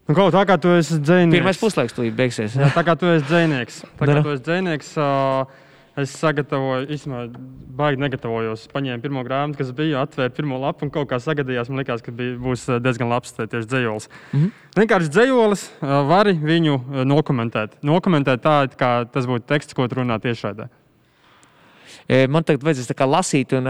[0.07, 1.35] Nu, kaut tā kā tu esi dzinieks.
[1.35, 2.55] Pirmais puslaiks tūlīt beigsies.
[2.55, 3.81] Jā, tā kā tu esi dzinieks.
[3.99, 4.93] Tā kā tu esi dzinieks.
[5.03, 5.65] Uh,
[5.97, 7.23] Es sagatavoju, īstenībā,
[7.77, 8.67] baigi negatavojos.
[8.69, 11.71] Paņēmu pirmo grāmatu, kas bija, atvēru pirmo lapu un kaut kā sagadījās.
[11.73, 14.09] Man liekas, ka bija, būs diezgan labs tieši dzējolis.
[14.33, 14.51] Mm -hmm.
[14.77, 17.79] Vienkārši dzējolis, vari viņu nokomentēt.
[17.83, 20.69] Nokomentēt tā, kā tas būtu teksts, ko runā tiešraidē.
[22.07, 23.67] Man tagad vajadzēs lasīt, un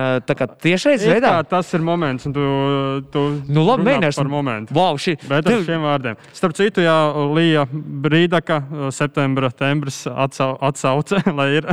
[0.60, 1.38] tiešais veidā.
[1.48, 2.42] Tas ir moments, un tu,
[3.12, 4.76] tu nu, labi, mēģināsim par momentu.
[4.76, 5.14] Wow, šī...
[5.24, 6.20] Bet ar šiem vārdiem.
[6.36, 6.96] Starp citu, jā,
[7.32, 8.60] Līja Brīdaka
[8.92, 11.68] septembra tembris atsau, atsauce, lai ir.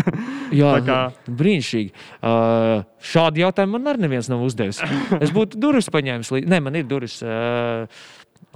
[0.55, 0.99] jā, kā...
[1.27, 1.93] brīnišķīgi.
[2.23, 4.79] Uh, šādu jautājumu man arī neviens nav uzdevis.
[5.19, 6.31] Es būtu durvis paņēmis.
[6.47, 7.19] Nē, man ir durvis.
[7.23, 7.87] Uh,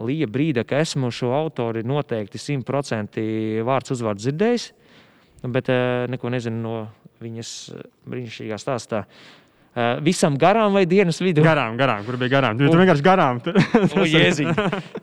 [0.03, 4.65] Līja brīdī, ka esmu šo autori noteikti simtprocentīgi vārds uzvārds dzirdējis,
[5.55, 6.75] bet uh, neko nezinu no
[7.23, 9.03] viņas eh, brīnišķīgā stāstā.
[9.77, 11.43] Uh, visam garām vai dienas vidū?
[11.45, 12.57] Garām, garām, kur bija garām.
[12.57, 13.41] Tur vienkārši garām.
[13.97, 14.05] O,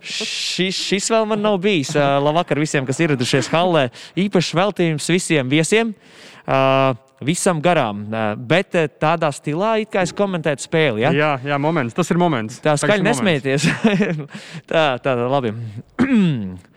[0.02, 1.93] šis, šis vēl man nav bijis.
[1.94, 3.86] Uh, labvakar visiem, kas ieradušies hallē.
[4.18, 5.94] Īpašs veltījums visiem viesiem.
[6.43, 8.02] Uh, visam garām.
[8.51, 11.06] Bet tādā stilā, it kā es komentētu spēli.
[11.06, 11.14] Ja?
[11.14, 11.94] Jā, jā, moments.
[11.94, 12.59] Tas ir moments.
[12.64, 13.70] Tā skaļi nesmieties.
[14.70, 15.55] tā, tā, labi.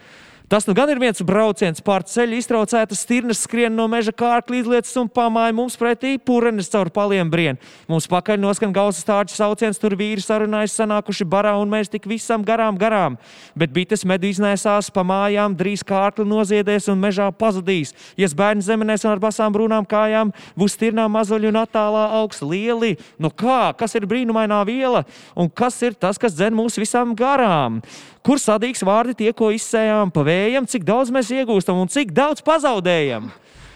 [0.48, 4.94] Tas nu gan ir viens brauciens pār ceļu, iztraucētas stirnas skrien no meža kārta līdz
[5.02, 7.60] un pamāja mums pretī purenes caur paliem brien.
[7.92, 12.48] Mums pakaļ noskan gausa stārķa sauciens, tur vīri sarunājas sanākuši barā un mēs tik visam
[12.48, 13.20] garām garām.
[13.60, 17.92] Bet bites medu iznēsās pa mājām, drīz kārkli noziedēs un mežā pazudīs.
[18.16, 22.96] Ies bērni zemenēs un ar basām brūnām kājām, būs stirnā mazuļi un attālā augsts lieli.
[23.20, 25.04] Nu kā, kas ir brīnumainā viela
[25.36, 27.84] un kas ir tas, kas dzen mūs visam garām?
[28.26, 32.44] Kur sadīgs vārdi tie, ko izsējām pa vējam, cik daudz mēs iegūstam un cik daudz
[32.46, 33.30] pazaudējam?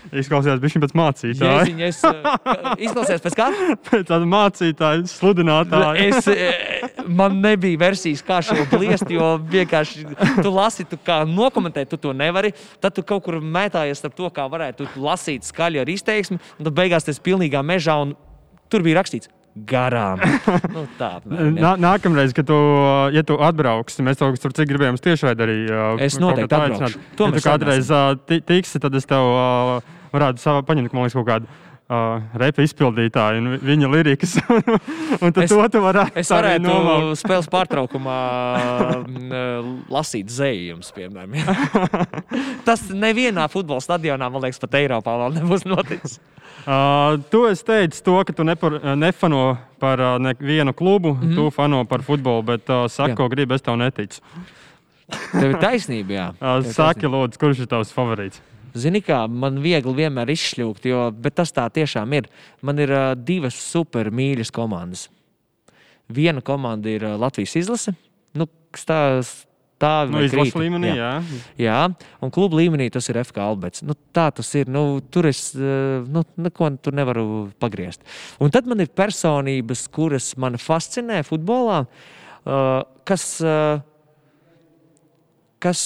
[0.09, 1.57] Izklausījās, bija viņa pēc mācītāja.
[1.61, 3.47] Jēziņ, es, uh, izklausījās pēc kā?
[3.87, 5.91] pēc tāda mācītāja, sludinātāja.
[6.07, 10.07] es, eh, man nebija versijas, kā šo bliest, jo vienkārši
[10.41, 12.53] tu lasi, tu kā nokomentēt, tu to nevari.
[12.81, 16.73] Tad tu kaut kur mētājies ar to, kā varētu lasīt skaļi ar izteiksmi, un tad
[16.81, 18.17] beigās tas pilnīgā mežā, un
[18.73, 20.21] tur bija rakstīts garām.
[20.75, 22.59] nu, tā, Nā, nākamreiz, kad tu,
[23.15, 25.57] ja tu atbrauksi, mēs to tur cik gribējām tiešraidē arī.
[26.07, 27.01] Es noteikti atbraukšu.
[27.01, 27.91] Ja tu kādreiz
[28.47, 29.27] tiksi, tad es tev
[30.11, 31.51] varētu savā paņemt, man liekas, kaut kādu.
[31.91, 34.37] Uh, repa izpildītāji un viņa lirikas.
[35.23, 37.17] un tad es, to tu varētu Es varētu nomaut.
[37.19, 38.19] spēles pārtraukumā
[39.91, 41.35] lasīt zējumus, piemēram.
[42.67, 46.21] Tas nevienā futbola stadionā, man liekas, pat Eiropā vēl nebūs noticis.
[46.61, 51.35] Uh, tu teici to, ka tu nepar, nefano par uh, nevienu klubu, mm -hmm.
[51.35, 53.17] tu fano par futbolu, bet uh, saki, jā.
[53.17, 54.21] ko gribi, es tev neticu.
[55.31, 56.29] Tev ir taisnība, jā.
[56.39, 58.39] Uh, saki, lūdzu, kurš ir tavs favorīts?
[58.77, 62.29] Zini, kā man viegli vienmēr izšļūt, jo tas tā tiešām ir.
[62.63, 65.07] Man ir uh, divas super mīļas komandas.
[66.11, 67.95] Viena komanda ir uh, Latvijas izlase.
[68.37, 69.41] Nu, stās,
[69.81, 70.13] stāvi.
[70.13, 71.11] Nu, izlases līmenī, jā.
[71.57, 71.65] jā.
[71.65, 71.79] jā.
[72.23, 73.83] Un klubu līmenī tas ir FK Albets.
[73.85, 74.69] Nu, tā tas ir.
[74.71, 77.25] Nu, tur es nu, neko tur nevaru
[77.61, 78.05] pagriezt.
[78.41, 81.83] Un tad man ir personības, kuras man fascinē futbolā,
[83.07, 83.25] kas,
[85.61, 85.83] kas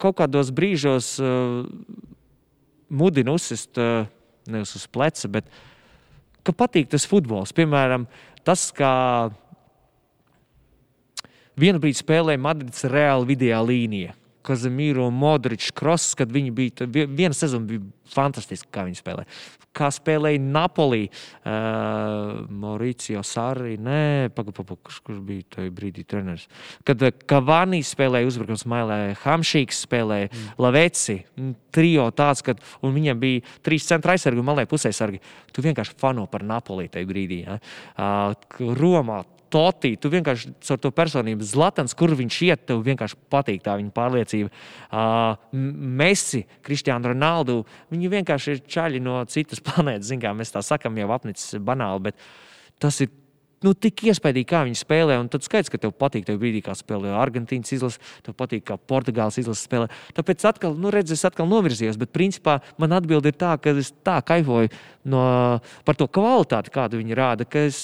[0.00, 1.60] kaut kādos brīžos uh,
[2.88, 4.08] mudina uzsist uh,
[4.50, 5.50] nevis uz pleca, bet
[6.46, 7.52] ka patīk tas futbols.
[7.56, 8.08] Piemēram,
[8.46, 8.90] tas, kā
[11.60, 14.14] Vienu brīdi spēlēja Madrids Reāla video līnija.
[14.46, 16.86] Kazemīru un Modričs Kross, kad viņi bija.
[16.90, 19.28] Viena sezona bija fantastiska, kā viņi spēlēja.
[19.76, 26.48] Kā spēlēja Napoli, uh, Mauricio Sarri, nē, paga, paga, kurš, kurš bija tajā brīdī treneris.
[26.88, 30.54] Kad Kavani spēlēja uzbrukums mailē, Hamšīks spēlēja, mm.
[30.64, 31.20] Laveci,
[31.74, 35.22] trijo tāds, kad viņam bija trīs centra aizsargi un malē pusē sargi.
[35.54, 37.44] Tu vienkārši fano par Napoli tajā brīdī.
[37.46, 37.60] Ja?
[37.94, 43.64] Uh, Romā Totī, tu vienkārši ar to personību, Zlatans, kur viņš iet, tev vienkārši patīk
[43.64, 44.50] tā viņa pārliecība.
[44.90, 45.34] Uh,
[46.00, 50.10] Messi, Kristiāna Ronaldu, viņi vienkārši ir čaļi no citas planētas.
[50.12, 52.22] Zin, kā mēs tā sakām, jau apnicis banāli, bet
[52.80, 53.10] tas ir
[53.64, 55.18] nu, tik iespaidīgi, kā viņi spēlē.
[55.20, 58.78] Un tad skaidrs, ka tev patīk, tev brīdī, kā spēlē Argentīnas izlase, tev patīk, kā
[58.90, 59.90] Portugāles izlase spēlē.
[60.16, 63.92] Tāpēc atkal, nu, redz, es atkal novirzījos, bet principā man atbilde ir tā, ka es
[64.06, 64.72] tā kaifoju
[65.12, 65.22] no,
[65.84, 67.82] par to kvalitāti, kādu viņi rāda, ka es,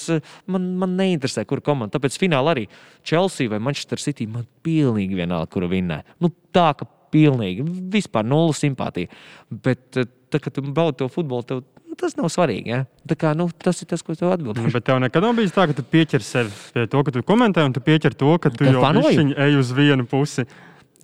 [0.49, 1.97] man, man neinteresē, kur komanda.
[1.97, 2.67] Tāpēc finālā arī
[3.05, 6.01] Chelsea vai Manchester City man pilnīgi vienalga, kura vinnē.
[6.23, 9.11] Nu, tā, ka pilnīgi vispār nulle simpātija.
[9.49, 11.65] Bet, tā, kad tu baudi to futbolu, tev
[11.99, 12.71] tas nav svarīgi.
[12.73, 12.83] Ja?
[13.09, 14.69] Tā kā, nu, tas ir tas, ko tev atbildēju.
[14.69, 17.25] Nu, bet tev nekad nav bijis tā, ka tu pieķer sevi pie to, ka tu
[17.25, 20.47] komentē, un tu pieķer to, ka tu jau ej uz vienu pusi.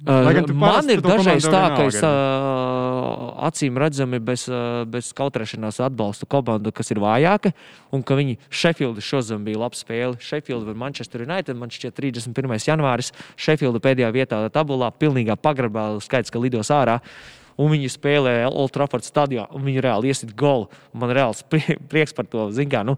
[0.03, 0.27] Uh,
[0.59, 6.73] man ir dažreiz tā, ka es uh, acīm redzami bez, uh, bez kautrēšanās atbalstu komandu,
[6.75, 7.53] kas ir vājāka,
[7.95, 10.19] un ka viņi Sheffieldi šodien bija laba spēle.
[10.19, 12.57] Sheffield vai Manchester United, man šķiet, 31.
[12.67, 13.13] janvāris.
[13.39, 16.99] Sheffielda pēdējā vietā tabulā, pilnīgā pagrabā, skaits, ka lidos ārā.
[16.99, 20.69] Uh, un viņi spēlē Old Trafford stadionā, un viņi reāli iesit golu.
[20.97, 22.49] Man reāls prieks par to.
[22.69, 22.97] Kā, nu,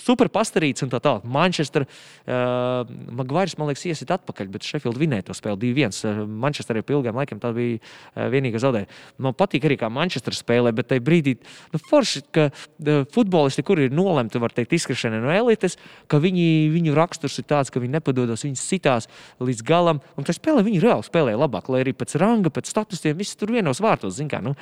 [0.00, 1.24] super pastarīts un tā tālāk.
[1.28, 2.88] Manchester, uh,
[3.18, 6.26] Magvairs, man liekas, iesit atpakaļ, bet Sheffield vinēja to spēli 2-1.
[6.42, 9.00] Manchesterē pie ilgiem laikiem tā bija uh, vienīgā zaudējuma.
[9.26, 11.36] Man patīk arī, kā Manchester spēlē, bet tajā brīdī,
[11.74, 15.78] nu, forši, ka uh, futbolisti, kuri ir nolemti, var teikt, izkrišana no elites,
[16.10, 19.10] ka viņi, viņu raksturs ir tāds, ka viņi nepadodas, viņi sitās
[19.42, 23.18] līdz galam, un tā spēlē viņi reāli spēlē labāk, lai arī pēc ranga, pēc statusiem,
[23.18, 24.42] viss tur vienos vārtos, zin kā.
[24.44, 24.56] Nu,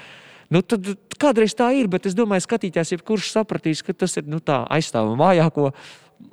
[0.50, 0.88] Nu, tad
[1.20, 5.28] kādreiz tā ir, bet es domāju, ka skatītājs jebkurš sapratīs, ka tas ir nu, aizstāvama
[5.28, 5.70] vājāko.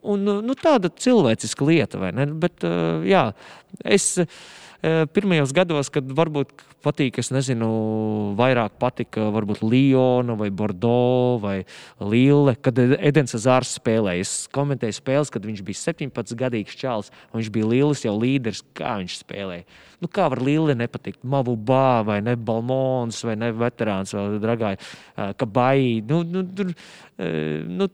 [0.01, 2.25] Un, nu, tāda cilvēciska lieta, vai ne?
[2.41, 2.65] Bet,
[3.07, 3.27] jā,
[3.85, 4.09] es,
[5.13, 6.51] pirmajos gados, kad varbūt
[6.85, 7.67] patīk, es nezinu,
[8.39, 11.57] vairāk patika varbūt Liona vai Bordeaux vai
[12.01, 14.25] Lille, kad Edens Zārs spēlēja.
[14.25, 18.63] Es komentēju spēles, kad viņš bija 17 gadīgs čāls, un viņš bija Līlis jau līderis,
[18.77, 19.67] kā viņš spēlēja.
[19.97, 21.23] Nu, kā var Lille nepatikt?
[21.25, 24.77] Mavu Bā vai ne Balmons vai ne veterāns vai Dragāja,
[25.39, 26.03] Kabai.
[26.05, 26.73] Nu, nu, tur,
[27.65, 27.87] nu,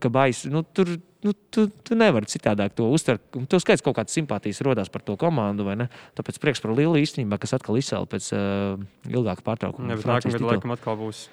[0.00, 3.22] Kabais, nu, tur, nu, tu, tu nevari citādāk to uztvert.
[3.30, 5.90] Tu skaidrs kaut kādas simpātijas rodas par to komandu, vai ne?
[6.18, 9.92] Tāpēc prieks par Lielu īstenībā, kas atkal izcēla pēc uh, ilgāka pārtraukuma.
[9.92, 11.26] Ne, bet nākamajā gadā laikam atkal būs.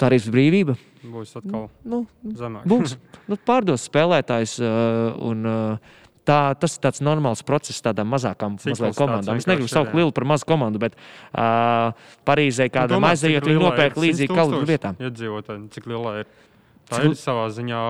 [0.00, 0.78] Tā arī ir brīvība.
[1.02, 2.04] Būs atkal nu,
[2.38, 2.68] zemāk.
[2.70, 2.94] Būs.
[3.26, 5.96] nu, pārdos spēlētājs uh, un uh,
[6.28, 8.58] Tā, tas ir tāds normāls process tādām mazākām
[8.98, 9.38] komandām.
[9.40, 11.94] Es negribu saukt Lielu par mazu komandu, bet uh,
[12.28, 14.92] Parīzē nu, kādam aizejot, viņi nopērk līdzīgi kaut kādā vietā.
[15.08, 16.30] Iedzīvotāji, cik liela ir?
[16.88, 17.08] Tā cik...
[17.08, 17.80] ir savā ziņā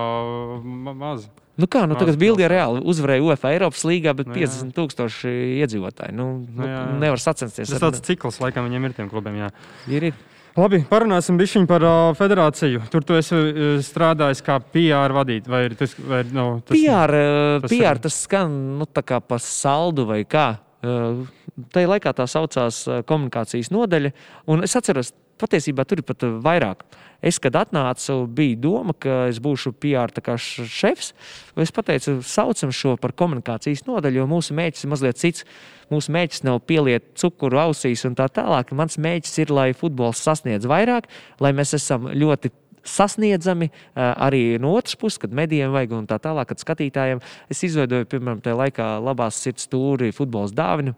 [0.94, 1.30] maza.
[1.58, 5.32] Nu kā, nu tagad Bildi reāli uzvarēja UEFA Eiropas līgā, bet nu, 50 tūkstoši
[5.64, 6.14] iedzīvotāji.
[6.14, 7.72] Nu, nu, nu, nevar sacensties.
[7.72, 9.40] Tas tāds cikls, laikam, viņiem ir tiem klubiem.
[9.42, 9.48] Jā.
[9.90, 10.20] Ir, ir.
[10.56, 11.38] Labi, parunāsim
[11.68, 12.84] par uh, federāciju.
[12.92, 15.50] Tur tu esi uh, strādājis kā PR vadītājs.
[15.52, 17.14] Vai tas, vai, no, tas, PR,
[17.62, 18.02] tas, PR ir...
[18.06, 20.50] tas skan nu, pa saldu vai kā.
[20.84, 21.26] Uh,
[21.74, 24.12] Tajā laikā tā saucās komunikācijas nodeļa.
[24.54, 25.08] Un es atceros,
[25.42, 26.84] patiesībā tur ir pat vairāk.
[27.18, 31.10] Es, kad atnācu, bija doma, ka es būšu PR šefs.
[31.58, 35.44] Es teicu, saucam šo par komunikācijas nodaļu, jo mūsu mērķis ir mazliet cits.
[35.90, 38.70] Mūsu mērķis nav pieliet cukuru ausīs un tā tālāk.
[38.70, 41.10] Mans mērķis ir, lai futbols sasniedz vairāk,
[41.42, 42.52] lai mēs esam ļoti
[42.88, 47.22] sasniedzami arī no otras puses, kad medijiem vajag un tā tālāk, kad skatītājiem.
[47.52, 50.94] Es izveidoju, piemēram, tajā laikā labās sirds stūri futbola dāvinu,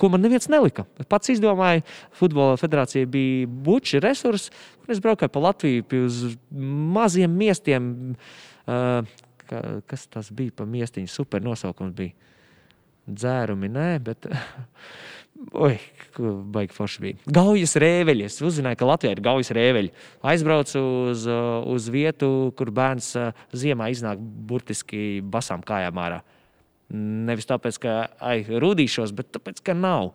[0.00, 0.86] ko man neviens nelika.
[1.10, 1.84] Pats izdomāju,
[2.16, 6.22] futbola federācija bija buči resursi, un es braucu pa Latviju uz
[6.96, 7.92] maziem miestiem.
[9.88, 11.08] Kas tas bija pa miestiņu?
[11.08, 12.12] Super nosaukums bija
[13.08, 14.28] dzērumi, nē, bet.
[15.38, 15.76] Oi,
[16.52, 17.18] baigi forši bija.
[17.30, 18.26] Gaujas rēveļi.
[18.26, 19.92] Es uzzināju, ka Latvijā ir gaujas rēveļi.
[20.26, 20.82] Aizbraucu
[21.12, 21.26] uz,
[21.74, 23.12] uz vietu, kur bērns
[23.54, 26.18] ziemā iznāk burtiski basām kājām ārā.
[26.90, 27.94] Nevis tāpēc, ka
[28.24, 30.10] ai, rudīšos, bet tāpēc, ka nav.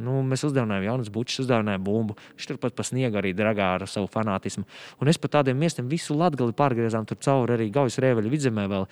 [0.00, 2.14] Nu, mēs uzdevām jaunas bučas, uzdevām bumbu.
[2.38, 4.64] Viņš turpat pa sniegu arī dragā ar savu fanātismu.
[5.04, 8.64] Un es pa tādiem miestiem visu latgali pārgriezām tur cauri arī Gaujas Rēveļa vidzemē.
[8.72, 8.86] Vēl.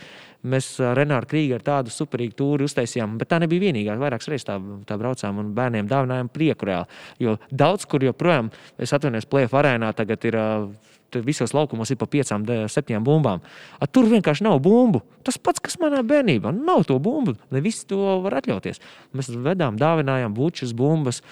[0.52, 3.96] Mēs ar Renāru Krīgu tādu superīgu tūri uztaisījām, bet tā nebija vienīgā.
[4.00, 7.00] Vairākas reizes tā, tā braucām un bērniem dāvinājām prieku reāli.
[7.24, 10.40] Jo daudz kur joprojām, es atvainojos, plēf arēnā tagad ir.
[10.40, 10.96] Uh,
[11.26, 13.42] visos laukumos ir pa piecām, septiņām bumbām.
[13.78, 15.02] A, tur vienkārši nav bumbu.
[15.26, 17.36] Tas pats, kas manā bērnībā, nav to bumbu.
[17.50, 18.82] Ne visi to var atļauties.
[19.16, 21.22] Mēs vedām, dāvinājām bučas, bumbas.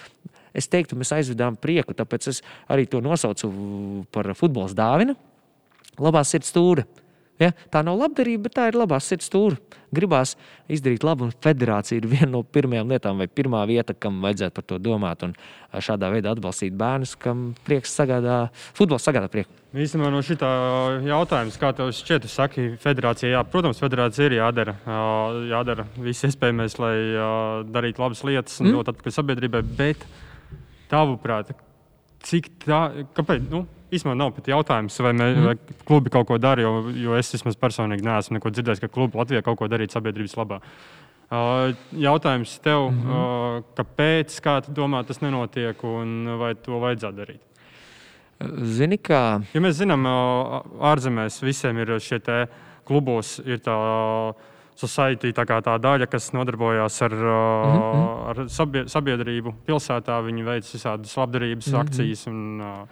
[0.57, 2.43] Es teiktu, mēs aizvedām prieku, tāpēc es
[2.73, 3.51] arī to nosaucu
[4.15, 5.15] par futbola dāvinu.
[5.99, 6.87] Labā sirds stūra.
[7.39, 7.53] Ja?
[7.71, 9.59] Tā nav labdarība, bet tā ir labā sirds stūra.
[9.95, 10.35] Gribās
[10.69, 14.67] izdarīt labu, un federācija ir viena no pirmajām lietām, vai pirmā vieta, kam vajadzētu par
[14.69, 15.23] to domāt.
[15.25, 15.33] Un
[15.73, 18.43] šādā veidā atbalstīt bērnus, kam prieks sagādā,
[18.77, 19.55] futbols sagādā prieku.
[19.69, 20.37] Īstenībā no šī
[21.09, 24.77] jautājuma, kā tev šķiet, tu saki, federācija, jā, protams, federācija ir jādara,
[25.51, 26.95] jādara viss iespējamais, lai
[27.69, 28.79] darītu labas lietas un mm.
[28.79, 30.07] dot atpakaļ sabiedrībai, bet
[30.89, 31.53] tavuprāt,
[32.25, 32.81] cik tā,
[33.17, 33.45] kāpēc?
[33.53, 35.45] Nu, Īsumā nav pat jautājums, vai, mē, mm.
[35.49, 39.41] vai klubi kaut ko dara, jo, jo es vismaz personīgi neesmu dzirdējis, ka klubi Latvijā
[39.47, 40.61] kaut ko darīt sabiedrības labā.
[41.29, 43.17] Uh, jautājums tev, mm -hmm.
[43.17, 47.41] uh, kāpēc, kā tu domā, tas nenotiek un vai to vajadzētu darīt?
[48.63, 49.43] Zini, kā.
[49.53, 50.63] Ja mēs zinām, uh,
[50.93, 52.21] ārzemēs visiem ir šie
[52.85, 53.77] klubos, ir tā
[54.79, 58.29] society, tā, tā daļa, kas nodarbojas ar, mm -hmm.
[58.31, 60.23] ar sabiedrību pilsētā.
[60.25, 61.81] Viņi veic visādas labdarības mm -hmm.
[61.81, 62.27] akcijas.
[62.27, 62.89] Un, uh,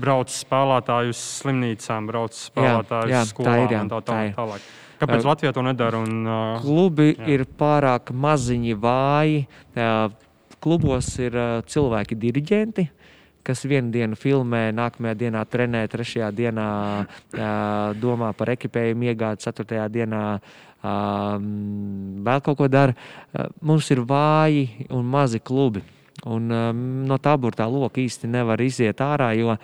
[0.00, 4.22] brauc spēlētāju uz slimnīcām, brauc spēlētāju uz skolām tā ir, jā, un tā, tā, tā
[4.28, 4.34] ir.
[4.38, 4.70] tālāk.
[5.02, 6.00] Kāpēc uh, Latvija to nedara?
[6.02, 7.28] Un, uh, klubi jā.
[7.34, 9.46] ir pārāk maziņi, vāji.
[9.74, 10.12] Uh,
[10.62, 12.86] klubos ir uh, cilvēki, diriģenti,
[13.42, 16.68] kas vienu dienu filmē, nākamajā dienā trenē, trešajā dienā
[17.02, 17.40] uh,
[17.98, 21.34] domā par ekipējumu, iegādi, ceturtajā dienā uh,
[22.28, 22.94] vēl kaut ko dara.
[22.94, 25.82] Uh, mums ir vāji un mazi klubi.
[26.30, 29.56] Un, um, no tā burtā loka īsti nevar iziet ārā, jo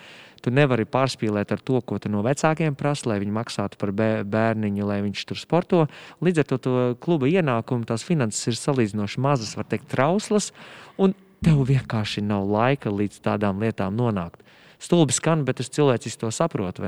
[0.43, 4.87] tu nevari pārspīlēt ar to, ko tu no vecākiem prasa, lai viņi maksātu par bērniņu,
[4.87, 5.85] lai viņš tur sporto.
[6.23, 10.51] Līdz ar to, to kluba ienākumu, tās finanses ir salīdzinoši mazas, var teikt, trauslas,
[10.99, 14.43] un tev vienkārši nav laika līdz tādām lietām nonākt
[14.79, 16.87] stulbi skan, bet es cilvēciski to saprotu.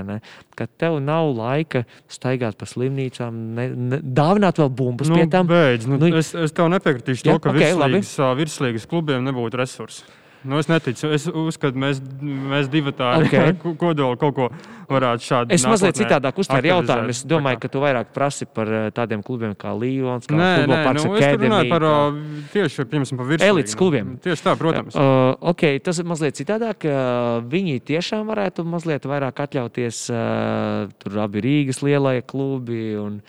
[0.58, 5.50] Ka tev nav laika staigāt pa slimnīcām, ne, ne, dāvināt vēl bumbas nu, pie tam.
[5.52, 9.60] Beidz, nu, nu, es, es tev nepiekritīšu jā, to, ka okay, virslīgas, virslīgas klubiem nebūtu
[9.62, 10.08] resursi.
[10.44, 11.10] Nu, es neticu.
[11.14, 13.52] Es uzskatu, mēs, mēs divi tādi Okay.
[13.82, 14.48] kodoli kaut ko
[14.92, 15.54] varētu šādi.
[15.54, 17.14] Es mazliet citādāk uztveru jautājumu.
[17.14, 20.50] Es domāju, kā- ka tu vairāk prasi par eh, tādiem klubiem kā Līons, kā Nē,
[20.66, 22.42] nē, nu, es runāju par Academy.
[22.42, 23.48] ā, tieši piemēram, par virsmu.
[23.52, 24.16] Elites klubiem.
[24.24, 24.98] Tieši tā, protams.
[24.98, 26.88] Uh, okay, tas ir mazliet citādāk.
[26.90, 30.02] Uh, viņi tiešām varētu mazliet vairāk atļauties.
[30.10, 33.22] Uh, tur abi Rīgas lielie klubi un,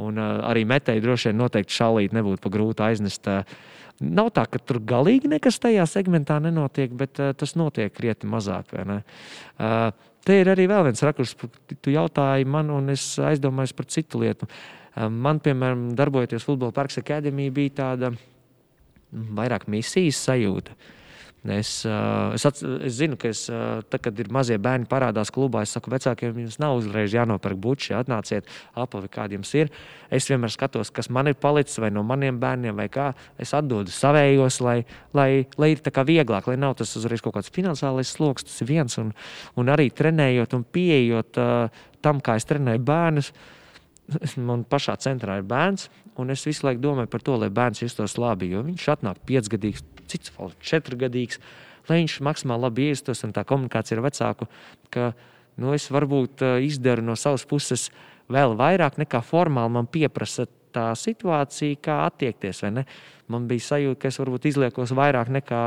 [0.00, 3.26] un uh, arī metēji droši vien noteikti šalīt nebūtu pa grūti aiznest.
[3.26, 3.42] Uh,
[4.00, 8.72] Nav tā, ka tur galīgi nekas tajā segmentā nenotiek, bet uh, tas notiek krietni mazāk.
[8.72, 9.90] Uh,
[10.24, 11.52] te ir arī vēl viens rakurs, par-
[11.84, 14.48] tu jautāji man, un es aizdomājos par citu lietu.
[14.96, 20.72] Uh, man, piemēram, darbojoties Futbola Parks Akademijā, bija tāda mm, vairāk misijas sajūta.
[20.72, 20.96] Uh,
[21.48, 25.72] es, ats, es zinu, ka es, uh, tad, kad ir mazie bērni parādās klubā, es
[25.72, 29.70] saku, vecākiem jums nav uzreiz jānopērk buči, atnāciet, apavi, kādi jums ir.
[30.12, 33.10] Es vienmēr skatos, kas man ir palicis, vai no maniem bērniem, vai kā.
[33.40, 34.82] Es atdodu savējos, lai,
[35.16, 38.44] lai, lai ir tā kā vieglāk, lai nav tas uzreiz kaut kāds finansiālais sloks.
[38.44, 39.14] Tas ir viens, un,
[39.56, 43.32] un arī trenējot un pieejot uh, tam, kā es trenēju bērnus.
[44.36, 45.86] Man pašā centrā ir bērns,
[46.18, 48.50] un es visu laiku domāju par to, lai bērns justos labi.
[48.50, 51.40] Jo viņš atnāk piecgadīgs, cits vēl četrgadīgs,
[51.88, 54.48] lai viņš maksimāli labi iestos un tā komunikācija ar vecāku.
[54.94, 55.10] Ka,
[55.60, 57.88] nu, es varbūt uh, izdaru no savas puses
[58.30, 62.62] vēl vairāk nekā formāli man pieprasa tā situācija, kā attiekties.
[63.30, 65.60] Man bija sajūta, ka es varbūt izliekos vairāk nekā,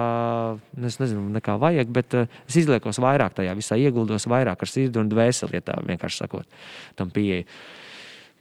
[0.87, 4.99] es nezinu, nekā vajag, bet uh, es izliekos vairāk tajā visā, ieguldos vairāk ar sirdi
[4.99, 6.59] un dvēseli, ja tā vienkārši sakot,
[6.99, 7.47] tam pieeja.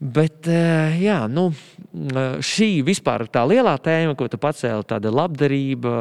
[0.02, 5.92] Bet eh, jā, nu, eh, šī vispār tā lielā tēma, ko tu pacēli, tāda labdarība,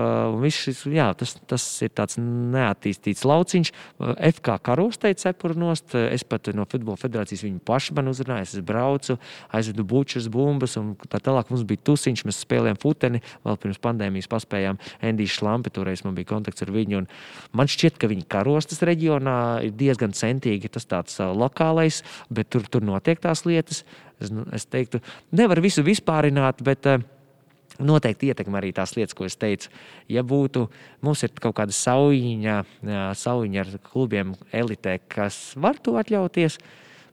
[0.49, 3.69] šis, jā, tas, tas ir tāds neattīstīts lauciņš.
[3.69, 8.63] Eh, FK karos teica cepurnost, es pat no Futbola federācijas viņu pašu man uzrunāju, es
[8.65, 9.19] braucu,
[9.53, 14.31] aizvedu bučas, bumbas, un tā tālāk mums bija tusiņš, mēs spēlējām futeni, vēl pirms pandēmijas
[14.33, 17.03] paspējām Endijas Šlampi, toreiz man bija kontakts ar viņu,
[17.53, 19.37] man šķiet, ka viņi karostas reģionā
[19.69, 22.01] ir diezgan centīgi, tas tāds lokālais,
[22.33, 23.85] bet tur, tur notiek tās lietas.
[24.21, 25.01] Es, nu, es teiktu,
[25.33, 27.01] nevar visu vispārināt, bet uh,
[27.81, 29.71] noteikti ietekmē arī tās lietas, ko es teicu.
[30.11, 30.67] Ja būtu,
[31.05, 32.57] mums ir kaut kāda saujiņa,
[32.87, 36.59] jā, saujiņa ar klubiem elitē, kas var to atļauties,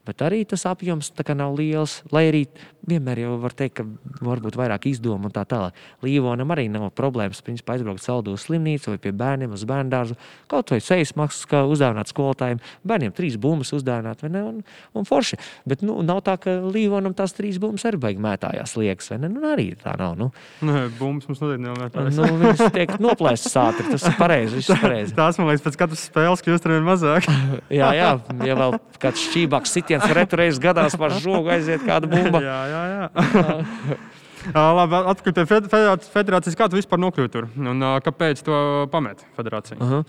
[0.09, 2.01] bet arī tas apjoms nav liels.
[2.13, 2.47] Lai arī
[2.89, 5.77] vienmēr jau var teikt, ka varbūt vairāk izdoma un tā tālāk.
[6.05, 10.17] Līvonam arī nav problēmas, principā aizbraukt saldu uz slimnīcu vai pie bērniem uz bērnu dārzu.
[10.51, 14.45] Kaut vai sejas maksas, kā uzdāvināt skolotājiem, bērniem trīs bumbas uzdāvināt, vai ne?
[14.49, 14.63] Un,
[14.97, 15.39] un forši.
[15.69, 19.33] Bet nu, nav tā, ka Līvonam tās trīs bumbas arī baigi mētājās liekas, vai ne?
[19.35, 20.17] Nu, arī tā nav.
[20.19, 20.31] Nu,
[20.65, 22.19] Nē, bumbas mums noteikti nav vērtības.
[22.19, 25.17] nu, viņas tiek noplēstas ātri, tas ir pareizi, pareizi.
[25.19, 27.29] Tās, man liekas, pēc katras spēles kļūst ar vien mazāk.
[27.79, 28.09] Jā, jā,
[28.47, 32.43] ja vēl kāds šķībāks sitiens retu reizi gadās par žogu aiziet kāda bumba.
[32.49, 33.99] jā, jā, jā.
[34.79, 35.71] Labi, atpakaļ pie fed-
[36.15, 36.57] federācijas-.
[36.57, 37.49] Kā tu vispār nokļūti tur?
[37.59, 38.59] Un kāpēc to
[38.93, 39.81] pamet federācija?
[39.83, 40.05] Aha.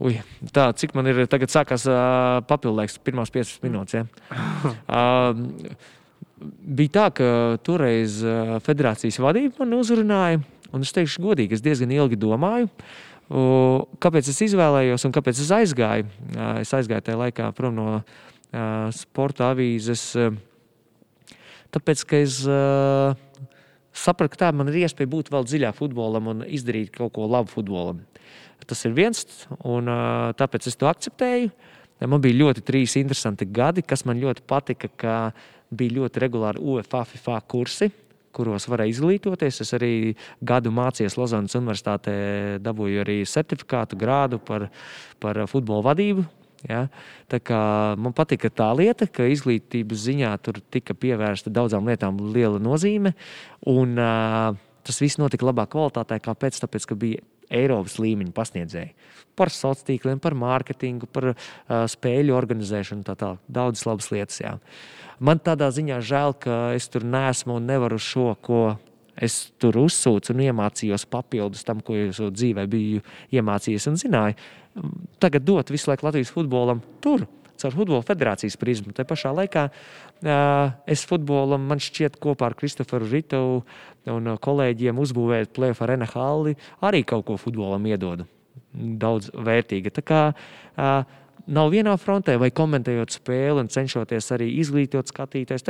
[0.00, 0.14] Ui,
[0.56, 4.00] tā, cik man ir tagad sākās uh, papildinājums, pirmās 15 minūtes.
[4.00, 4.04] Ja?
[4.90, 5.36] Uh,
[6.64, 7.26] bija tā, ka
[7.64, 10.40] toreiz uh, federācijas vadība man uzrunāja,
[10.72, 12.70] un es teikšu, godīgi, es diezgan ilgi domāju.
[13.30, 16.08] Uh, kāpēc es izvēlējos un kāpēc es aizgāju?
[16.32, 18.18] Uh, es aizgāju tajā laikā prom no uh,
[18.96, 20.04] sporta avīzes,
[21.70, 22.40] tāpēc ka es
[23.94, 27.52] sapratu, ka tā man ir iespēja būt vēl dziļāk futbolam un izdarīt kaut ko labu
[27.52, 28.02] futbolam.
[28.66, 29.24] Tas ir viens,
[29.66, 29.88] un
[30.38, 31.50] tāpēc es to akceptēju.
[32.08, 35.16] Man bija ļoti trīs interesanti gadi, kas man ļoti patika, ka
[35.70, 37.90] bija ļoti regulāri UEFA, FIFA kursi,
[38.32, 39.60] kuros varēja izglītoties.
[39.64, 39.92] Es arī
[40.40, 42.14] gadu mācījos Lozonas Universitātē,
[42.64, 44.70] dabūju arī certifikātu grādu par,
[45.20, 46.24] par futbola vadību.
[46.68, 46.86] Ja?
[48.00, 53.14] Man patika tā lieta, ka izglītības ziņā tur tika pievērsta daudzām lietām liela nozīme.
[53.70, 56.20] Un, uh, tas viss notika labā kvalitātē.
[56.24, 56.60] Kāpēc?
[56.64, 58.92] Tāpēc, ka bija Eiropas līmeņa pasniedzēji
[59.38, 61.36] par sociāliem tīkliem, par mārketingu, par uh,
[61.88, 63.40] spēļu organizēšanu tā tālāk.
[63.48, 64.40] Daudzas labas lietas.
[64.42, 64.56] Jā.
[65.20, 68.60] Man tādā ziņā žēl, ka es tur nesmu un nevaru šo, ko
[69.20, 73.02] es tur uzsūcu un iemācījos papildus tam, ko es dzīvē biju
[73.36, 74.38] iemācījies un zināju.
[75.20, 77.26] Tagad dot visu laiku Latvijas futbolam tur.
[77.60, 78.94] Caur futbola federācijas prizmu.
[78.96, 83.60] Tā pašā laikā uh, es futbolam, man šķiet, kopā ar Kristoferu Ritovu
[84.08, 86.54] un kolēģiem uzbūvēt plēfu ar NHL
[86.88, 88.24] arī kaut ko futbolam iedodu.
[88.72, 89.92] Daudz vērtīga.
[89.92, 91.18] Tā kā uh,
[91.52, 95.66] nav vienā frontē, vai komentējot spēli un cenšoties arī izglītot skatītājus.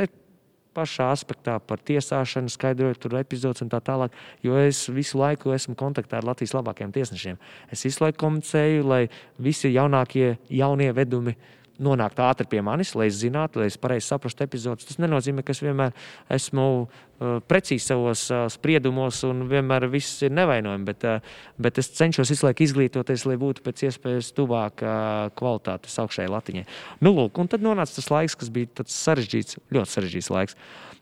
[0.71, 4.13] Pašā aspektā par tiesāšanu, skaidrojot tur epizodus un tā tālāk.
[4.39, 7.39] Jo es visu laiku esmu kontaktā ar Latvijas labākajiem tiesnešiem.
[7.67, 9.01] Es visu laiku komunicēju, lai
[9.35, 11.35] visi jaunākie, jaunie vedumi
[11.81, 14.87] nonākt ātri pie manis, lai es zinātu, lai es pareizi saprastu epizodus.
[14.87, 15.95] Tas nenozīmē, ka es vienmēr
[16.31, 21.91] esmu uh, precīzi savos uh, spriedumos un vienmēr viss ir nevainojami, bet, uh, bet es
[21.97, 26.65] cenšos visu laiku izglītoties, lai būtu pēc iespējas tuvāk uh, kvalitātes augšējai latiņai.
[27.01, 30.59] Nu, lūk, un tad nonāca tas laiks, kas bija sarežģīts, ļoti sarežģīts laiks.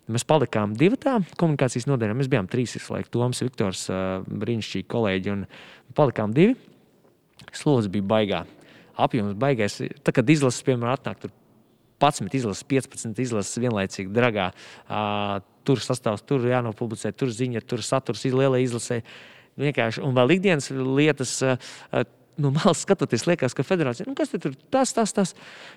[0.10, 2.16] Mēs palikām divi tādi komunikācijas nodaļā.
[2.18, 3.12] Mēs bijām trīs visu laiku.
[3.14, 5.36] Toms, Viktors, uh, brīnišķīgi kolēģi.
[5.98, 6.58] Palikām divi.
[7.56, 8.42] Slodze bija baigā
[9.06, 9.80] apjoms baigais.
[10.04, 11.34] Tad, kad izlases, piemēram, atnāk tur
[12.00, 18.24] 11 izlases, 15 izlases vienlaicīgi dragā, uh, tur sastāvs, tur jānopublicē, tur ziņa, tur saturs,
[18.30, 19.02] lielai izlasē.
[19.60, 21.36] Vienkārši, un vēl ikdienas lietas.
[21.44, 22.06] Uh,
[22.40, 25.34] no malas skatoties, liekas, ka federācija nu, kas tur tas, tas, tas.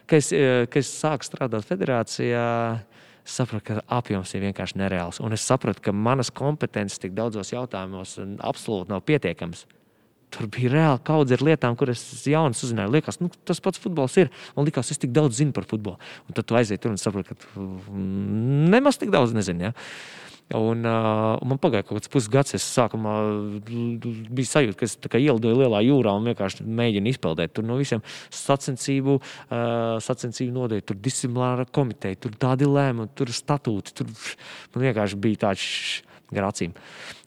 [0.06, 0.22] Kad
[0.78, 2.44] es sāku strādāt federācijā,
[3.26, 5.20] sapratu, ka apjoms ir vienkārši nereāls.
[5.22, 9.66] Un es sapratu, ka manas kompetences tik daudzos jautājumos absolūti nav pietiekamas.
[10.32, 12.94] Tur bija reāli kaudze ar lietām, kuras es jaunas uzzināju.
[12.94, 14.32] Liekas, nu, tas pats futbols ir.
[14.56, 16.00] Man liekas, es tik daudz zinu par futbolu.
[16.28, 17.62] Un tad tu aiziet tur un saproti, ka
[18.72, 19.68] nemaz tik daudz nezinu.
[19.68, 19.74] Ja?
[20.52, 22.54] Un, uh, man pagāja kaut kāds pusgads.
[22.58, 23.14] Es sākumā
[23.64, 27.54] biju sajūta, ka es ielidoju lielā jūrā un vienkārši mēģinu izpeldēt.
[27.56, 28.04] Tur no visiem
[28.36, 33.96] sacensību, uh, sacensību nodeļu, tur disciplināra komiteja, tur tādi lēmumi, tur statūti.
[34.00, 34.10] Tur
[34.74, 35.68] man vienkārši bija tāds
[36.34, 36.74] gar acīm.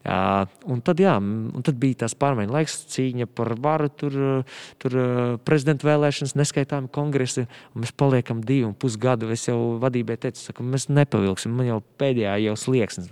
[0.06, 4.18] Uh, un, tad, jā, un tad bija tas pārmaiņu laiks, cīņa par varu, tur,
[4.82, 4.98] tur
[5.46, 7.48] prezidenta vēlēšanas, neskaitāmi kongresi.
[7.74, 9.32] Mēs paliekam divu un pus gadu.
[9.34, 13.10] Es jau vadībai teicu, ka mēs nepavilksim, man jau pēdējā jau slieksnis.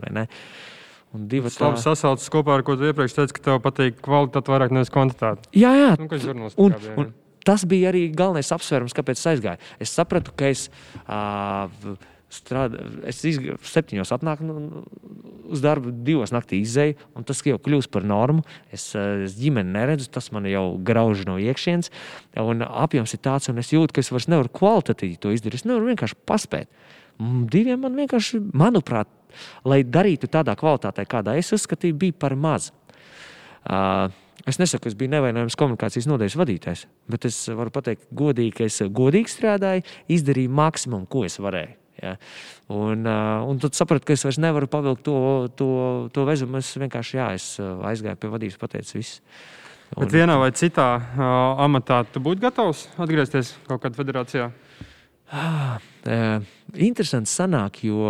[1.15, 1.69] Tas tā...
[1.69, 5.47] labi sasaucas kopā ar ko tu iepriekš teici, ka tev patīk kvalitāte vairāk nevis kvantitāte.
[5.55, 5.93] Jā, jā.
[6.01, 7.13] Nu, un, un
[7.47, 9.71] tas bija arī galvenais apsvērums, kāpēc es aizgāju.
[9.83, 10.67] Es sapratu, ka es.
[11.05, 11.95] Uh,
[12.35, 14.83] strādā, es izgāju septiņos, atnāku nu,
[15.53, 18.45] uz darbu, divos naktī izēju, un tas jau kļūst par normu.
[18.75, 21.93] Es, es ģimeni neredzu, tas man jau grauž no iekšienes,
[22.43, 25.63] un apjoms ir tāds, un es jūtu, ka es vairs nevaru kvalitatīvi to izdarīt.
[25.63, 26.73] Es nevaru vienkārši paspēt.
[27.53, 29.11] Diviem man vienkārši, manuprāt,
[29.67, 32.73] lai darītu tādā kvalitātē, kādā es uzskatīju, bija par maz.
[33.65, 34.11] Uh,
[34.45, 38.67] Es nesaku, ka es biju nevainojams komunikācijas nodaļas vadītājs, bet es varu pateikt, godīgi, ka
[38.69, 41.84] es godīgi strādāju, izdarīju maksimumu, ko es varēju.
[42.05, 42.15] Ja.
[42.73, 43.05] Un,
[43.49, 45.17] un tad sapratu, ka es vairs nevaru pavilkt to,
[45.59, 45.69] to,
[46.15, 46.61] to vezumu.
[46.61, 49.21] Es vienkārši jā, es aizgāju pie vadības, pateicu visu.
[49.95, 50.05] Un...
[50.05, 51.27] Bet vienā vai citā uh,
[51.65, 54.49] amatā tu būtu gatavs atgriezties kaut kādā federācijā?
[55.35, 55.79] Ah,
[56.77, 58.07] interesanti sanāk, jo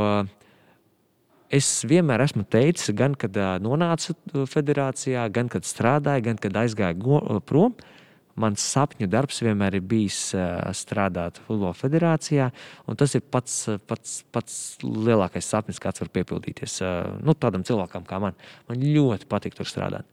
[1.55, 4.17] es vienmēr esmu teicis, gan kad nonācu
[4.51, 7.77] federācijā, gan kad strādāju, gan kad aizgāju prom.
[7.79, 7.94] Uh,
[8.41, 10.33] Mans sapņu darbs vienmēr ir bijis
[10.75, 12.49] strādāt Futbola federācijā,
[12.91, 16.81] un tas ir pats, pats, pats lielākais sapnis, kāds var piepildīties
[17.23, 18.35] nu, tādam cilvēkam kā man.
[18.67, 20.09] Man ļoti patīk tur strādāt.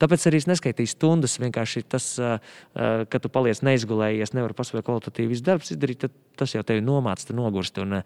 [0.00, 1.36] Tāpēc arī es neskaitīju stundas.
[1.42, 2.06] Vienkārši tas,
[2.72, 7.36] ka tu paliec neizgulējies, nevar paspēt kvalitatīvi darbs izdarīt, tad tas jau tevi nomāca, tu
[7.36, 8.00] nogurst un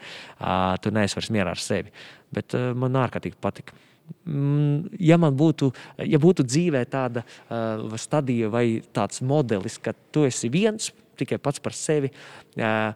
[0.83, 1.95] tu neesi vairs mierā ar sevi.
[2.35, 3.79] Bet man ārkārtīgi patika.
[4.25, 5.71] Mm, ja man būtu,
[6.09, 11.63] ja būtu dzīvē tāda uh, stadija vai tāds modelis, ka tu esi viens tikai pats
[11.63, 12.13] par sevi.
[12.57, 12.93] Uh,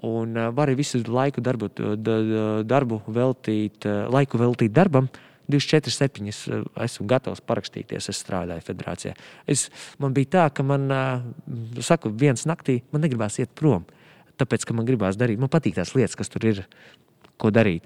[0.00, 1.68] Un uh, vari visu laiku darbu,
[2.64, 5.10] darbu veltīt, uh, laiku veltīt darbam,
[5.50, 6.30] 24, 7.
[6.86, 8.08] esmu gatavs parakstīties.
[8.08, 9.12] Es strādāju federācijā.
[9.50, 9.66] Es,
[10.00, 13.84] man bija tā, ka man, uh, saku, viens naktī man negribās iet prom.
[14.40, 16.62] Tāpēc, ka man gribās darīt, man patīk tās lietas, kas tur ir,
[17.36, 17.84] ko darīt.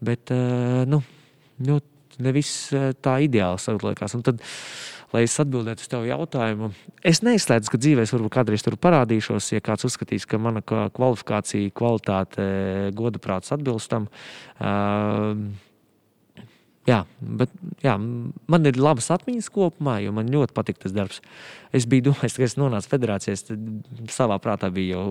[0.00, 1.02] Bet, uh, nu,
[1.60, 1.82] nu,
[2.20, 3.76] ne viss eh, tā ideāli.
[4.18, 4.42] Un tad,
[5.14, 6.72] lai es atbildētu uz tavu jautājumu,
[7.04, 11.72] es neizslēdzu, ka dzīvē es varbūt kādreiz tur parādīšos, ja kāds uzskatīs, ka mana kvalifikācija,
[11.76, 12.46] kvalitāte,
[12.98, 14.08] godaprāts atbilst tam.
[14.58, 15.52] Uh,
[16.82, 17.52] Jā, bet
[17.84, 21.20] jā, man ir labas atmiņas kopumā, jo man ļoti patīk tas darbs.
[21.70, 25.04] Es biju domājis, ka es nonācu federācijā, tad savā prātā biju jau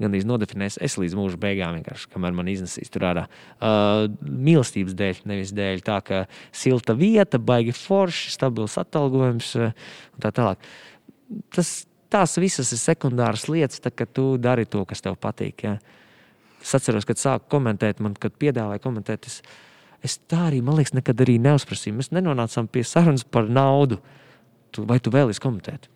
[0.00, 0.78] gandrīz nodefinējis.
[0.88, 3.26] Es līdz mūža beigām vienkārši, kamēr man iznesīs tur ārā.
[3.60, 6.24] Uh, mīlestības dēļ, nevis dēļ tā, ka
[6.56, 9.76] silta vieta, baigi forši, stabils atalgojums uh,
[10.16, 10.68] un tā tālāk.
[11.52, 11.76] Tas,
[12.08, 15.68] tās visas ir sekundāras lietas, tā, kad tu dari to, kas tev patīk.
[15.68, 15.76] Ja?
[16.64, 19.28] Es atceros, kad sāku komentēt, man, kad piedāvāja komentēt.
[19.28, 19.42] Es,
[20.06, 21.98] Es tā arī, man liekas, nekad arī neuzprasīju.
[21.98, 24.00] Mēs nenonācām pie sarunas par naudu.
[24.72, 25.90] Tu, vai tu vēlies komentēt?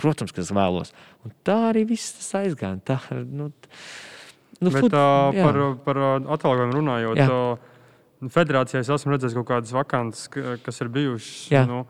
[0.00, 0.92] Protams, ka es vēlos.
[1.26, 2.78] Un tā arī viss aizgāja.
[2.86, 3.50] Tā, nu,
[4.60, 6.00] nu, Bet, fut, uh, par, par
[6.36, 10.30] atalgojumu runājot, uh, federācijā es esmu redzējis kaut kādas vakances,
[10.62, 11.34] kas ir bijušas.
[11.52, 11.64] Jā.
[11.68, 11.82] Nu,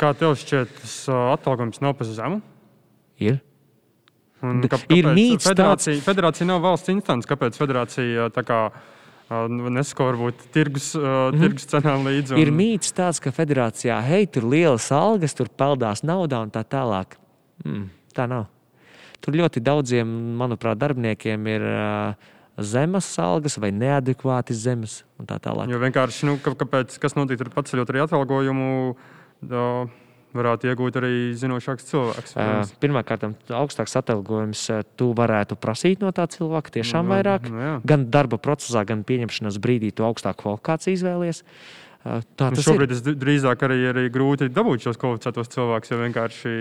[0.00, 2.40] kā tev šķiet, tas uh, atalgojums nav pa zemu?
[3.18, 3.40] Ir.
[4.46, 6.06] Un, ka, ir mīts, federācija, tāds...
[6.06, 7.26] federācija nav valsts instants.
[7.26, 8.60] Kāpēc federācija tā kā
[9.28, 12.32] Nesko varbūt tirgus, uh, tirgus cenām līdzi.
[12.32, 12.40] Un...
[12.40, 17.18] Ir mīts tāds, ka federācijā hei, tur lielas algas, tur peldās naudā un tā tālāk.
[17.66, 18.48] Mm, tā nav.
[19.20, 22.28] tur ļoti daudziem, manuprāt, darbiniekiem ir uh,
[22.58, 25.68] zemes algas vai neadekvāti zemes un tā tālāk.
[25.70, 28.68] Jo vienkārši, nu, kāpēc, kas notiek ar paceļot arī atalgojumu?
[29.48, 29.64] Da
[30.36, 32.34] varētu iegūt arī zinošāks cilvēks.
[32.36, 34.64] Uh, Pirmkārt, augstāks atalgojums
[35.00, 37.48] tu varētu prasīt no tā cilvēka tiešām nu, vairāk.
[37.52, 37.74] Nu, jā.
[37.88, 41.42] gan darba procesā, gan pieņemšanas brīdī tu augstāku kvalifikāciju izvēlies.
[42.04, 46.56] Uh, tā nu, šobrīd ir drīzāk arī, arī grūti dabūt šos kvalificētos cilvēkus, jo vienkārši,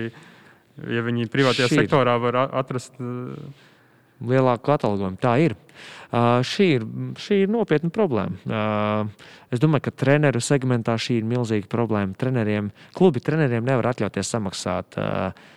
[0.98, 2.95] ja viņi privātajā Šī sektorā var atrast.
[3.02, 3.65] Uh,
[4.23, 5.19] lielāku atalgojumu.
[5.22, 5.56] Tā ir.
[6.07, 6.85] Uh, šī, ir
[7.19, 8.39] šī ir nopietna problēma.
[8.48, 12.15] Uh, es domāju, ka treneru segmentā šī ir milzīga problēma.
[12.18, 14.98] Treneriem, klubi treneriem nevar atļauties samaksāt.
[14.98, 15.53] Uh,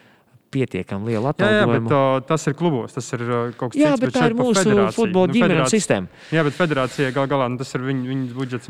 [0.51, 1.61] Pietiekami liela atalgojuma.
[1.63, 3.21] Jā, jā, bet, uh, tas ir klubos, tas ir
[3.55, 4.01] kaut kas jā, cits.
[4.01, 6.11] Jā, bet tā ir mūsu futbola nu, ģimenes sistēma.
[6.35, 8.67] Jā, bet federācija gal galā nu, tas ir viņu, viņu budžets.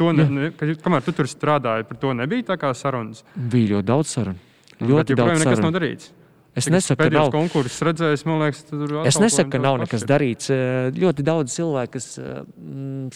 [0.00, 3.20] To, ne, ne, kamēr tu tur strādāji, par to nebija tā kā sarunas.
[3.36, 4.40] Bija ļoti daudz sarunu.
[4.80, 5.44] Ļoti bet, daudz sarunu.
[5.44, 6.14] Nekas nav darīts.
[6.54, 8.92] Es nesaku, ka nav konkurss redzējis, man liekas, tur ir.
[9.10, 10.52] Es nesaku, ka nav nekas darīts.
[10.54, 12.44] Eh, ļoti daudz cilvēku, kas eh,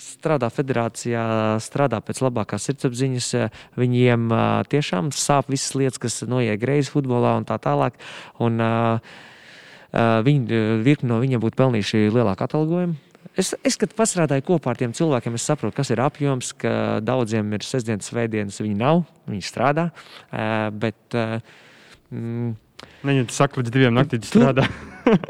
[0.02, 1.22] strādā federācijā,
[1.62, 4.26] strādā pēc labākās sirdsapziņas, eh, viņiem
[4.74, 7.98] tiešām sāp visas lietas, kas noiet greizi futbolā un tā tālāk.
[8.42, 8.58] Un,
[9.88, 12.98] viņi, virkni no viņiem būtu pelnījuši lielāku atalgojumu.
[13.38, 17.54] Es, es kad pastrādāju kopā ar tiem cilvēkiem, es saprotu, kas ir apjoms, ka daudziem
[17.54, 19.86] ir sestdienas, svētdienas, viņi nav, viņi strādā.
[20.74, 22.56] Bet, mm,
[23.06, 24.66] Viņa saka, līdz diviem naktī strādā.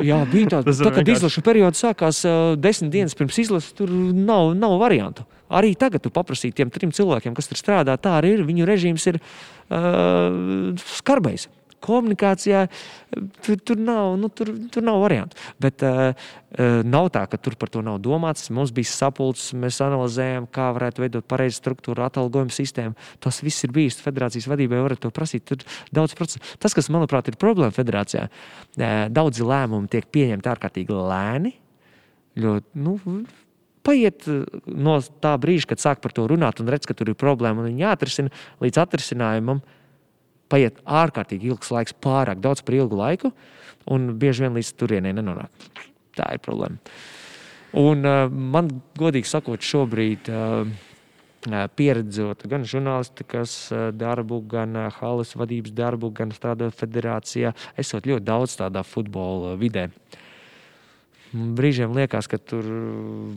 [0.04, 4.54] jā, bija tā, tā kad izlaša periods sākās uh, desmit dienas pirms izlases, tur nav,
[4.58, 5.26] nav variantu.
[5.48, 8.44] Arī tagad tu paprasīji tiem trim cilvēkiem, kas tur strādā, tā arī ir.
[8.48, 11.48] Viņu režīms ir uh, skarbais
[11.84, 12.66] komunikācijā
[13.44, 15.38] tur, tur, nav, nu, tur, tur nav variantu.
[15.62, 16.28] Bet uh,
[16.86, 18.50] nav tā, ka tur par to nav domāts.
[18.54, 22.98] Mums bija sapulces, mēs analizējām, kā varētu veidot pareizu struktūru, atalgojumu sistēmu.
[23.24, 25.46] Tas viss ir bijis federācijas vadībai, varat to prasīt.
[25.48, 25.64] Tur
[25.94, 26.42] daudz procesu.
[26.62, 31.54] Tas, kas manuprāt ir problēma federācijā, uh, daudzi lēmumi tiek pieņemti ārkārtīgi lēni.
[32.38, 32.98] Ļoti, nu,
[33.82, 34.28] paiet
[34.68, 37.72] no tā brīža, kad sāk par to runāt un redz, ka tur ir problēma un
[37.72, 38.30] viņa jāatrisina
[38.62, 39.62] līdz atrisinājumam.
[39.64, 39.77] Uh,
[40.52, 43.32] paiet ārkārtīgi ilgs laiks, pārāk daudz par ilgu laiku,
[43.92, 45.70] un bieži vien līdz turienei nenonāk.
[46.18, 46.78] Tā ir problēma.
[47.78, 50.70] Un, uh, man, godīgi sakot, šobrīd uh,
[51.78, 53.58] pieredzot gan žurnālistikas
[53.94, 59.86] darbu, gan halas vadības darbu, gan strādājot federācijā, esot ļoti daudz tādā futbola vidē.
[59.88, 60.24] Uh,
[61.32, 62.64] Brīžiem liekas, ka tur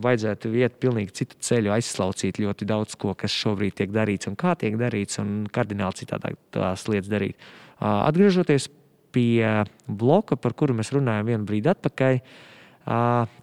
[0.00, 4.54] vajadzētu iet pilnīgi citu ceļu, aizslaucīt ļoti daudz ko, kas šobrīd tiek darīts un kā
[4.56, 7.44] tiek darīts, un kardināli citādāk tās lietas darīt.
[7.82, 8.70] Atgriežoties
[9.12, 9.44] pie
[9.84, 12.18] bloka, par kuru mēs runājām vienu brīdi atpakaļ,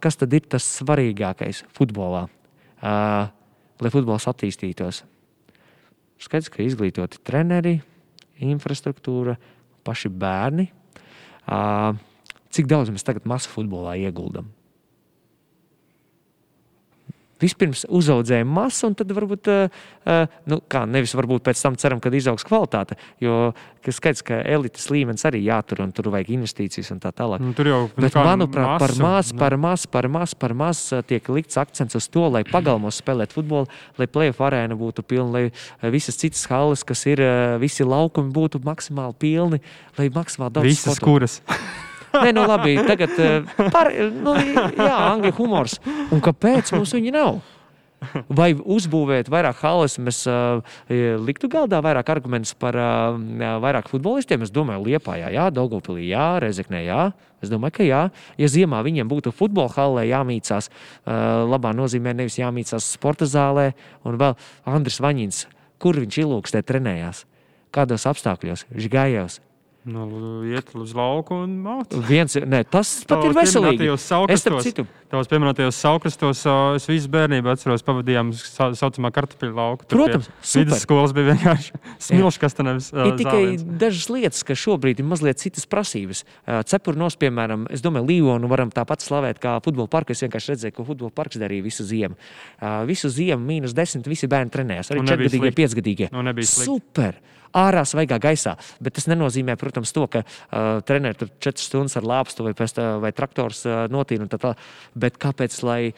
[0.01, 2.25] kas tad ir tas svarīgākais futbolā,
[2.81, 5.03] lai futbols attīstītos?
[6.19, 7.77] Skaidrs, ka izglītoti treneri,
[8.43, 9.37] infrastruktūra,
[9.87, 10.65] paši bērni.
[11.49, 11.93] Uh,
[12.49, 14.49] Cik daudz mēs tagad masu futbolā ieguldam?
[17.39, 22.11] Vispirms uzaudzējam masu, un tad varbūt, uh, nu, kā nevis varbūt pēc tam ceram, ka
[22.11, 22.97] izaugs kvalitāte.
[23.23, 23.53] Jo
[23.87, 27.39] skaidrs, ka elites līmenis arī jātur, un tur vajag investīcijas un tā tālāk.
[27.39, 31.31] Nu, tur jau Bet, manuprāt, masu, par maz, par maz, par maz, par maz tiek
[31.31, 36.19] likts akcents uz to, lai pagalmos spēlēt futbolu, lai plēsoņu arēna būtu pilna, lai visas
[36.19, 37.23] citas halas, kas ir,
[37.63, 39.63] visi laukumi būtu maksimāli pilni,
[39.95, 40.73] lai maksimāli daudz.
[40.75, 41.07] Visas sportu.
[41.07, 41.39] kuras.
[42.13, 44.33] Nē, nu labi, tagad eh, par, nu,
[44.73, 45.77] jā, angļu humors.
[46.09, 47.39] Un kāpēc mums viņi nav?
[48.31, 50.61] Vai uzbūvēt vairāk halas, mēs uh,
[51.19, 53.17] liktu galdā vairāk argumentus par uh,
[53.59, 54.45] vairāk futbolistiem?
[54.45, 57.09] Es domāju, Liepājā, jā, Daugopilī, jā, Rezeknē, jā.
[57.43, 58.01] Es domāju, ka jā.
[58.39, 63.73] Ja ziemā viņiem būtu futbola halē jāmīcās, uh, labā nozīmē nevis jāmīcās sporta zālē,
[64.07, 65.43] un vēl Andris Vaņins,
[65.79, 67.25] kur viņš ilūkstē trenējās,
[67.75, 69.41] kādos apstākļos, Žigājos,
[69.89, 70.05] Nu,
[70.45, 71.93] iet uz lauku un maut.
[72.05, 73.87] Viens, ne, tas pat ir veselīgi.
[74.29, 74.85] Es tam citu.
[75.09, 76.43] Tavos pieminētajos saukrastos
[76.77, 79.87] es visu bērnību atceros, pavadījām tā saucamā kartupeļu lauku.
[79.89, 82.91] Protams, vidusskolas bija vienkārši smilšs, kas te nevis.
[82.93, 83.63] Ir tikai zāliens.
[83.81, 86.21] dažas lietas, ka šobrīd ir mazliet citas prasības.
[86.69, 90.13] Cepurnos, piemēram, es domāju, Līonu varam tāpat slavēt kā futbola parku.
[90.13, 92.19] Es vienkārši redzēju, ko futbola parks darīja visu ziemu.
[92.85, 94.93] Visu ziemu mīnus desmit, visi bērni trenējās.
[94.93, 96.13] Arī četrgadīgie, piecgadīgie.
[96.53, 97.17] Super!
[97.57, 98.55] Ārā svaigā gaisā.
[98.83, 102.77] Bet tas nenozīmē, protams, to, ka uh, treneris tur četras stundas ar lāpstu vai, pēc,
[103.03, 103.85] vai traktors uh,
[104.39, 104.53] tā.
[104.99, 105.95] Bet kāpēc, lai uh,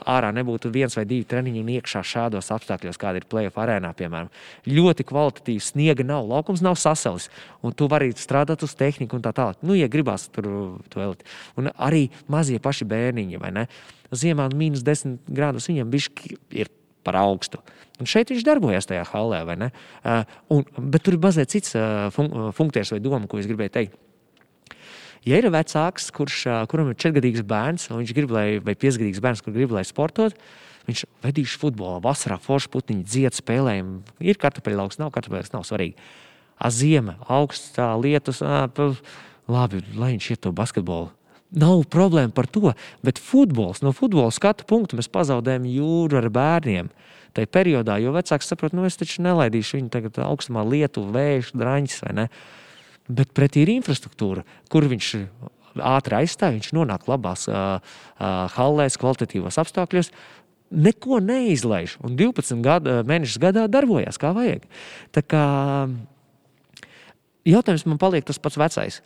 [0.00, 4.30] ārā nebūtu viens vai divi treniņi un iekšā šādos apstākļos, kāda ir plēsoņa arēnā, piemēram?
[4.68, 7.30] Ļoti kvalitatīvs sniega nav, laukums nav sasalis,
[7.62, 9.62] un tu vari strādāt uz tehniku un tā tālāk.
[9.66, 10.50] Nu, ja gribās tur
[10.90, 11.16] to vēl.
[11.60, 13.66] Un arī mazie paši bērniņi, vai ne?
[14.10, 16.70] Ziemā mīnus 10 grādus viņam ir
[17.06, 17.60] par augstu.
[18.00, 19.72] Un šeit viņš darbojas tajā halē, vai ne?
[20.00, 20.22] Uh,
[20.56, 23.98] un, bet tur ir mazliet cits uh, fun funkcijas vai doma, ko es gribēju teikt.
[25.28, 29.42] Ja ir vecāks, kurš, kuram ir četrgadīgs bērns, un viņš grib, lai, vai piecgadīgs bērns,
[29.44, 30.36] kurš grib, lai sportot,
[30.88, 34.00] viņš vedīs futbolā, vasarā foršu putiņu, dzied, spēlējumu.
[34.24, 36.00] Ir kartupeļaugs, nav kartupeļaugs, nav svarīgi.
[36.56, 41.12] A ziema, augstā lietus, labi, lai viņš iet to basketbolu.
[41.50, 42.70] Nav problēma par to,
[43.02, 46.90] bet futbols, no futbola skatu punkta mēs pazaudējam jūru ar bērniem.
[47.34, 51.98] Tā periodā, jo vecāks saprot, nu es taču nelaidīšu viņu tagad augstumā, lietu, vēju, drāņus
[52.06, 52.28] vai ne.
[53.10, 55.10] Bet pretī ir infrastruktūra, kur viņš
[55.90, 60.10] ātri aizstāv, viņš nonāk labās uh, uh, hallēs, kvalitatīvos apstākļos.
[60.70, 64.66] Neko neizlaiž, un 12 gadu, mēnešus gadā darbojas kā vajag.
[65.14, 65.44] Tā kā
[67.46, 69.02] jautājums man paliek tas pats vecais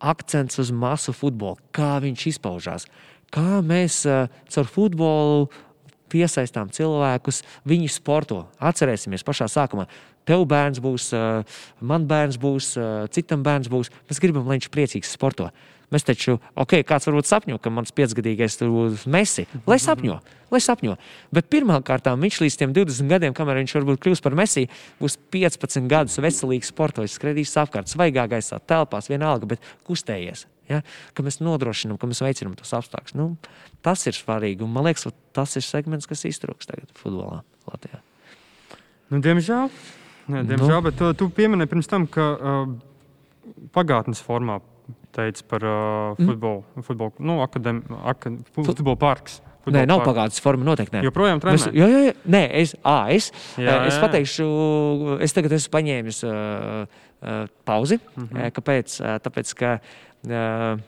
[0.00, 2.86] akcents uz masu futbolu, kā viņš izpaužās,
[3.32, 5.46] kā mēs uh, caur futbolu
[6.12, 8.44] piesaistām cilvēkus, viņi sporto.
[8.62, 9.86] Atcerēsimies pašā sākumā.
[10.26, 13.92] Tev bērns būs, uh, man bērns būs, uh, citam bērns būs.
[14.10, 15.50] Mēs gribam, lai viņš priecīgs sporto.
[15.94, 19.44] Mēs taču, ok, kāds varbūt sapņo, ka mans piecgadīgais būs mesi.
[19.70, 20.16] Lai sapņo,
[20.50, 20.96] lai sapņo.
[21.34, 26.18] Bet pirmkārt, viņš līdz 20 gadiem, kamēr viņš varbūt kļūs par mesiju, būs 15 gadus
[26.18, 30.48] veselīgs sportojis, skraidīs apkārt, svaigā gaisā, telpās, vienalga, bet kustējies.
[30.66, 30.82] Ja?
[31.14, 33.14] Ka mēs nodrošinām, ka mēs veicinām tos apstākļus.
[33.18, 33.28] Nu,
[33.86, 34.66] tas ir svarīgi.
[34.66, 35.06] Un, man liekas,
[35.36, 38.02] tas ir segments, kas iztrūks tagad futbolā Latvijā.
[39.14, 39.70] Nu, diemžēl,
[40.34, 40.84] ne, diemžēl nu.
[40.88, 42.72] bet tu, tu pieminēji pirms tam, ka uh,
[43.76, 44.58] pagātnes formā
[45.16, 46.86] teica par uh, futbolu, mm.
[46.86, 47.82] futbolu nu, akadēm,
[48.12, 49.40] akad, futbola parks.
[49.66, 50.62] Nē, nav pagātnes forma.
[50.66, 51.02] Noteikti nē.
[51.08, 51.56] Joprojām trenē.
[51.56, 52.12] Mēs, jā, jā, jā.
[52.30, 54.02] Nē, es, à, es, jā, es jā.
[54.04, 54.46] pateikšu,
[55.26, 57.98] es tagad esmu paņēmis uh, uh, pauzi.
[57.98, 58.54] Mm -hmm.
[58.54, 58.94] Kāpēc?
[59.26, 60.84] Tāpēc, ka uh,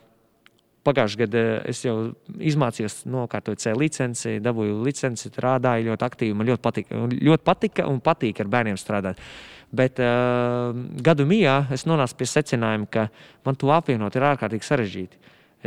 [0.87, 1.97] pagājušajā gadā es jau
[2.39, 6.35] izmācījos, nokārtoju C licenci, dabūju licenci, strādāju ļoti aktīvi.
[6.35, 9.19] Man ļoti patika, ļoti patika un patīk ar bērniem strādāt.
[9.19, 10.73] Uh, Bet uh,
[11.05, 13.09] gadu mijā es nonācu pie secinājuma, ka
[13.45, 15.19] man to apvienot ir ārkārtīgi sarežģīti.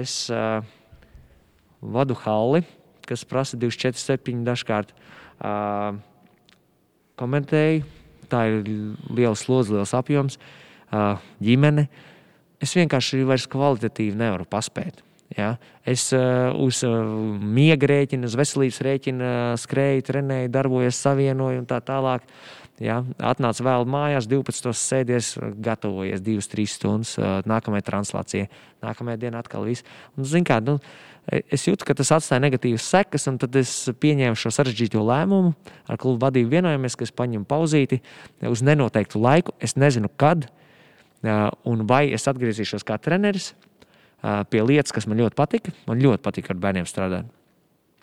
[0.02, 0.64] Es uh,
[1.82, 2.64] vadu halli,
[3.06, 4.96] kas prasa 24, 7 dažkārt.
[5.38, 6.00] Uh,
[7.22, 7.86] komentēju,
[8.32, 8.72] tā ir
[9.12, 10.40] liela slodze, liels apjoms,
[10.90, 11.86] uh, ģimene.
[12.62, 15.04] Es vienkārši vairs kvalitatīvi nevaru paspēt.
[15.38, 15.52] Ja?
[15.86, 17.06] Es uh, uz uh,
[17.38, 19.30] miega rēķina, uz veselības rēķina
[19.62, 22.26] skrēju, trenēju, darbojos, savienoju un tā tālāk.
[22.26, 24.72] Uh, Ja, atnāc vēl mājās, 12.
[24.74, 27.14] sēdies, gatavojies 2-3 stundas
[27.46, 28.48] nākamajai translācijai.
[28.82, 29.86] Nākamajā dienā atkal viss.
[30.18, 30.80] Un, kā, nu,
[31.30, 35.54] es jūtu, ka tas atstāja negatīvas sekas, un tad es pieņēmu šo sarežģīto lēmumu.
[35.86, 38.02] Ar klubu vadību vienojamies, ka es paņemu pauzīti
[38.50, 39.54] uz nenoteiktu laiku.
[39.62, 40.48] Es nezinu, kad
[41.22, 43.52] un vai es atgriezīšos kā treneris
[44.50, 45.76] pie lietas, kas man ļoti patika.
[45.86, 47.30] Man ļoti patika ar bērniem strādāt.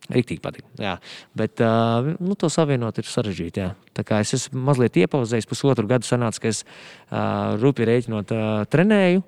[0.08, 0.64] Rīktīgi patīk.
[0.80, 0.94] Jā.
[1.36, 3.66] Bet uh, nu, to savienot ir sarežģīti.
[4.16, 9.26] Es esmu mazliet iepauzējis, pusotru gadu sanāca, ka es uh, rūpīgi rēķinot uh, trenēju.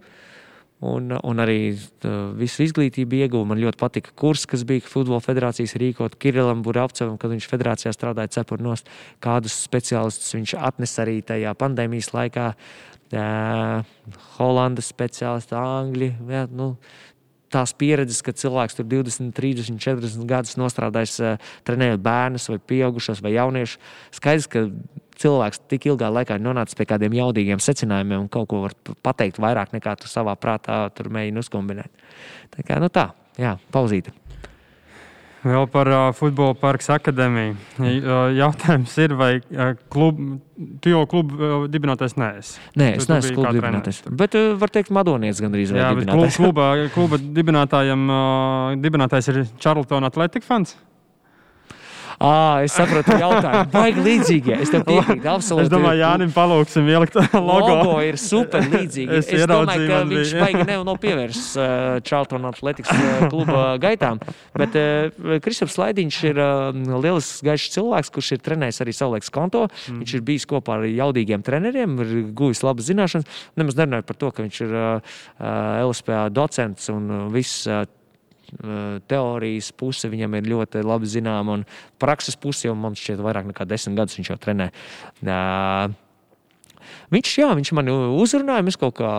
[0.89, 3.45] Un, un arī uh, visu izglītību ieguvu.
[3.51, 8.39] Man ļoti patika kurs, kas bija Futbola federācijas rīkot Kirillam Buravcevam, kad viņš federācijā strādāja
[8.39, 8.87] cepurnos,
[9.21, 12.55] kādus speciālistus viņš atnesa arī tajā pandēmijas laikā.
[12.55, 16.13] Uh, Holandas speciālisti, Angļi.
[16.31, 16.77] Jā, nu,
[17.53, 23.23] tās pieredzes, ka cilvēks tur 20, 30, 40 gadus nostrādājis, uh, trenējot bērnus, vai pieaugušos,
[23.25, 23.81] vai jauniešus.
[24.17, 24.67] Skaidrs, ka
[25.21, 29.41] cilvēks tik ilgā laikā ir nonācis pie kādiem jaudīgiem secinājumiem un kaut ko var pateikt
[29.43, 32.09] vairāk nekā tu savā prātā mēģini uzkombinēt.
[32.57, 33.11] Tā kā nu tā,
[33.41, 34.15] jā, pauzīte.
[35.41, 37.55] Vēl par uh, futbola parka akadēmiju.
[38.37, 40.19] Jautājums ir, vai uh, klub,
[40.85, 42.59] tu jau klubu uh, dibinātājs neesi?
[42.77, 44.03] Nē, es tu, neesmu kluba dibinātājs.
[44.21, 46.37] Bet uh, var teikt, Madonietis gandrīz vai dibinātājs.
[46.43, 50.77] Kluba, kluba dibinātājam uh, dibinātājs ir Charlton Athletic fans.
[52.21, 53.71] Ah, es saprotu, jautājumu.
[53.73, 54.57] Baigi līdzīgie.
[54.61, 55.65] Es tev piekrītu, absolūti.
[55.65, 57.71] Es domāju, Jānim palūksim ielikt logo.
[57.71, 59.17] Logo ir super līdzīgi.
[59.17, 64.21] es, es domāju, ka viņš baigi ne, nav pievērsts uh, Charlton Athletics uh, kluba gaitām.
[64.53, 66.69] Bet uh, Kristaps Laidiņš ir uh,
[67.01, 69.65] lielisks gaišs cilvēks, kurš ir trenējis arī savulaiks konto.
[69.89, 70.03] Mm.
[70.03, 73.41] Viņš ir bijis kopā ar jaudīgiem treneriem, ir guvis labas zināšanas.
[73.57, 75.17] Nemaz nerunāju par to, ka viņš ir uh,
[75.89, 77.65] LSPA docents un viss.
[77.65, 77.87] Uh,
[79.11, 81.65] teorijas puse viņam ir ļoti labi zināma, un
[82.03, 84.71] prakses puse jau man šķiet vairāk nekā desmit gadus viņš jau trenē.
[87.11, 89.11] Viņš, jā, viņš man uzrunāja, mēs kaut kā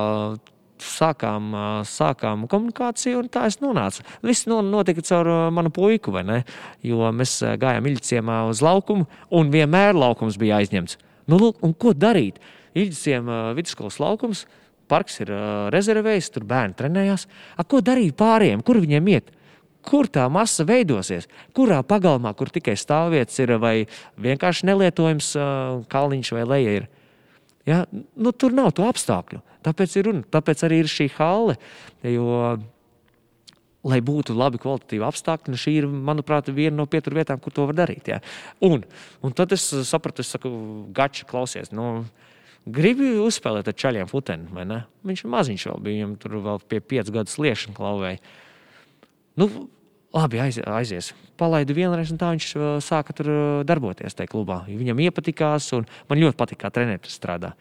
[0.81, 1.51] sākām,
[1.85, 4.05] sākām komunikāciju, un tā es nonācu.
[4.25, 6.15] Viss notika caur manu puiku?
[6.85, 10.97] Jo mēs gājām Iļķiemā uz laukumu, un vienmēr laukums bija aizņemts.
[11.29, 12.41] Nu, lūk, ko darīt?
[12.73, 14.45] Iļķiem vidusskolas laukums
[14.91, 15.43] parks ir uh,
[15.73, 17.27] rezervējis, tur bērni trenējās.
[17.55, 19.31] A, ko darīt pārējiem, kur viņiem iet?
[19.87, 21.25] Kur tā masa veidosies?
[21.57, 23.75] Kurā pagalmā, kur tikai stāvvietas ir vai
[24.21, 26.91] vienkārši nelietojams uh, kalniņš vai leja ir?
[27.65, 27.85] Ja?
[27.91, 29.41] Nu, tur nav to apstākļu.
[29.65, 31.57] Tāpēc, ir, runa, tāpēc arī ir šī hale.
[32.05, 32.57] Jo,
[33.87, 37.77] lai būtu labi kvalitatīvi apstākļi, nu šī ir, manuprāt, viena no pieturvietām, kur to var
[37.81, 38.11] darīt.
[38.13, 38.19] Ja?
[38.65, 38.85] Un,
[39.25, 40.51] un tad es sapratu, es saku,
[40.95, 41.71] gača, klausies.
[41.73, 42.03] Nu,
[42.69, 44.65] Gribu uzspēlēt ar čaļiem futeni?
[45.07, 48.19] Viņš ir maziņš vēl, bija viņam tur vēl pie 5 gadu sliešana klauvēja.
[49.41, 49.47] Nu,
[50.13, 51.11] labi, aiz, aizies.
[51.41, 54.61] Palaidu vienreiz, un tā viņš uh, sāka tur uh, darboties tajā klubā.
[54.69, 57.55] Viņam iepatikās, un man ļoti patīk, kā treneris strādā.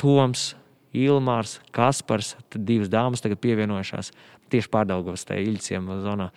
[0.00, 0.56] Toms,
[0.96, 4.10] Ilmārs, Kaspars, divas dāmas tagad pievienojušās
[4.50, 6.32] tieši pārdaugos tajā Iļciem zonā.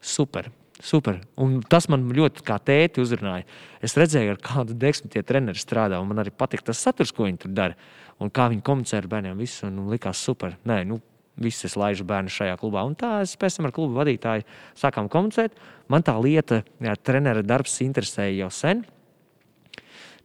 [0.00, 0.48] Super.
[0.80, 1.18] Super.
[1.40, 3.44] Un tas man ļoti kā tēti uzrunāja.
[3.84, 5.98] Es redzēju, ar kādu deksmu tie treneri strādā.
[6.04, 7.76] Man arī patīk tas saturs, ko viņi tur dara.
[8.20, 9.36] Un kā viņi komunicē ar bērniem.
[9.40, 10.56] Visu, un likās super.
[10.68, 11.00] Nē, nu,
[11.40, 12.82] Visi es laižu bērnu šajā klubā.
[12.84, 14.44] Un tā es pēc tam ar klubu vadītāju
[14.76, 15.54] sākām komunicēt.
[15.88, 18.82] Man tā lieta, jā, trenera darbs, interesēja jau sen.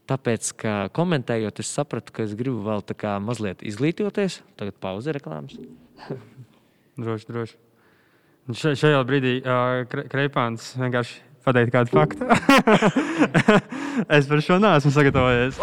[0.10, 2.84] Tāpēc, ka komentējot, es sapratu, ka es gribu vēl
[3.24, 4.42] mazliet izglītoties.
[4.60, 5.56] Tagad pauze reklāmas.
[7.02, 7.65] droši, droši.
[8.54, 12.26] Šajā brīdī uh, Kreipāns vienkārši pateikt kādu faktu.
[14.18, 15.58] es par šo neesmu sagatavojies.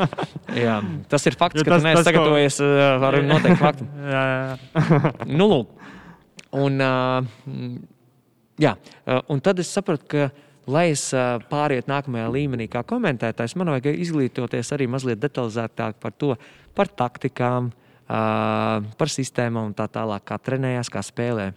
[0.66, 0.80] jā,
[1.10, 2.70] tas ir fakts, jo ka tas, tu neesi sagatavojies ko...
[2.70, 3.86] Uh, ar noteiktu faktu.
[4.14, 5.12] jā, jā.
[5.38, 5.86] nu, lūk.
[6.58, 7.70] Un, uh,
[8.62, 10.26] jā, uh, un tad es sapratu, ka,
[10.66, 11.04] lai es
[11.46, 16.32] pārietu nākamajā līmenī, kā komentētājs, man vajag izglītoties arī mazliet detalizētāk par to,
[16.74, 17.68] par taktikām,
[18.10, 21.52] par sistēmām un tā tālāk, kā trenējās, kā spēlē.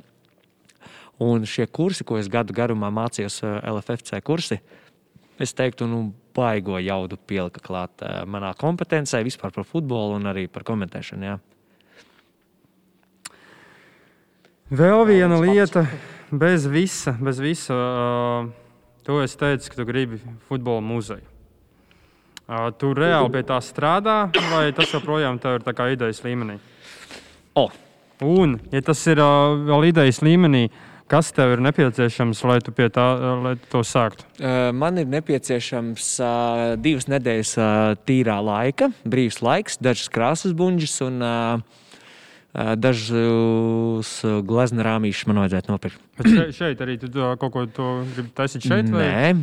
[1.19, 4.59] Un šie kursi, ko es gadu garumā mācījos, eh, LFFC kursi,
[5.39, 10.45] es teiktu, nu, baigo jaudu pielika klāt uh, manā kompetencē, vispār par futbolu un arī
[10.51, 11.25] par komentēšanu.
[11.25, 11.35] Jā.
[14.79, 15.83] Vēl viena lieta,
[16.31, 18.47] bez visa, bez visa uh,
[19.03, 21.25] to es teicu, ka tu gribi futbola muzeju.
[22.49, 24.19] Uh, tu reāli pie tā strādā,
[24.53, 26.59] vai tas joprojām ir idejas līmenī?
[27.59, 27.73] Oh.
[28.23, 32.69] Un, ja tas ir uh, vēl idejas līmenī, uh, Kas tev ir nepieciešams, lai tu
[32.76, 33.03] pie tā
[33.41, 34.27] lai tu to sāktu?
[34.77, 37.69] Man ir nepieciešams uh, divas nedēļas uh,
[38.06, 41.80] tīrā laika, brīvs laiks, dažas krāsas buļģis un uh,
[42.77, 44.11] dažus
[44.45, 45.99] glezna rāmīšus man vajadzētu nopirkt.
[46.19, 48.90] Bet šeit, šeit arī tu kaut ko gribi taisīt šeit?
[48.94, 49.34] Nē,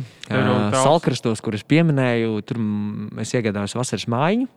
[0.75, 2.63] Salkrastos, kurus pieminēju, tur
[3.23, 4.47] es iegādājos vasaras mājiņu.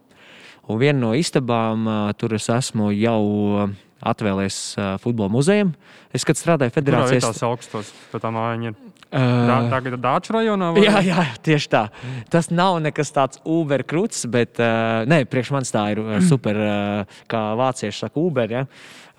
[0.69, 1.89] Un viena no istabām
[2.21, 3.71] tur es esmu jau
[4.01, 5.75] atvēlējis uh, futbola muzejam.
[6.15, 8.79] Es, kad strādāju federācijā, tas ir augstos, tā tā mājiņa ir.
[9.11, 10.69] Uh, Tagad ir Dāča rajonā?
[10.77, 10.85] Vai?
[10.87, 11.83] Jā, jā, tieši tā.
[12.31, 17.21] Tas nav nekas tāds Uber krūts, bet uh, nē, priekš manis tā ir super, uh,
[17.31, 18.55] kā vācieši saka, Uber.
[18.55, 18.65] Ja?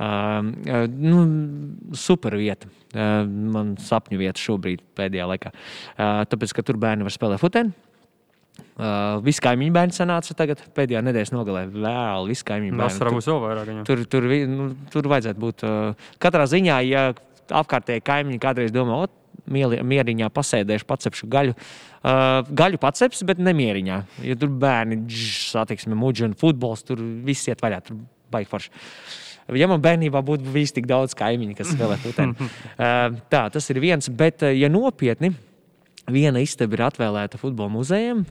[0.02, 1.26] Uh, nu,
[2.00, 2.72] super vieta.
[2.92, 5.52] Uh, man sapņu vieta šobrīd, pēdējā laikā.
[5.52, 7.76] Uh, tāpēc, ka tur bērni var spēlēt futbolu.
[8.82, 11.66] Uh, visi kaimiņu bērni sanāca tagad pēdējā nedēļas nogalē.
[11.74, 13.12] Vēl visi kaimiņu bērni.
[13.18, 13.68] Būs vēl vairāk.
[13.70, 13.88] Viņam.
[13.90, 15.66] Tur, tur, nu, tur vajadzētu būt.
[15.68, 17.04] Uh, katrā ziņā, ja
[17.62, 19.14] apkārtēji kaimiņi kādreiz domā, ot,
[19.52, 21.56] mieriņā pasēdēšu, pacepšu gaļu.
[22.02, 24.00] Uh, gaļu paceps, bet nemieriņā.
[24.26, 27.82] Ja tur bērni satiksme, muģi un futbols, tur viss iet vaļā.
[27.86, 28.02] Tur
[28.32, 28.74] baigi forši.
[29.58, 33.82] Ja man bērnībā būtu bijis tik daudz kaimiņu, kas spēlē futbolu, uh, tā tas ir
[33.84, 34.08] viens.
[34.16, 35.34] Bet, ja nopietni,
[36.10, 38.26] viena istaba ir atvēlēta futbola muzejam.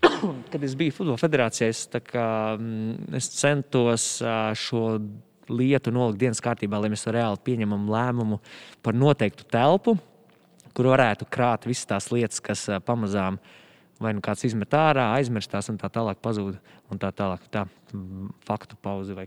[0.52, 2.26] Kad es biju Futbola federācijā, es, kā,
[2.56, 4.06] mm, es centos
[4.58, 4.84] šo
[5.50, 8.38] lietu nolikt dienas kārtībā, lai mēs reāli pieņemam lēmumu
[8.84, 9.96] par noteiktu telpu,
[10.76, 13.40] kur varētu krāt visas tās lietas, kas pamazām
[14.00, 16.56] vai nu kāds izmet ārā, aizmirstās un tā tālāk pazūd.
[17.00, 19.14] Tā tālāk, tā mm, faktu pauze.
[19.14, 19.26] Vai...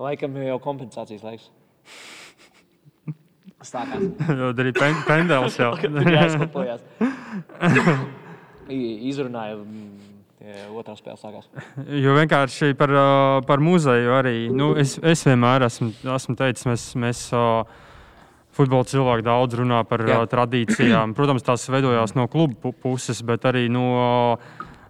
[0.00, 1.50] Laikam jau kompensācijas laiks.
[4.40, 5.74] Jau arī pen, pendels jau.
[6.16, 6.86] jāizkopojās.
[9.10, 9.58] Izrunāja.
[9.60, 9.98] Mm,
[10.78, 11.50] otrā spēle sākās.
[12.00, 12.94] Jo vienkārši par,
[13.48, 14.34] par muzeju arī.
[14.54, 17.22] Nu, es, es vienmēr esmu, esmu teicis, mēs, mēs
[18.56, 20.22] futbola cilvēki daudz runā par Jā.
[20.30, 21.12] tradīcijām.
[21.18, 24.38] Protams, tās veidojās no klubu puses, bet arī no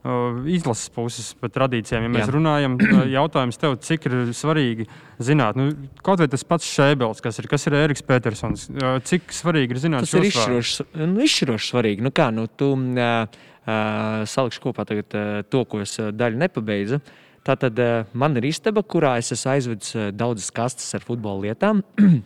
[0.00, 2.06] izlases puses par tradīcijām.
[2.06, 2.32] Ja mēs Jā.
[2.32, 2.76] runājam,
[3.18, 4.86] jautājums tev, cik ir svarīgi
[5.20, 5.74] zināt, nu,
[6.04, 8.68] kaut vai tas pats Šēbels, kas ir, kas ir Eriks Petersons,
[9.08, 12.06] cik svarīgi ir zināt tas ir izšķiroši, nu, izšķiroši svarīgi.
[12.06, 17.02] Nu, kā, nu, tu, uh, uh, salikšu kopā tagad, uh, to, ko es daļu nepabeidzu.
[17.44, 21.84] Tātad uh, man ir istaba, kurā es esmu aizvedis uh, daudzas kastes ar futbola lietām.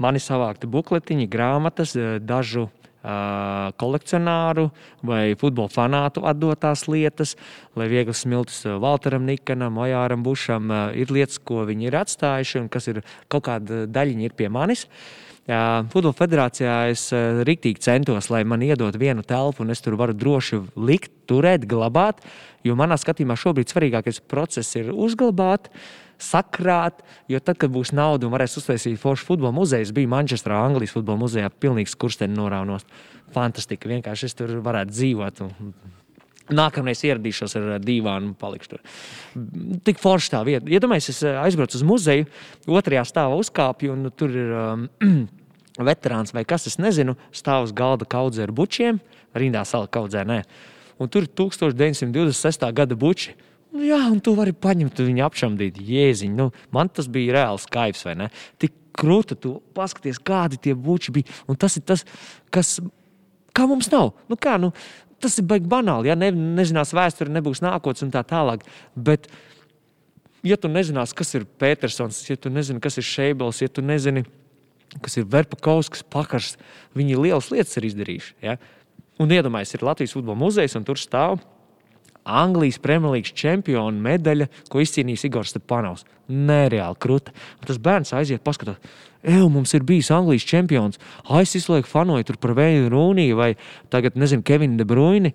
[0.00, 2.75] Man ir savākti bukletiņi, grāmatas, uh, dažu uh,
[3.80, 4.70] kolekcionāru
[5.06, 7.36] vai futbola fanātu atdotās lietas,
[7.78, 10.72] lai viegli smiltis Walteram Nikanam, Ojāram Bušam.
[10.98, 13.02] Ir lietas, ko viņi ir atstājuši un kas ir
[13.32, 14.86] kaut kāda daļiņa ir pie manis.
[15.46, 17.04] Futbola federācijā es
[17.46, 22.24] rīktīgi centos, lai man iedod vienu telpu, un es tur varu droši likt, turēt, glabāt.
[22.66, 27.02] Jo manā skatījumā šobrīd svarīgākais process ir uzglabāt, uh, sakrāt.
[27.30, 31.20] Jo tad, kad būs nauda un varēs uztaisīt foršu futbola muzeju, bija Manchesterā, Anglijas futbola
[31.24, 32.86] muzejā, pilnīgs kursteņa noraunos.
[33.34, 35.44] Fantastika, vienkārši es tur varētu dzīvot.
[35.46, 35.72] Un,
[36.46, 38.82] Nākamreiz ieradīšos ar dīvānu un palikšu tur.
[39.82, 40.70] Tik forši tā vieta.
[40.70, 42.28] Iedomājieties, es aizbraucu uz muzeju,
[42.70, 44.84] otrajā stāvā uzkāpju, un tur ir um,
[45.90, 49.02] veterāns vai kas, es nezinu, stāv uz galda kaudzē ar bučiem,
[49.34, 50.44] rindā sala kaudzē, nē.
[51.02, 52.70] Un tur ir 1926.
[52.78, 53.34] gada buči.
[53.76, 56.36] Nu, jā, un tu vari paņemt viņu apšaudīt, jēziņ.
[56.38, 58.28] Nu, man tas bija reāls kaivs, vai ne?
[58.62, 61.34] Tik krūta, tu paskaties, kādi tie buči bija.
[61.50, 62.06] Un tas ir tas,
[62.54, 62.78] kas
[63.56, 64.14] kā mums nav.
[64.30, 64.70] Nu, kā, nu,
[65.20, 66.08] tas ir baigi banāli.
[66.08, 68.64] Ja ne, nezinās vēsture, nebūs nākotnes un tā tālāk.
[68.96, 69.28] Bet,
[70.46, 74.24] ja tu nezināsi, kas ir Petersons, ja tu nezini, kas ir Šeibels, ja tu nezini,
[75.04, 76.54] kas ir Verpakovskis, Pakars,
[76.96, 78.38] viņi lielas lietas ir izdarījuši.
[78.46, 78.56] Ja?
[79.20, 81.42] Un iedomājieties, ir Latvijas futbola muzejs, un tur stāv
[82.26, 86.06] Anglijas Premjerlīgas čempiona medaļa, ko izcīnījis Igors Stepanovs.
[86.26, 87.34] Nereāli krūta.
[87.66, 88.80] Tas bērns aiziet, paskatās,
[89.26, 91.00] Eju, mums ir bijis Anglijas čempions.
[91.26, 93.48] Ai, es visu laiku fanoju tur par Vēju Rūniju vai
[93.90, 95.32] tagad, nezinu, Kevinu De Bruyni.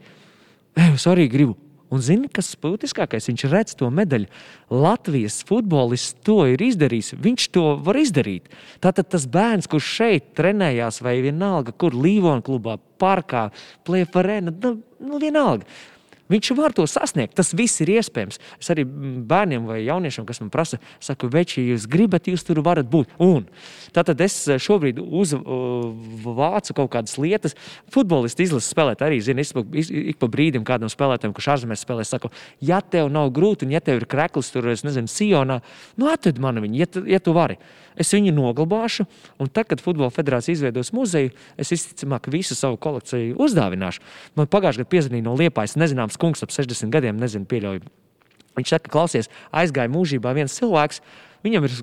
[0.79, 1.57] Eju, es arī gribu.
[1.91, 3.25] Un zini, kas būtiskākais?
[3.27, 4.29] Viņš redz to medaļu.
[4.71, 7.17] Latvijas futbolists to ir izdarījis.
[7.19, 8.47] Viņš to var izdarīt.
[8.79, 13.49] Tātad tas bērns, kurš šeit trenējās, vai vienalga, kur Līvona klubā, parkā,
[13.83, 15.67] plēfa arēna, nu, nu vienalga.
[16.31, 17.35] Viņš var to sasniegt.
[17.37, 18.39] Tas viss ir iespējams.
[18.61, 22.61] Es arī bērniem vai jauniešiem, kas man prasa, saku, veči, ja jūs gribat, jūs tur
[22.65, 23.11] varat būt.
[23.21, 23.47] Un
[23.95, 27.57] tātad es eh, šobrīd uzvācu kaut kādas lietas.
[27.91, 32.31] Futbolisti izlases spēlēt arī, zinu, ik pa brīdim kādam spēlētājam, kurš ārzemēs spēlē, saku,
[32.63, 35.59] ja tev nav grūti un ja tev ir krekls tur, es nezinu, Sionā,
[35.99, 37.59] nu atved man viņu, ja tu, ja tu vari.
[37.99, 39.05] Es viņu noglabāšu,
[39.41, 44.03] un tad, kad Futbola federācija izveidos muzeju, es visticamāk visu savu kolekciju uzdāvināšu.
[44.39, 47.83] Man pagājušajā gadā piezvanīja no Liepājas nezināms kungs ap 60 gadiem, nezinu, pieļauju.
[48.57, 50.99] Viņš saka, klausies, aizgāja mūžībā viens cilvēks,
[51.45, 51.77] viņam ir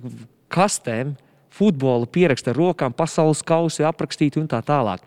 [0.53, 1.15] kastēm,
[1.59, 5.05] futbola pieraksta ar rokām, pasaules kausi aprakstīti un tā tālāk.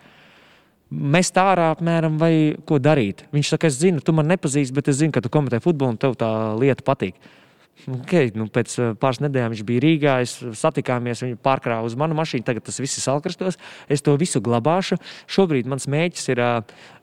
[0.91, 3.23] Mēs tā ārā apmēram, vai ko darīt.
[3.31, 6.01] Viņš saka, es zinu, tu man nepazīsti, bet es zinu, ka tu komentē futbolu un
[6.01, 7.15] tev tā lieta patīk.
[7.89, 10.15] Okay, nu, pēc eh, pāris nedēļām viņš bija Rīgā.
[10.21, 12.45] Mēs satikāmies, viņa pārkrāva uz manu mašīnu.
[12.45, 13.57] Tagad tas viss ir salkrastos.
[13.89, 14.99] Es to visu glabāšu.
[15.31, 16.43] Šobrīd mans mēģis ir.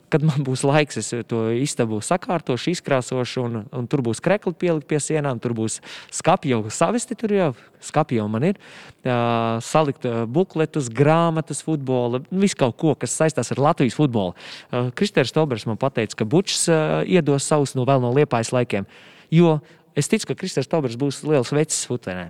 [0.09, 4.87] Kad man būs laiks, es to istabu sakārtošu, izkrāsošu, un, un tur būs krekli pielikt
[4.89, 5.79] pie sienām, tur būs
[6.13, 7.49] skati jau savesti, tur jau
[7.83, 8.59] skati jau man ir.
[8.99, 14.35] Uh, salikt bukletus, grāmatas, futbola, visu kaut ko, kas saistās ar Latvijas futbolu.
[14.69, 18.89] Uh, Kristēns Tobers man teica, ka Bučs uh, iedos savus no vēl no liepājas laikiem.
[19.29, 19.59] Jo
[19.99, 22.29] Es ticu, ka Kristers Taubers būs liels vecs futbolā.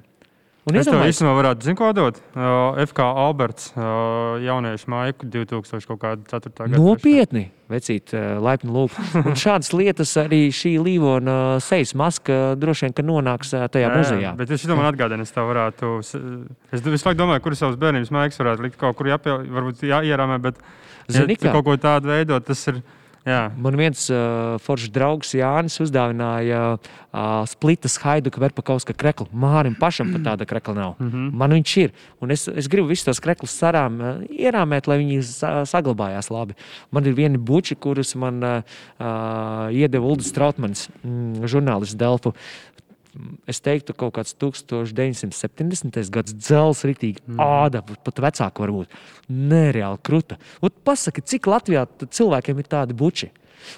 [0.70, 2.20] Un es ka īstenībā varētu, zināt, ko dot.
[2.34, 5.98] Uh, FK Alberts, uh, jauniešu maiku 2004.
[6.00, 6.70] gada.
[6.76, 9.00] Nopietni, vecīt, uh, laipni lūgt.
[9.20, 14.36] Un šādas lietas arī šī līvona sejas maska droši vien nonāks uh, tajā muzejā.
[14.40, 15.96] Bet es domāju, atgādini, es tev varētu.
[16.06, 20.40] Es visu laiku domāju, kur savas bērnības maigas varētu likt kaut kur jāpie, varbūt jāierāmē,
[20.50, 20.62] bet
[21.10, 22.84] Zini, ja, kaut ko tādu veidot, tas ir.
[23.28, 23.50] Jā.
[23.60, 29.28] Man viens uh, foršs draugs Jānis uzdāvināja uh, splitas haiduka verpakauska kreklu.
[29.34, 30.96] Mārim pašam pat tāda krekla nav.
[31.00, 31.32] Mm -hmm.
[31.41, 31.91] Man viņš ir.
[32.22, 36.56] Un es, es gribu visus tos kreklus sarām uh, ierāmēt, lai viņi sa saglabājās labi.
[36.91, 38.62] Man ir vieni buči, kurus man uh,
[39.00, 42.34] uh, iedeva Ulris Strautmans, mm, žurnālists Delfu
[43.49, 45.99] es teiktu, kaut kāds 1970.
[46.14, 47.41] gads dzelzs, rītīgi mm.
[47.44, 48.94] āda, pat vecāka varbūt.
[49.30, 50.40] Nereāli kruta.
[50.61, 53.31] Un pasaki, cik Latvijā cilvēkiem ir tādi buči?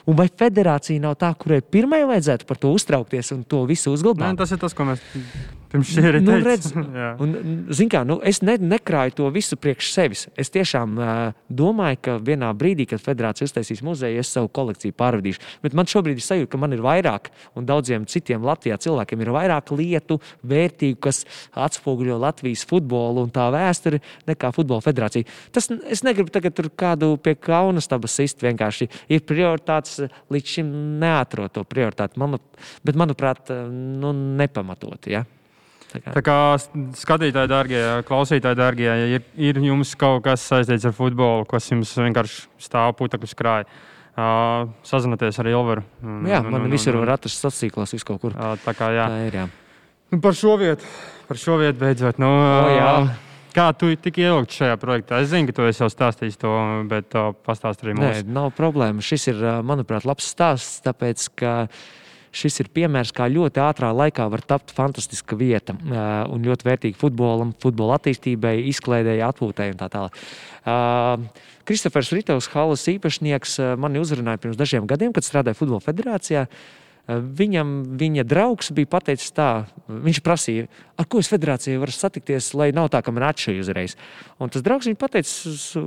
[0.05, 4.27] Un vai federācija nav tā, kurai pirmai vajadzētu par to uztraukties un to visu uzglabāt?
[4.27, 5.01] Nē, tas ir tas, ko mēs
[5.71, 6.73] Pirms šī ir nu, redz,
[7.23, 7.35] un,
[7.91, 10.25] kā, nu, es ne, nekrāju to visu priekš sevis.
[10.39, 11.11] Es tiešām uh,
[11.47, 15.43] domāju, ka vienā brīdī, kad federācija uztaisīs muzeju, es savu kolekciju pārvadīšu.
[15.63, 19.33] Bet man šobrīd ir sajūta, ka man ir vairāk, un daudziem citiem Latvijā cilvēkiem ir
[19.37, 21.23] vairāk lietu, vērtīgu, kas
[21.55, 25.29] atspoguļo Latvijas futbolu un tā vēsturi, nekā futbola federācija.
[25.55, 28.43] Tas es negribu tagad tur kādu pie kaunas stabas sist.
[28.43, 30.01] Vienkārši ir prioritātes,
[30.33, 32.19] līdz šim neatrod to prioritāti.
[32.19, 32.41] Man,
[32.83, 34.11] bet, manuprāt, nu,
[34.41, 35.15] nepamatoti.
[35.15, 35.23] Ja?
[35.91, 36.35] Tā kā, tā kā
[37.01, 41.91] skatītāji, darbie, klausītāji, darbie, ja ir, ir jums kaut kas saistīts ar futbolu, kas jums
[41.99, 43.65] vienkārši stāv putekļus krājā.
[44.11, 45.85] Uh, sazināties ar Ilveru.
[46.03, 48.33] Un, jā, man visur var atrast sacīklos, vis kaut kur.
[48.35, 49.05] Uh, tā kā jā.
[49.07, 49.45] Tā ir, jā.
[50.11, 50.87] Un par šo vietu,
[51.29, 52.19] par šo vietu beidzot.
[52.19, 52.89] Nu, o, jā.
[53.55, 55.21] Kā tu tiki ievilkt šajā projektā?
[55.23, 56.51] Es zinu, ka tu jau stāstīji to,
[56.91, 58.19] bet uh, pastāst arī mums.
[58.19, 59.03] Nē, nav problēma.
[59.03, 61.55] Šis ir, manuprāt, labs stāsts, tāpēc, ka
[62.31, 65.75] šis ir piemērs, kā ļoti ātrā laikā var tapt fantastiska vieta
[66.31, 70.19] un ļoti vērtīga futbolam, futbola attīstībai, izklaidēji, atpūtai un tā tālāk.
[71.67, 76.47] Kristofers Ritovs, Halas īpašnieks, mani uzrunāja pirms dažiem gadiem, kad strādāja Futbola federācijā.
[77.11, 80.67] Viņam viņa draugs bija pateicis tā, viņš prasīja,
[81.01, 83.97] ar ko es federācijai varu satikties, lai nav tā, ka man atšķiras uzreiz.
[84.39, 85.83] Un tas draugs viņam pateica,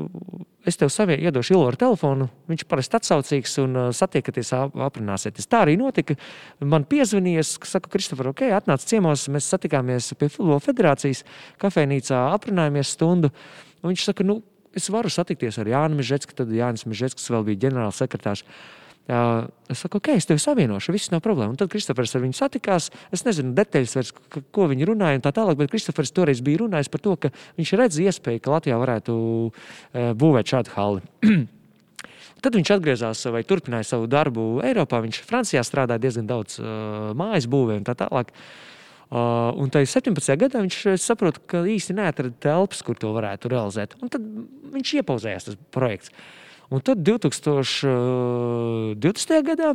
[0.66, 4.52] es tev saviem iedošu Iloru telefonu, viņš parasti atsaucīgs un satiekaties,
[4.86, 5.48] aprunāsieties.
[5.50, 6.16] Tā arī notika.
[6.64, 11.24] Man piezvanījies, saka, Kristofer, ok, atnāc ciemos, mēs satikāmies pie Futbola federācijas
[11.62, 13.32] kafejnīcā, aprunājāmies stundu.
[13.82, 14.40] Un viņš saka, nu,
[14.74, 18.44] es varu satikties ar Jānu Mežetsku, tad Jānis Mežetsks vēl bija ģenerālsekretārs.
[19.04, 21.52] Uh, es saku, ok, es tevi savienošu, viss nav problēma.
[21.52, 22.86] Un tad Kristofers ar viņu satikās.
[23.12, 24.12] Es nezinu detaļas, vairs,
[24.54, 27.72] ko viņi runāja un tā tālāk, bet Kristofers toreiz bija runājis par to, ka viņš
[27.76, 31.04] redz iespēju, ka Latvijā varētu uh, būvēt šādu halli.
[32.44, 35.02] Tad viņš atgriezās vai turpināja savu darbu Eiropā.
[35.04, 38.32] Viņš Francijā strādāja diezgan daudz uh, mājas būvē un tā tālāk.
[39.12, 40.32] Uh, un tajā 17.
[40.40, 43.98] gadā viņš saprot, ka īsti neatrada telpas, kur to varētu realizēt.
[44.00, 44.24] Un tad
[44.72, 46.12] viņš iepauzējās tas projekts.
[46.72, 49.42] Un tad 2020.
[49.44, 49.74] gadā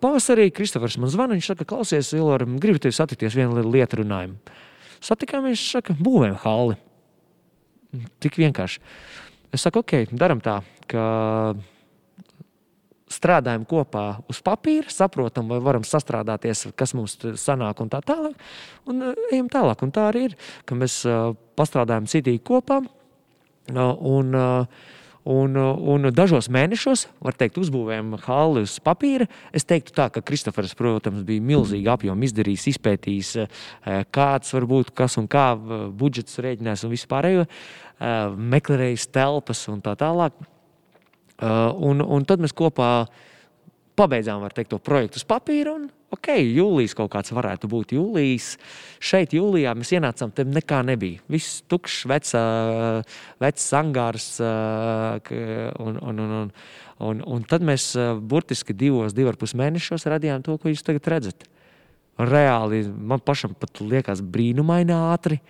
[0.00, 1.36] pavasarī Kristofers man zvana.
[1.36, 4.36] Viņš saka, klausies, Ilora, gribu tevi satikties vienu lietu runājumu.
[5.04, 6.76] Satikāmies, viņš saka, būvējam halli.
[8.24, 8.78] Tik vienkārši.
[9.54, 10.56] Es saku, ok, darām tā,
[10.90, 11.02] ka
[13.14, 18.34] strādājam kopā uz papīra, saprotam, vai varam sastrādāties, kas mums sanāk un tā tālāk.
[18.90, 18.94] Un
[19.30, 19.78] ejam tālāk.
[19.86, 20.34] Un tā arī ir,
[20.66, 20.94] ka mēs
[21.58, 22.78] pastrādājam citīgi kopā.
[23.70, 24.66] Un, uh,
[25.24, 29.24] Un, un dažos mēnešos, var teikt, uzbūvējām halli uz papīra.
[29.56, 34.92] Es teiktu, tā, ka Kristofers, protams, bija milzīgi apjoms izdarījis, izpētījis, eh, kāds var būt,
[34.92, 40.36] kas un kā eh, budžets rēķinās un vispārējo, eh, meklējis telpas un tā tālāk.
[41.44, 43.08] Un, un tad mēs kopā
[43.98, 45.72] pabeidzām teikt, to projektu uz papīra.
[45.74, 47.94] Un, ok, jūlijas kaut kāds varētu būt.
[47.96, 48.54] Jūlijas,
[49.02, 51.22] šeit jūlijā mēs ienācām, tur nekā nebija.
[51.30, 52.34] Viss tukšs, vecs,
[53.42, 54.28] vecs angārs.
[54.40, 56.52] Un, un, un, un,
[57.10, 57.92] un, un tad mēs
[58.22, 61.48] burtiski divos, divu ar pus mēnešos radījām to, ko jūs tagad redzat.
[62.14, 65.40] Reāli man pašam pat liekas brīnumaini ātri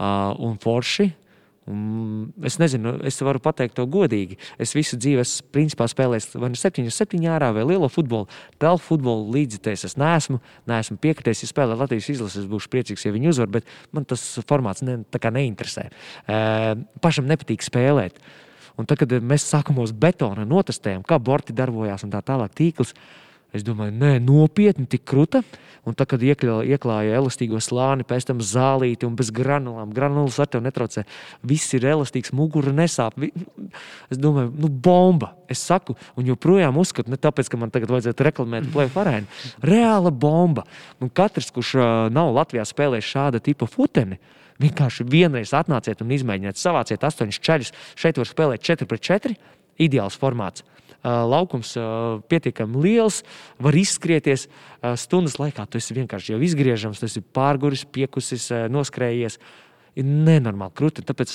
[0.00, 1.10] un forši.
[1.70, 4.38] Un es nezinu, es varu pateikt to godīgi.
[4.60, 8.26] Es visu dzīvi esmu principā spēlējis vai nu 7, 7 ārā vai lielo futbolu.
[8.62, 10.40] Telpu futbolu līdzitējis es neesmu.
[10.70, 14.82] Neesmu piekritējis, ja spēlē Latvijas izlases, būšu priecīgs, ja viņi uzvar, bet man tas formāts
[14.86, 15.88] ne, neinteresē.
[17.04, 18.18] Pašam nepatīk spēlēt.
[18.80, 22.94] Un tad, kad mēs sākumos betona notestējam, kā borti darbojās un tā tālāk tīkls,
[23.56, 25.42] Es domāju, nē, nopietni, tik krūta.
[25.88, 30.50] Un tā, kad iekļā, ieklāja elastīgo slāni, pēc tam zālīti un bez granulām, granulas ar
[30.52, 31.06] tevi netraucē.
[31.48, 33.16] Viss ir elastīgs, mugura nesāp.
[34.12, 35.32] Es domāju, nu, bomba.
[35.50, 39.40] Es saku, un joprojām uzskatu, ne tāpēc, ka man tagad vajadzētu reklamēt Play-Off arēnu.
[39.64, 40.66] Reāla bomba.
[41.00, 41.78] Un katrs, kurš
[42.12, 44.20] nav Latvijā spēlējis šāda tipa futeni,
[44.60, 47.72] vienkārši vienreiz atnāciet un izmēģiniet, savāciet astoņus ceļus.
[47.98, 49.38] Šeit var spēlēt 4 pret 4.
[49.80, 50.60] Ideāls formāts
[51.04, 51.72] laukums
[52.30, 53.22] pietiekami liels,
[53.62, 54.48] var izskrieties
[55.00, 55.66] stundas laikā.
[55.70, 59.40] Tu esi vienkārši jau izgriežams, tas ir pārguris, piekusis, noskrējies.
[59.98, 61.02] Ir nenormāli krūti.
[61.02, 61.32] Tāpēc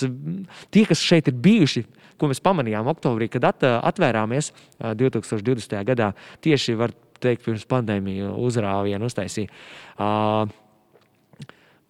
[0.72, 1.84] tie, kas šeit ir bijuši,
[2.16, 5.76] ko mēs pamanījām oktobrī, kad at, atvērāmies 2020.
[5.90, 6.14] gadā,
[6.46, 6.78] tieši
[7.20, 9.52] teikt, pirms pandēmijas uzrāvienu uztaisīja.
[10.00, 10.46] Uh,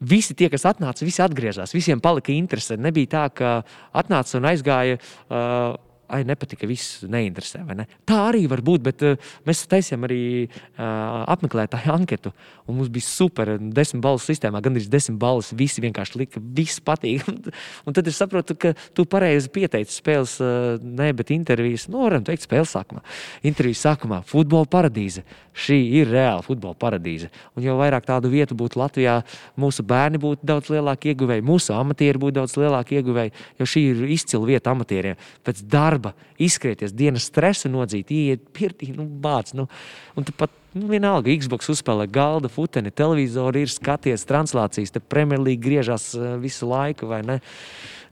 [0.05, 1.71] Visi tie, kas atnāca, visi atgriezās.
[1.73, 2.75] Visiem palika interese.
[2.75, 3.51] Nebija tā, ka
[3.95, 4.97] atnāca un aizgāja.
[5.29, 5.77] Uh,
[6.07, 7.63] ai, nepatika, viss neinteresē.
[7.75, 7.87] Ne?
[8.07, 12.33] Tā arī var būt, bet uh, mēs taisījām arī uh, apmeklētāju anketu.
[12.69, 15.53] Mums bija super, desmit balvu sistēmā, gandrīz desmit balvas.
[15.57, 17.25] Visi vienkārši lika, viss patīk.
[17.85, 22.25] un tad es saprotu, ka tu pareizi pieteici spēles, uh, ne, bet intervijas, nu, varam
[22.25, 23.03] teikt, spēles sākumā.
[23.45, 25.25] Intervijas sākumā- futbola paradīze.
[25.55, 27.29] Šī ir reāla futbola paradīze.
[27.55, 29.21] Un jo vairāk tādu vietu būtu Latvijā,
[29.59, 34.03] mūsu bērni būtu daudz lielāki ieguvēji, mūsu amatieri būtu daudz lielāki ieguvēji, jo šī ir
[34.17, 35.15] izcila vieta amatieriem.
[35.47, 39.53] Pēc darba darba, izskrieties, dienas stresu nodzīt, iet pirtī, nu, bāc.
[39.55, 39.67] Nu,
[40.15, 46.13] un pat nu, vienalga, Xbox uzspēlē galda, futeni, televizoru ir skaties, translācijas, te Premjerlīga griežas
[46.15, 47.39] eh, visu laiku, vai ne?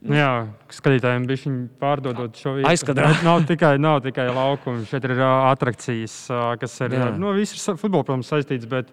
[0.03, 0.31] Nu, jā,
[0.73, 2.67] skatītājiem bija pārdodot šo visu.
[2.67, 3.13] Aizkadrā.
[3.23, 6.17] Nav tikai, nav tikai laukumi, šeit ir atrakcijas,
[6.59, 7.07] kas ir, jā.
[7.15, 8.91] nu, viss ir futbola, protams, saistīts, bet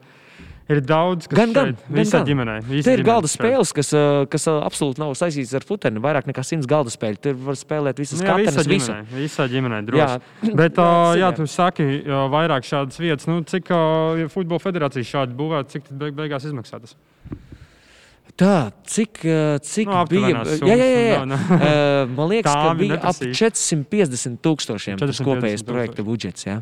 [0.71, 2.55] Ir daudz, kas gan, gan, visā gan, ģimenē.
[2.71, 3.91] Tur ir galda spēles, kas,
[4.31, 6.03] kas absolūti nav saistītas ar futeni.
[6.05, 7.19] Vairāk nekā simts galda spēļu.
[7.25, 8.71] Tur var spēlēt visas nu, kategorizācijas.
[8.71, 10.21] Visā ģimenē, visā ģimenē droši.
[10.47, 10.55] Jā.
[10.61, 13.27] Bet, uh, jā, tu saki, vairāk šādas vietas.
[13.31, 13.73] Nu, cik
[14.31, 16.95] futbola federācija šādi būvētu, cik beig beigās izmaksā tas?
[18.41, 19.19] Tā, cik,
[19.67, 20.41] cik Nu, bija?
[20.41, 21.01] aptuvenās Jā, jā, jā.
[21.11, 22.07] jā.
[22.15, 23.51] Man liekas, ka bija ap neprasīja.
[23.51, 26.47] 450 tūkstošiem tas 450 kopējais projekta budžets.
[26.47, 26.61] Jā.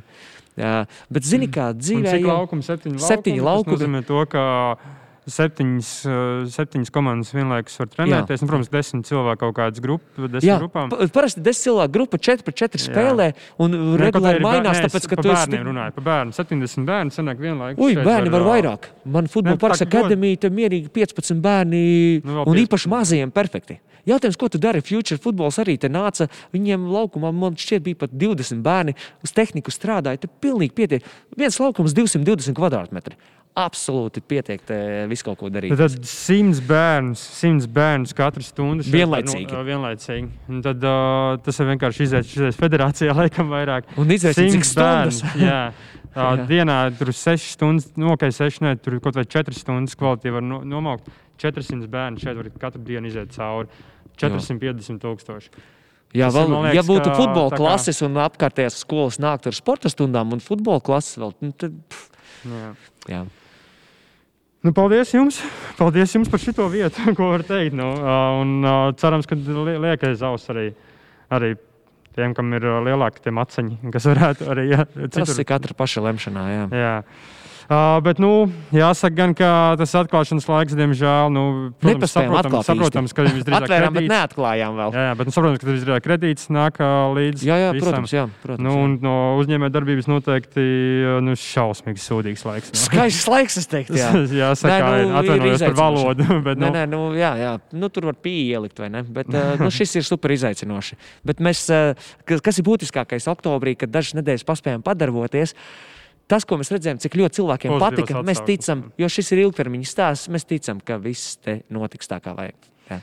[1.11, 2.63] Bet, zini, kā Un dzīvē jau laukumi?
[2.67, 3.09] Septiņi laukumi.
[3.09, 3.77] Septiņi Tas laukumi.
[3.79, 4.47] nozīmē to, ka
[5.29, 8.41] septiņas, eh, septiņas komandas vienlaikus var trenēties.
[8.43, 10.89] Nu, protams, desmit cilvēku kaut kādas grupas, desmit Jā, grupām.
[10.89, 13.71] pa- parasti desmit cilvēku grupa 4 pret 4 spēlē un
[14.01, 15.61] regulāri mainās, tāpēc, ka tu esi.
[15.61, 15.95] runāju.
[15.95, 17.79] Par bērnu 70 bērnu sanāk vienlaikus.
[17.79, 18.83] Ui, bērni var ā, vairāk.
[19.05, 22.67] Man futbola Ne, parks akadēmija, tur mierīgi 15 bērni, Nu, un 15.
[22.67, 23.79] īpaši mazajiem perfekti.
[24.09, 24.83] Jautājums, ko tu dari?
[24.85, 26.29] Future futbols arī te nāca.
[26.55, 28.95] Viņiem laukumā, man šķiet, bija pat 20 bērni
[29.25, 30.23] uz tehniku strādāja.
[30.23, 31.11] Tur pilnīgi pietiek.
[31.39, 33.19] Viens laukums 220 kvadrātmetri.
[33.59, 34.61] Absolūti pietiek
[35.11, 35.73] visu kaut ko darīt.
[35.81, 38.87] Tad simts bērnus, simts bērnus katru stundu.
[38.87, 39.51] šeit Vienlaicīgi.
[39.51, 40.29] No, vienlaicīgi.
[40.53, 43.91] Un tad uh, tas ir vienkārši izaicinājums izaicinājums federācijā, laikam, vairāk.
[43.99, 44.13] Un
[44.79, 45.25] bērns, stundas.
[45.43, 45.63] Jā.
[46.19, 46.45] Tā, Jā.
[46.49, 50.33] dienā tur ir 6 stundas, no kā 6, ne, tur kaut vai 4 stundas kvalitāte
[50.35, 51.11] var no, nomaukt.
[51.39, 53.69] 400 bērnu šeit var katru dienu iziet cauri.
[54.21, 55.51] 450 tūkstoši.
[56.17, 59.57] Jā, Tas vēl, man ja liekas, būtu futbola kā- klases un apkārtējās skolas nāktu ar
[59.59, 62.09] sporta stundām un futbola klases vēl, nu, tad, pff,
[62.49, 62.71] Jā.
[63.13, 63.21] jā.
[64.65, 65.39] Nu, paldies jums!
[65.79, 67.77] Paldies jums par šo vietu, ko var teikt.
[67.79, 67.87] Nu,
[68.43, 70.73] un cerams, ka li- liekais auss arī,
[71.31, 71.53] arī
[72.17, 74.83] tiem, kam ir lielāki tie maciņi, kas varētu arī jā,
[75.13, 75.39] Tas citur.
[75.45, 76.47] ir katra paša lemšanā.
[76.51, 76.65] Jā.
[76.75, 76.95] Jā.
[77.69, 81.43] Uh, bet, nu, jāsaka, gan, ka tas atklāšanas laiks, diemžēl, nu,
[81.77, 84.13] protams, saprotams, saprotams, ka visdrīzāk Atvērām, bet kredīts.
[84.15, 84.95] neatklājām vēl.
[84.97, 86.89] Jā, jā, bet, nu, saprotams, ka visdrīzāk kredīts nāk ā,
[87.19, 87.85] līdz Jā, jā, visam.
[87.91, 88.65] protams, jā, protams.
[88.65, 89.13] Nu, un no
[89.43, 90.65] uzņēmēja darbības noteikti
[91.27, 92.73] nu, šausmīgi sūdīgs laiks.
[92.73, 92.81] Nu.
[92.87, 93.99] Skaists laiks, es teiktu.
[94.01, 94.15] Jā.
[94.41, 96.31] Jāsaka, Nē, nē, nu, atvainojos par valodu.
[96.49, 97.53] Bet, Nē, nu, nē, nu, jā, jā.
[97.77, 99.05] Nu, tur var pieielikt, vai ne?
[99.05, 100.97] Bet uh, nu, šis ir super izaicinoši.
[101.29, 101.93] Bet mēs, uh,
[102.25, 105.53] kas, kas ir būtiskākais oktobrī, kad dažas nedēļas paspējām padarboties,
[106.31, 108.67] tas, ko mēs redzējām, cik ļoti cilvēkiem Pozitīvas patika, mēs atsauksmes.
[108.67, 112.71] ticam, jo šis ir ilgtermiņa stāsts, mēs ticam, ka viss te notiks tā, kā vajag.
[112.91, 113.01] Jā.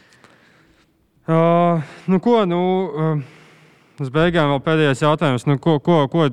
[1.26, 5.48] Uh, nu, ko, nu, uh, uz beigām vēl pēdējais jautājums.
[5.50, 6.30] Nu, ko, ko, ko,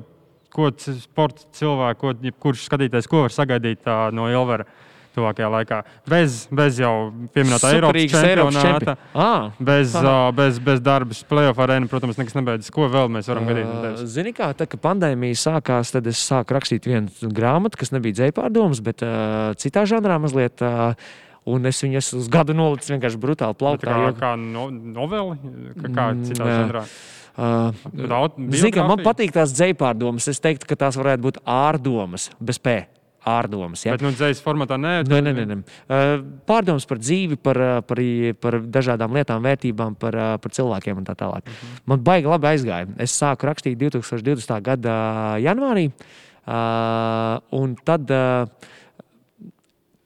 [0.53, 0.71] ko
[1.01, 2.15] sporta cilvēks, ko,
[2.45, 4.69] kurš skatītājs, ko var sagaidīt uh, no Ilvera
[5.15, 5.81] tuvākajā laikā?
[6.09, 8.95] Bez, bez jau pieminētā Eiropas čempionāta.
[8.95, 12.71] čempi- Ah, Bez, uh, bez, bez darba, playoff arēna, protams, nekas nebeidzas.
[12.71, 14.05] Ko vēl mēs varam gaidīt no Uh?
[14.05, 18.81] Zini, kā tā, kad pandēmija sākās, tad es sāku rakstīt vienu grāmatu, kas nebija dzēpārdoms,
[18.83, 20.61] bet uh, citā žanrā mazliet.
[20.61, 20.93] Uh,
[21.45, 23.91] Un es viņu uz gadu nolicis vienkārši brutāli Tā plauktā.
[23.91, 25.35] Kā, jo- kā no, noveli,
[25.75, 26.53] kā, kā Mm, citā jā.
[26.63, 26.83] žanrā.
[27.35, 30.25] Uh, Raut- Zini, kā man patīk tās dzēpārdomas.
[30.29, 32.85] Es teiktu, ka tās varētu būt ārdomas, bez P.
[33.29, 33.85] Ārdomas.
[33.85, 33.93] Ja?
[33.95, 34.93] Bet, nu, dzējas formatā nē.
[35.07, 35.57] Nē, nē, nē, nē.
[36.49, 38.01] Pārdomas par dzīvi, par, uh, par,
[38.43, 41.47] par dažādām lietām, vērtībām, par, uh, par cilvēkiem un tā tālāk.
[41.89, 42.89] Man baigi labi aizgāja.
[43.03, 44.59] Es sāku rakstīt 2020.
[44.65, 44.95] gada
[45.43, 45.89] janvārī.
[46.43, 48.09] Un tad,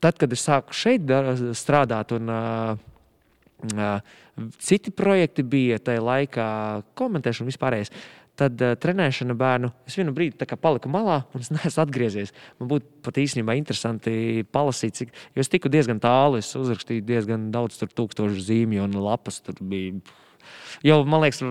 [0.06, 1.10] tad, kad es sāku šeit
[1.57, 2.30] strādāt, un
[4.61, 6.48] citi projekti bija tajā laikā,
[6.98, 7.94] komentēšana vispārējais.
[8.38, 9.72] Tad uh, trenēšana bērnu.
[9.90, 12.34] Es vienu brīdi paliku malā, un es neesmu atgriezies.
[12.62, 15.18] Man būtu pat īstenībā interesanti palasīt, cik.
[15.36, 19.42] Jo es tiku diezgan tālu, es uzrakstīju diezgan daudz, tur tūkstošu zīmju un lapas.
[19.46, 19.98] Tur bija
[20.86, 21.41] jau, man liekas,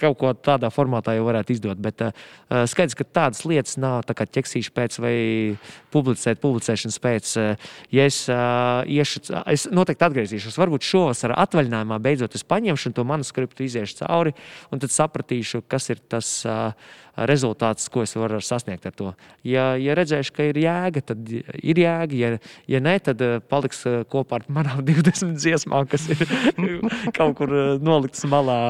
[0.00, 1.80] kaut ko tādā formātā jau varētu izdot.
[1.82, 2.14] Bet uh,
[2.70, 5.14] skaidrs, ka tādas lietas nav tā kā ķeksīšu pēc vai
[5.94, 7.34] publicēt, publicēšanas pēc.
[7.40, 10.58] Uh, ja es, uh, iešu, es noteikti atgriezīšos.
[10.60, 14.34] Varbūt šovasar atvaļinājumā beidzot es paņemšu to manuskriptu, iziešu cauri
[14.70, 16.40] un tad sapratīšu, kas ir tas.
[16.48, 16.98] Uh,
[17.28, 19.12] rezultāts, ko es varu sasniegt ar to.
[19.46, 22.16] Ja, ja redzēšu, ka ir jēga, tad ir jēga.
[22.16, 22.30] Ja,
[22.70, 23.82] ja nē, tad paliks
[24.12, 26.22] kopā ar manām 20 dziesmām, kas ir
[27.18, 28.60] kaut kur noliktas malā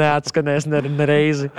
[0.00, 1.50] neatskanēs ne, ne reizi.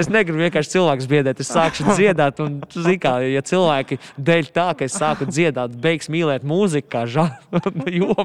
[0.00, 1.42] Es negribu vienkārši cilvēkus biedēt.
[1.42, 6.10] Es sākšu dziedāt, un zini, kā ja cilvēki dēļ tā, ka es sāku dziedāt, beigs
[6.12, 7.60] mīlēt mūziku kā žanru,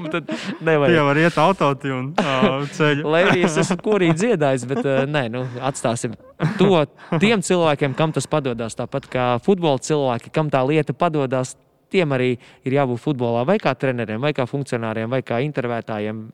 [0.14, 0.32] tad
[0.64, 0.92] nevar.
[0.92, 3.06] Tie var iet autotune uh, ceļu.
[3.12, 6.16] Lai arī es esmu kurī dziedājis, bet uh, nē, nu, atstāsim
[6.58, 6.84] to
[7.20, 8.76] tiem cilvēkiem, kam tas padodas.
[8.78, 11.56] Tāpat kā futbola cilvēki, kam tā lieta padodas,
[11.92, 12.34] tiem arī
[12.66, 16.26] ir jābūt futbolā vai kā treneriem, vai kā funkcionāriem, vai kā intervētājiem.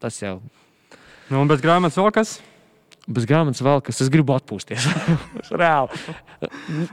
[0.00, 0.38] Tas jau
[1.30, 2.38] Nu, un bez grāmatas vēl kas?
[3.10, 3.98] bez grāmatas vēl kas.
[4.04, 4.84] Es gribu atpūsties.
[5.60, 5.96] Reāli.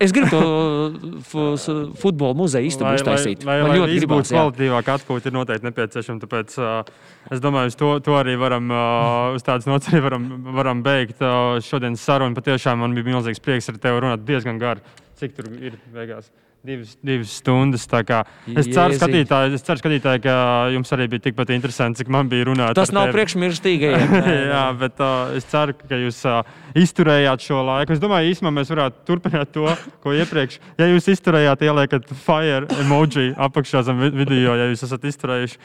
[0.01, 3.43] Es gribu to fu- futbola muzeju istabu uztaisīt.
[3.45, 4.23] lai, Man lai, lai ļoti viss gribās.
[4.23, 4.39] būtu jā.
[4.39, 6.23] kvalitīvāk atpūta, ir noteikti nepieciešama.
[6.23, 6.89] Tāpēc uh,
[7.35, 10.25] es domāju, uz to, to arī varam, uh, uz tādas nots arī varam,
[10.57, 12.37] varam beigt uh, šodienas sarunu.
[12.39, 14.81] Patiešām man bija milzīgs prieks ar tevi runāt diezgan gari.
[15.21, 16.31] Cik tur ir beigās?
[16.65, 17.85] Divas, divas stundas.
[18.57, 20.35] Es ceru, skatītāji, es ceru, skatītāji, ka
[20.73, 22.73] jums arī bija tikpat interesanti, cik man bija runāt.
[22.77, 23.13] Tas nav nē.
[24.53, 26.41] Jā, bet uh, es ceru, ka jūs uh,
[26.77, 27.93] izturējāt šo laiku.
[27.95, 29.67] Es domāju, īstenībā mēs varētu turpināt to,
[30.03, 30.59] ko iepriekš.
[30.79, 35.57] Ja jūs izturējāt, ieliekat fire emoji apakšā zem vi- video, ja jūs esat izturējuši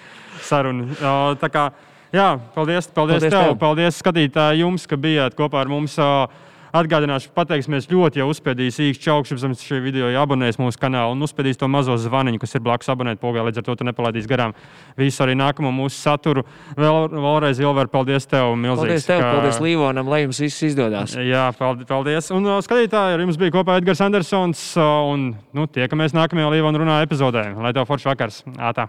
[0.46, 0.88] sarunu.
[1.00, 1.68] Uh, kā,
[2.14, 3.58] jā, paldies, paldies, Paldies tev, tev.
[3.60, 5.98] paldies skatītāji jums, ka bijāt kopā ar mums.
[5.98, 6.26] Uh,
[6.72, 11.20] Atgādināšu, pateiksimies ļoti, ja uzspiedīs īkšķi augšu zem šī video, ja abonēs mūsu kanālu un
[11.26, 14.54] uzspiedīs to mazo zvaniņu, kas ir blakus abonēt pogā, līdz ar to tu nepalaidīs garām
[14.96, 16.46] visu arī nākamo mūsu saturu.
[16.80, 18.54] Vēl, vēlreiz, Ilver, paldies tev!
[18.56, 21.12] Milzīgs, Paldies tev, ka- paldies Līvonam, lai jums viss izdodas.
[21.20, 22.32] Jā, paldi- paldies.
[22.32, 24.64] Un, uh, skatītāji, ar jums bija kopā Edgars Andersons.
[24.80, 27.50] uh, Un nu, tiekamies nākamajā Līvona runā epizodē.
[27.60, 28.44] Lai tev foršs vakars!
[28.56, 28.88] Ātā!